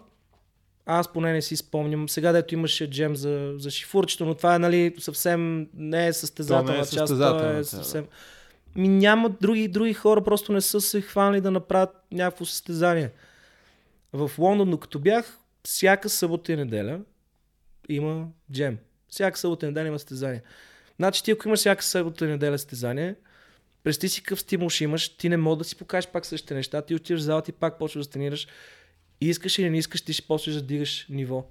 [0.86, 4.60] аз поне не си спомням, сега дето имаше джем за, за шифурчето, но това е
[4.60, 8.04] нали, съвсем не е състезателна не е част, това е съвсем...
[8.04, 8.10] Да
[8.76, 13.12] ми няма други, други хора, просто не са се хванали да направят някакво състезание.
[14.14, 17.00] В Лондон, докато бях, всяка събота и неделя
[17.90, 18.78] има джем.
[19.10, 20.42] Всяка събота и неделя има състезание.
[20.96, 23.16] Значи ти ако имаш всяка събота и неделя състезание,
[23.84, 26.82] представи си какъв стимул ще имаш, ти не мога да си покажеш пак същите неща,
[26.82, 28.48] ти отиваш в залата и пак почваш да тренираш.
[29.22, 31.46] Искаш или не искаш, ти ще почваш да дигаш ниво.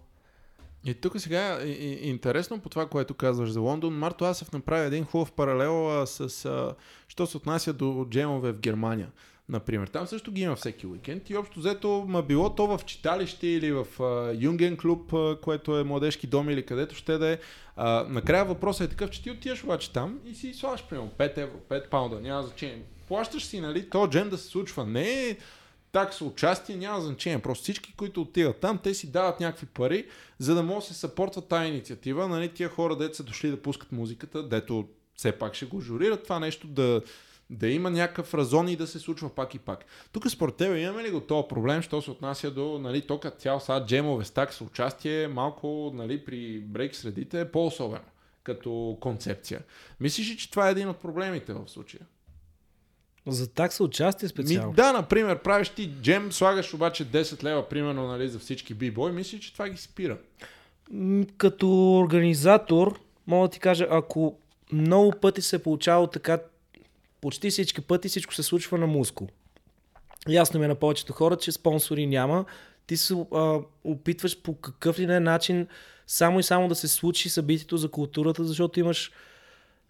[0.85, 3.95] И тук сега и, и, интересно по това, което казваш за Лондон.
[3.95, 6.75] Марто Асев направи един хубав паралел а, с а,
[7.09, 9.09] що се отнася до джемове в Германия.
[9.49, 13.47] Например, там също ги има всеки уикенд и общо взето, ма било то в читалище
[13.47, 17.39] или в а, Юнген клуб, а, което е младежки дом или където ще да е.
[17.77, 21.39] А, накрая въпросът е такъв, че ти отиваш обаче там и си слагаш примерно 5
[21.39, 22.83] евро, 5 паунда, няма значение.
[23.09, 24.87] Плащаш си, нали, то джем да се случва.
[24.87, 25.37] Не е
[25.93, 27.43] такса участие, няма значение.
[27.43, 30.07] Просто всички, които отиват там, те си дават някакви пари,
[30.39, 32.29] за да може да се съпортва тази инициатива.
[32.29, 36.23] Нали, тия хора, дето са дошли да пускат музиката, дето все пак ще го журират
[36.23, 37.03] това нещо да
[37.51, 39.85] да има някакъв разон и да се случва пак и пак.
[40.13, 43.61] Тук според тебе имаме ли го този проблем, що се отнася до нали, тока цял
[43.61, 48.05] сега джемове с участие, малко нали, при брейк средите е по-особено
[48.43, 49.63] като концепция.
[50.01, 52.03] Мислиш ли, че това е един от проблемите в случая?
[53.27, 54.69] За такса участие специално?
[54.69, 59.13] Ми, да, например, правиш ти джем, слагаш обаче 10 лева, примерно, нали, за всички бибой,
[59.13, 60.19] мислиш, че това ги спира?
[61.37, 64.39] Като организатор, мога да ти кажа, ако
[64.73, 66.39] много пъти се е получава така,
[67.21, 69.29] почти всички пъти всичко се случва на мускул.
[70.29, 72.45] Ясно ми е на повечето хора, че спонсори няма.
[72.87, 75.67] Ти се а, опитваш по какъв ли не начин
[76.07, 79.13] само и само да се случи събитието за културата, защото имаш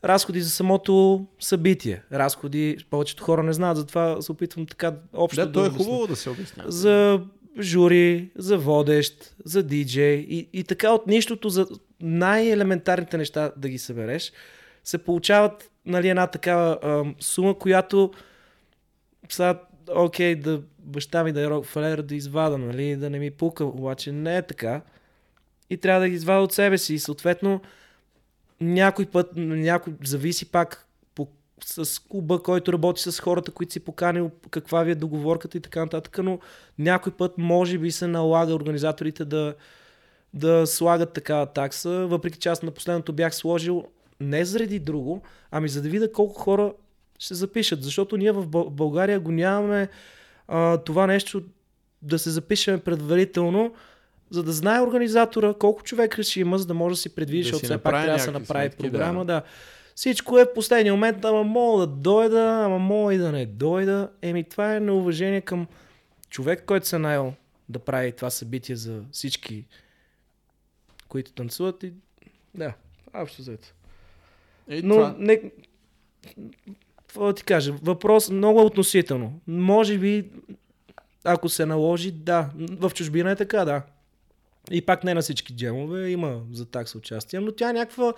[0.05, 2.03] разходи за самото събитие.
[2.13, 6.07] Разходи, повечето хора не знаят, затова се опитвам така общо да, да то е хубаво
[6.07, 6.65] да се обясня.
[6.67, 7.21] За
[7.61, 11.67] жури, за водещ, за диджей и, и така от нищото за
[12.01, 14.33] най-елементарните неща да ги събереш,
[14.85, 18.11] се получават нали, една такава а, сума, която
[19.29, 19.63] сега,
[19.95, 24.13] окей, да баща ми да е Рокфелер да извада, нали, да не ми пука, обаче
[24.13, 24.81] не е така.
[25.71, 26.95] И трябва да ги извада от себе си.
[26.95, 27.61] И съответно,
[28.61, 31.29] някой път, някой, зависи пак по,
[31.65, 35.81] с клуба, който работи с хората, които си поканил, каква ви е договорката и така
[35.81, 36.39] нататък, но
[36.79, 39.55] някой път може би се налага организаторите да,
[40.35, 43.85] да слагат такава такса, въпреки че аз на последното бях сложил
[44.21, 46.73] не заради друго, ами за да видя колко хора
[47.19, 49.89] ще запишат, защото ние в България го нямаме
[50.49, 51.43] а, това нещо
[52.03, 53.75] да се запишеме предварително,
[54.31, 57.45] за да знае организатора колко човека ще има, за да може да си предвиди, да
[57.45, 59.25] защото все пак трябва да се направи сметки, програма.
[59.25, 59.33] Да.
[59.35, 59.43] да.
[59.95, 64.11] Всичко е в последния момент, ама мога да дойда, ама мога и да не дойда.
[64.23, 65.67] Еми, това е неуважение към
[66.31, 67.35] човек, който се наел
[67.69, 69.65] да прави това събитие за всички,
[71.09, 71.83] които танцуват.
[71.83, 71.93] И...
[72.55, 72.73] Да,
[73.15, 73.69] общо взето.
[74.69, 75.15] Но това...
[75.19, 75.43] не...
[76.97, 77.75] Какво ти кажа?
[77.83, 79.41] Въпрос много относително.
[79.47, 80.31] Може би,
[81.25, 82.51] ако се наложи, да.
[82.57, 83.83] В чужбина е така, да.
[84.71, 88.13] И пак не на всички джемове има за такса участие, но тя е някаква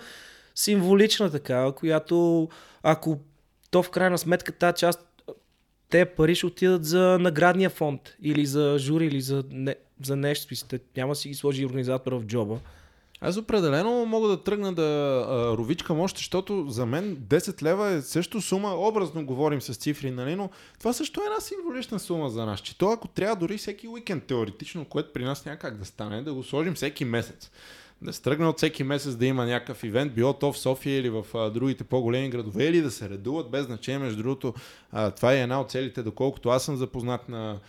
[0.55, 2.49] символична такава, която
[2.83, 3.19] ако
[3.71, 5.23] то в крайна сметка тази част
[5.89, 10.55] те пари ще отидат за наградния фонд или за жури или за, не, за нещо.
[10.97, 12.59] Няма си ги сложи организатора в джоба.
[13.25, 14.81] Аз определено мога да тръгна да
[15.29, 20.11] а, ровичкам още, защото за мен 10 лева е също сума, образно говорим с цифри,
[20.11, 22.59] нали, но това също е една символична сума за нас.
[22.59, 26.21] Че то ако трябва дори всеки уикенд теоретично, което при нас няма как да стане,
[26.21, 27.51] да го сложим всеки месец
[28.03, 31.09] да се тръгне от всеки месец да има някакъв ивент, било то в София или
[31.09, 33.99] в а, другите по-големи градове, или да се редуват без значение.
[33.99, 34.53] Между другото,
[34.91, 37.59] а, това е една от целите, доколкото аз съм запознат на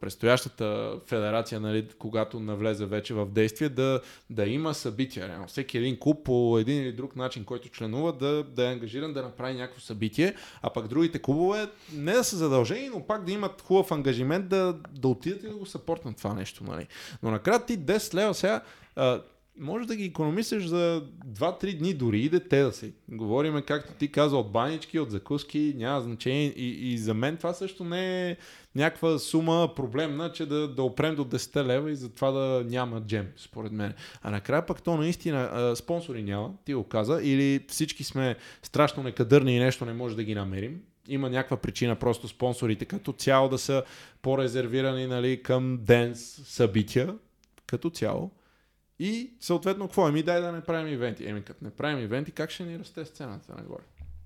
[0.00, 4.00] предстоящата федерация, нали, когато навлезе вече в действие, да,
[4.30, 5.28] да има събития.
[5.28, 5.46] Реално.
[5.46, 9.22] Всеки един клуб по един или друг начин, който членува, да, да е ангажиран да
[9.22, 13.62] направи някакво събитие, а пък другите клубове не да са задължени, но пак да имат
[13.62, 16.64] хубав ангажимент да, да отидат и да го съпортнат това нещо.
[16.64, 16.86] Нали.
[17.22, 18.62] Но накрая ти 10 лева сега
[19.58, 22.92] може да ги економисаш за 2-3 дни дори и дете да се.
[23.08, 26.46] Говориме, както ти каза, от банички, от закуски, няма значение.
[26.46, 28.36] И, и за мен това също не е
[28.74, 33.28] някаква сума проблемна, че да, да опрем до 10 лева и затова да няма джем,
[33.36, 33.94] според мен.
[34.22, 39.02] А накрая пък то наистина а, спонсори няма, ти го каза, или всички сме страшно
[39.02, 40.80] некадърни и нещо не може да ги намерим.
[41.08, 43.82] Има някаква причина просто спонсорите като цяло да са
[44.22, 47.14] по-резервирани нали, към денс събития,
[47.66, 48.30] като цяло.
[48.98, 50.08] И съответно, какво?
[50.08, 51.28] Еми дай да не правим ивенти.
[51.28, 53.82] Еми като не правим ивенти, как ще ни расте сцената нагоре?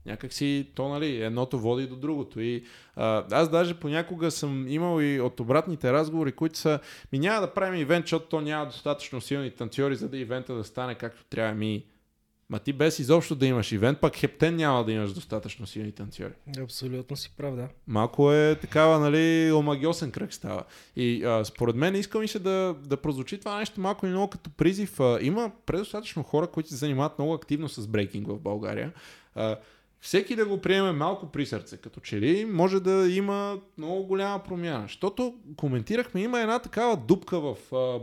[0.07, 2.41] Някак си, то нали, едното води до другото.
[2.41, 2.65] И
[2.97, 6.81] а, аз даже понякога съм имал и от обратните разговори, които са,
[7.13, 10.65] ми няма да правим ивент, защото то няма достатъчно силни танцори, за да ивента да
[10.65, 11.55] стане както трябва.
[11.55, 11.85] Ми,
[12.51, 16.33] Ма ти без изобщо да имаш ивент, пак хептен няма да имаш достатъчно силни танцори.
[16.63, 17.69] Абсолютно си прав, да.
[17.87, 20.65] Малко е такава, нали, омагиосен кръг става.
[20.97, 24.31] И а, според мен искам и се да, да прозвучи това нещо малко или много
[24.31, 25.01] като призив.
[25.01, 28.93] А, има предостатъчно хора, които се занимават много активно с брейкинг в България.
[29.35, 29.57] А,
[30.01, 34.43] всеки да го приеме малко при сърце, като че ли може да има много голяма
[34.43, 34.83] промяна.
[34.83, 37.57] Защото коментирахме, има една такава дупка в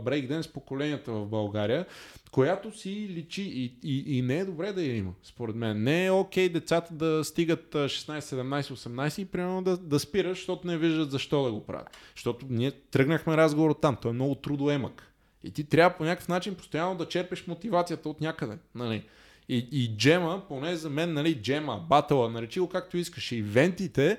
[0.04, 1.86] брейкденс поколенията в България,
[2.34, 5.82] която си личи и, и, и не е добре да я има, според мен.
[5.82, 10.66] Не е окей децата да стигат 16, 17, 18 и примерно да, да спират, защото
[10.66, 11.96] не виждат защо да го правят.
[12.14, 13.96] Защото ние тръгнахме разговор от там.
[14.02, 15.12] Той е много трудоемък.
[15.44, 18.58] И ти трябва по някакъв начин постоянно да черпиш мотивацията от някъде.
[18.74, 19.04] Нали?
[19.48, 23.32] И, и джема, поне за мен, нали, джема, батъла, наречи го както искаш.
[23.32, 24.18] Ивентите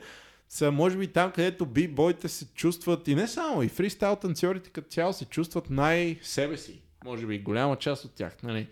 [0.50, 4.90] са, може би, там, където бибойте се чувстват, и не само, и фристайл танцорите като
[4.90, 6.82] цяло се чувстват най-себе си.
[7.06, 8.68] Може би, голяма част от тях, нали.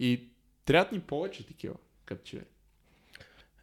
[0.00, 0.24] И
[0.64, 2.40] трябва ни повече такива, като че.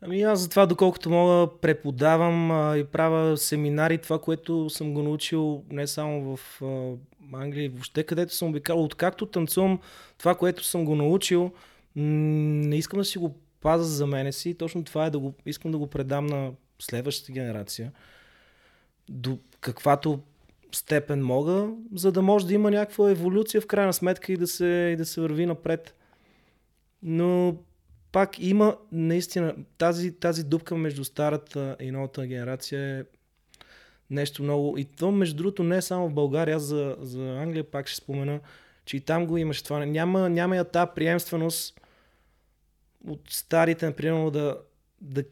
[0.01, 5.03] Ами аз за това, доколкото мога, преподавам а, и правя семинари, това, което съм го
[5.03, 6.93] научил не само в а,
[7.33, 8.83] Англия, въобще където съм обикал.
[8.83, 9.79] Откакто танцувам,
[10.17, 11.51] това, което съм го научил,
[11.95, 14.53] не искам да си го паза за мене си.
[14.53, 17.91] Точно това е да го, искам да го предам на следващата генерация.
[19.09, 20.19] До каквато
[20.71, 24.65] степен мога, за да може да има някаква еволюция в крайна сметка и да се,
[24.93, 25.95] и да се върви напред.
[27.03, 27.55] Но
[28.11, 33.03] пак има наистина тази, тази дупка между старата и новата генерация е
[34.09, 34.77] нещо много.
[34.77, 37.97] И то, между другото, не е само в България, аз за, за Англия пак ще
[37.97, 38.39] спомена,
[38.85, 39.85] че и там го имаш това.
[39.85, 41.81] Няма, няма я тази приемственост
[43.07, 44.57] от старите, например, да,
[45.01, 45.23] да,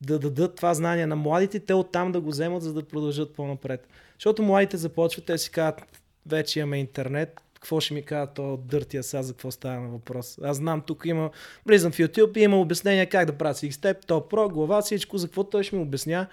[0.00, 3.88] да дадат това знание на младите, те оттам да го вземат, за да продължат по-напред.
[4.22, 5.82] Защото младите започват, те си казват,
[6.26, 10.38] вече имаме интернет, какво ще ми казва то дъртия сега, за какво става на въпрос.
[10.42, 11.30] Аз знам, тук има,
[11.66, 15.26] влизам в YouTube и има обяснение как да правя степ, то про, глава, всичко, за
[15.26, 16.26] какво той ще ми обясня.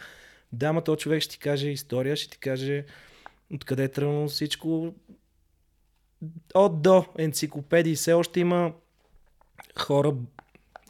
[0.51, 2.85] Да, ма то човек ще ти каже история, ще ти каже
[3.53, 4.93] откъде е тръгнало всичко.
[6.53, 8.73] От до енциклопедии все още има
[9.79, 10.13] хора,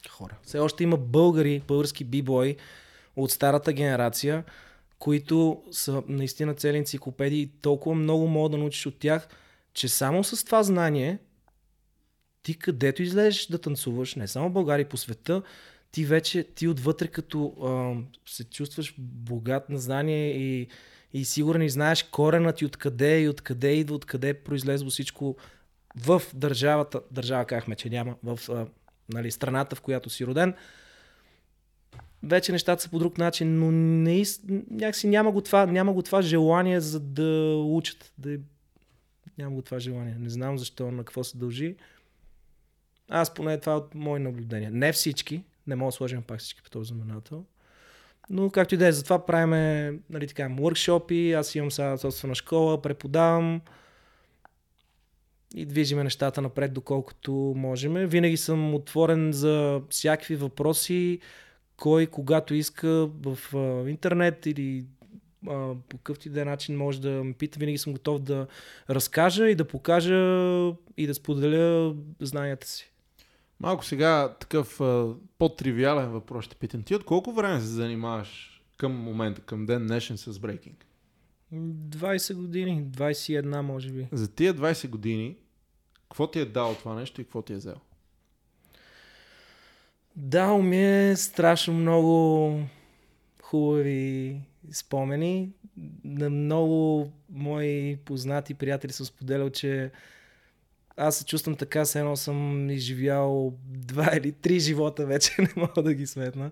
[0.09, 2.55] хора, все още има българи, български бибой
[3.15, 4.43] от старата генерация,
[4.99, 9.27] които са наистина цели енциклопедии толкова много мога да научиш от тях,
[9.73, 11.17] че само с това знание
[12.43, 15.41] ти където излезеш да танцуваш, не само в България, по света,
[15.91, 17.95] ти вече, ти отвътре като а,
[18.25, 20.67] се чувстваш богат на знание и,
[21.13, 25.35] и сигурен и знаеш корена ти откъде и откъде идва, откъде е произлезло всичко
[25.95, 28.65] в държавата, държава казахме, че няма, в а,
[29.09, 30.53] нали, страната, в която си роден,
[32.23, 34.23] вече нещата са по друг начин, но не,
[34.71, 38.37] някакси няма го, това, няма го това желание за да учат, да
[39.39, 40.15] Нямам го това желание.
[40.19, 41.75] Не знам защо, на какво се дължи.
[43.09, 44.71] Аз поне това е от мои наблюдения.
[44.71, 47.45] Не всички, не мога да сложим пак всички по този знаменател.
[48.29, 52.81] Но както и да е, затова правим нали, така, workshop аз имам сега собствена школа,
[52.81, 53.61] преподавам
[55.55, 57.93] и движиме нещата напред, доколкото можем.
[57.93, 61.19] Винаги съм отворен за всякакви въпроси,
[61.79, 63.37] кой когато иска в
[63.89, 64.85] интернет или
[65.47, 68.47] а, по какъвто и да е начин може да ме пита, винаги съм готов да
[68.89, 70.15] разкажа и да покажа
[70.97, 72.91] и да споделя знанията си.
[73.59, 74.77] Малко сега такъв
[75.37, 76.83] по-тривиален въпрос ще питам.
[76.83, 80.85] Ти от колко време се занимаваш към момента, към ден днешен с брейкинг?
[81.53, 84.07] 20 години, 21 може би.
[84.11, 85.37] За тия 20 години,
[86.09, 87.75] какво ти е дал това нещо и какво ти е взел?
[90.21, 92.53] Дал ми е страшно много
[93.41, 94.41] хубави
[94.71, 95.51] спомени.
[96.03, 99.91] На много мои познати приятели съм споделял, че
[100.97, 105.83] аз се чувствам така, се едно съм изживял два или три живота вече, не мога
[105.83, 106.51] да ги сметна.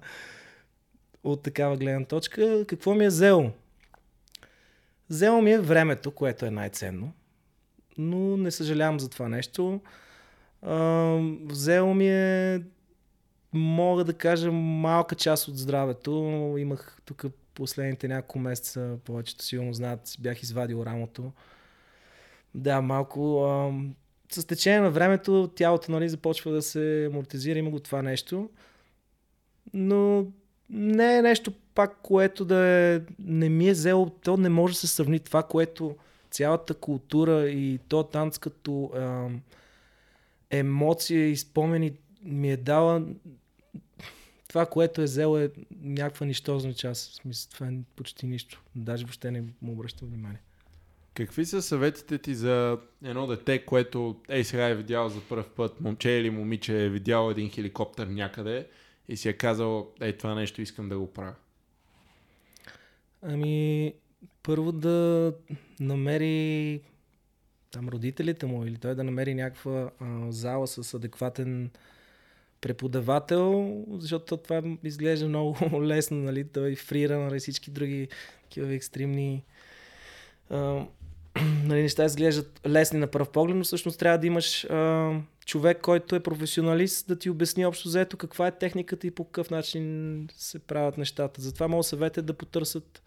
[1.24, 2.66] От такава гледна точка.
[2.68, 3.52] Какво ми е взело?
[5.10, 7.14] Взело ми е времето, което е най-ценно.
[7.98, 9.82] Но не съжалявам за това нещо.
[11.50, 12.62] взело ми е
[13.54, 16.12] мога да кажа малка част от здравето.
[16.58, 21.32] Имах тук последните няколко месеца, повечето сигурно знаят, бях извадил рамото.
[22.56, 23.44] Да, малко.
[23.44, 23.72] А,
[24.32, 28.50] с течение на времето тялото нали, започва да се амортизира, има го това нещо.
[29.74, 30.26] Но
[30.70, 34.80] не е нещо пак, което да е, не ми е взело, то не може да
[34.80, 35.96] се сравни това, което
[36.32, 39.28] цялата култура и то танц като а,
[40.50, 41.92] емоция и спомени
[42.24, 43.06] ми е дала
[44.48, 47.12] това, което е взел е някаква нищозна част.
[47.12, 48.64] В смисъл, това е почти нищо.
[48.76, 50.40] Даже въобще не му обръща внимание.
[51.14, 55.82] Какви са съветите ти за едно дете, което ей сега е видял за първ път,
[55.82, 58.68] момче или момиче е видял един хеликоптер някъде
[59.10, 61.34] и си е казал, ей това нещо искам да го правя?
[63.22, 63.94] Ами,
[64.44, 65.34] първо да
[65.80, 66.82] намери
[67.72, 71.72] там родителите му или той да намери някаква а, зала с адекватен
[72.62, 76.44] преподавател, защото това изглежда много лесно, нали?
[76.44, 77.40] Той фрира, нали?
[77.40, 78.08] Всички други
[78.44, 79.44] такива екстремни
[80.50, 80.86] а,
[81.64, 85.12] нали, неща изглеждат лесни на пръв поглед, но всъщност трябва да имаш а,
[85.46, 89.50] човек, който е професионалист, да ти обясни общо заето каква е техниката и по какъв
[89.50, 91.42] начин се правят нещата.
[91.42, 93.04] Затова моят съвет е да потърсят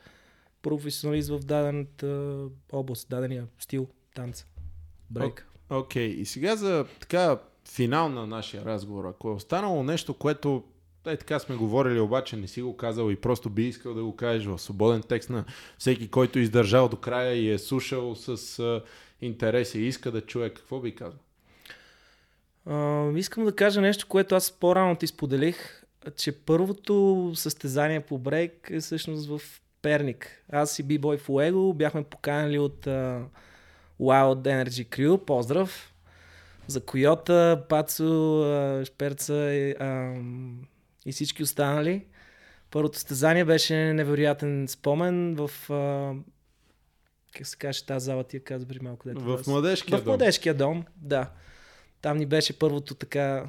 [0.63, 2.39] професионалист в дадената
[2.73, 4.47] област, дадения стил танца.
[5.11, 5.47] Брейк.
[5.71, 6.15] Окей, okay.
[6.15, 9.05] и сега за така финал на нашия разговор.
[9.05, 10.65] Ако е останало нещо, което
[11.07, 14.16] е така сме говорили, обаче не си го казал и просто би искал да го
[14.16, 15.45] кажеш в свободен текст на
[15.78, 18.82] всеки, който е издържал до края и е слушал с а,
[19.20, 21.19] интерес и иска да чуе, какво би казал?
[22.69, 25.82] Uh, искам да кажа нещо, което аз по-рано ти споделих.
[26.16, 29.41] че първото състезание по брейк е всъщност в
[29.82, 30.45] Перник.
[30.53, 33.24] Аз и бибой Фуего бяхме поканали от uh,
[34.01, 35.24] Wild Energy Crew.
[35.24, 35.90] Поздрав!
[36.71, 40.55] За Койота, Пацо, Шперца и, uh,
[41.07, 42.05] и всички останали.
[42.71, 46.19] Първото състезание беше невероятен спомен в uh,
[47.37, 49.09] как се каже тази зала, ти я каза преди малко.
[49.09, 50.05] Дето в младежкия дом.
[50.05, 51.31] В младежкия дом, да.
[52.03, 53.47] Там ни беше първото така...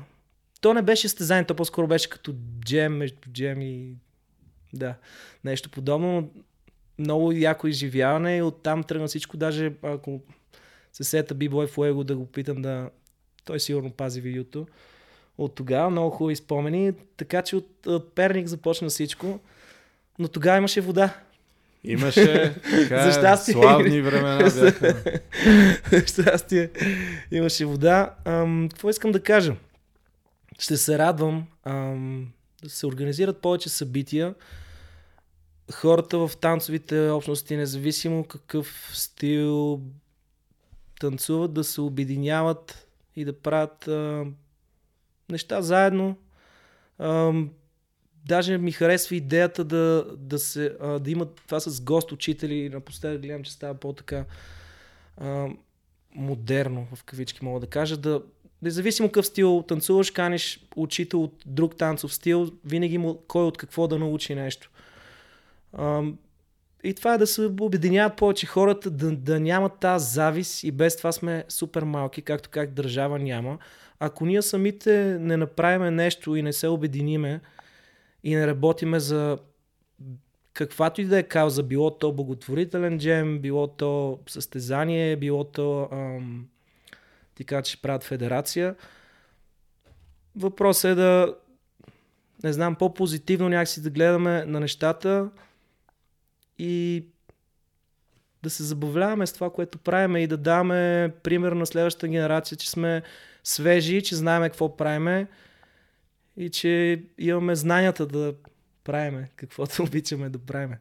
[0.61, 2.33] То не беше състезание, то по-скоро беше като
[2.65, 3.95] джем между джем и...
[4.73, 4.95] Да,
[5.43, 6.31] нещо подобно.
[6.97, 9.37] Много яко изживяване и оттам тръгна всичко.
[9.37, 10.21] Даже ако
[10.93, 11.35] се сета
[11.67, 12.89] Фуего да го питам да...
[13.45, 14.67] Той сигурно пази видеото.
[15.37, 16.93] От тогава много хубави спомени.
[17.17, 19.39] Така че от, от Перник започна всичко.
[20.19, 21.13] Но тогава имаше вода.
[21.83, 23.53] Имаше така, За щастие.
[23.53, 24.49] славни времена бяха.
[25.91, 26.69] За щастие.
[27.31, 28.15] Имаше вода.
[28.25, 29.55] Ам, какво искам да кажа?
[30.59, 32.27] Ще се радвам ам,
[32.63, 34.35] да се организират повече събития.
[35.73, 39.81] Хората в танцовите общности, независимо какъв стил
[40.99, 44.25] танцуват, да се обединяват и да правят а,
[45.29, 46.17] неща заедно.
[46.99, 47.49] Ам,
[48.25, 52.69] даже ми харесва идеята да, да, се, а, да имат това с гост учители.
[52.69, 54.25] Напоследък гледам, че става по-така
[55.17, 55.47] а,
[56.15, 58.21] модерно, в кавички мога да кажа, да,
[58.61, 63.87] независимо какъв стил танцуваш, каниш учител от друг танцов стил, винаги му, кой от какво
[63.87, 64.71] да научи нещо.
[65.73, 66.03] А,
[66.83, 70.97] и това е да се обединяват повече хората, да, да нямат тази завис и без
[70.97, 73.57] това сме супер малки, както как държава няма.
[73.99, 77.41] Ако ние самите не направиме нещо и не се обединиме,
[78.23, 79.37] и не работиме за
[80.53, 86.47] каквато и да е кауза, било то благотворителен джем, било то състезание, било то ам,
[87.35, 88.75] ти кажа, че правят федерация.
[90.35, 91.35] Въпросът е да
[92.43, 95.29] не знам, по-позитивно някакси да гледаме на нещата
[96.63, 97.05] и
[98.43, 102.69] да се забавляваме с това, което правиме и да даваме пример на следващата генерация, че
[102.69, 103.01] сме
[103.43, 105.27] свежи, че знаеме какво правиме
[106.37, 108.33] и че имаме знанията да
[108.83, 110.79] правиме каквото обичаме да правиме.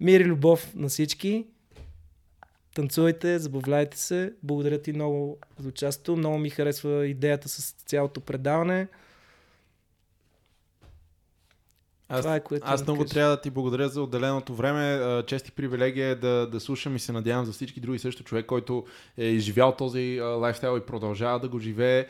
[0.00, 1.46] Мир и любов на всички.
[2.74, 4.32] Танцувайте, забавляйте се.
[4.42, 6.16] Благодаря ти много за участието.
[6.16, 8.88] Много ми харесва идеята с цялото предаване.
[12.08, 13.14] Аз, Това е, което аз много кажа.
[13.14, 15.22] трябва да ти благодаря за отделеното време.
[15.26, 18.84] Чести привилегия е да, да слушам и се надявам за всички други също човек, който
[19.18, 22.06] е изживял този лайфстайл и продължава да го живее.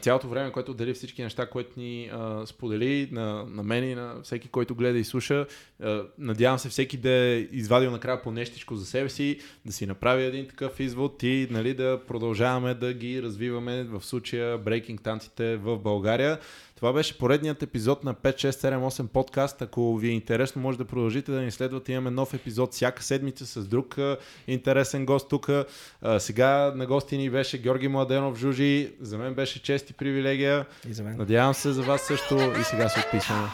[0.00, 2.10] Цялото време, което отдели всички неща, които ни
[2.46, 5.46] сподели на, на мен и на всеки, който гледа и слуша.
[6.18, 10.24] Надявам се всеки да е извадил накрая по нещичко за себе си, да си направи
[10.24, 15.78] един такъв извод и нали, да продължаваме да ги развиваме в случая брейкинг танците в
[15.78, 16.38] България.
[16.78, 19.62] Това беше поредният епизод на 5678 подкаст.
[19.62, 21.92] Ако ви е интересно, може да продължите да ни следвате.
[21.92, 23.96] Имаме нов епизод всяка седмица с друг
[24.46, 25.50] интересен гост тук.
[26.18, 28.92] Сега на гости ни беше Георги Младенов Жужи.
[29.00, 30.66] За мен беше чест и привилегия.
[30.88, 31.16] И за мен.
[31.16, 33.48] Надявам се за вас също и сега се отписваме.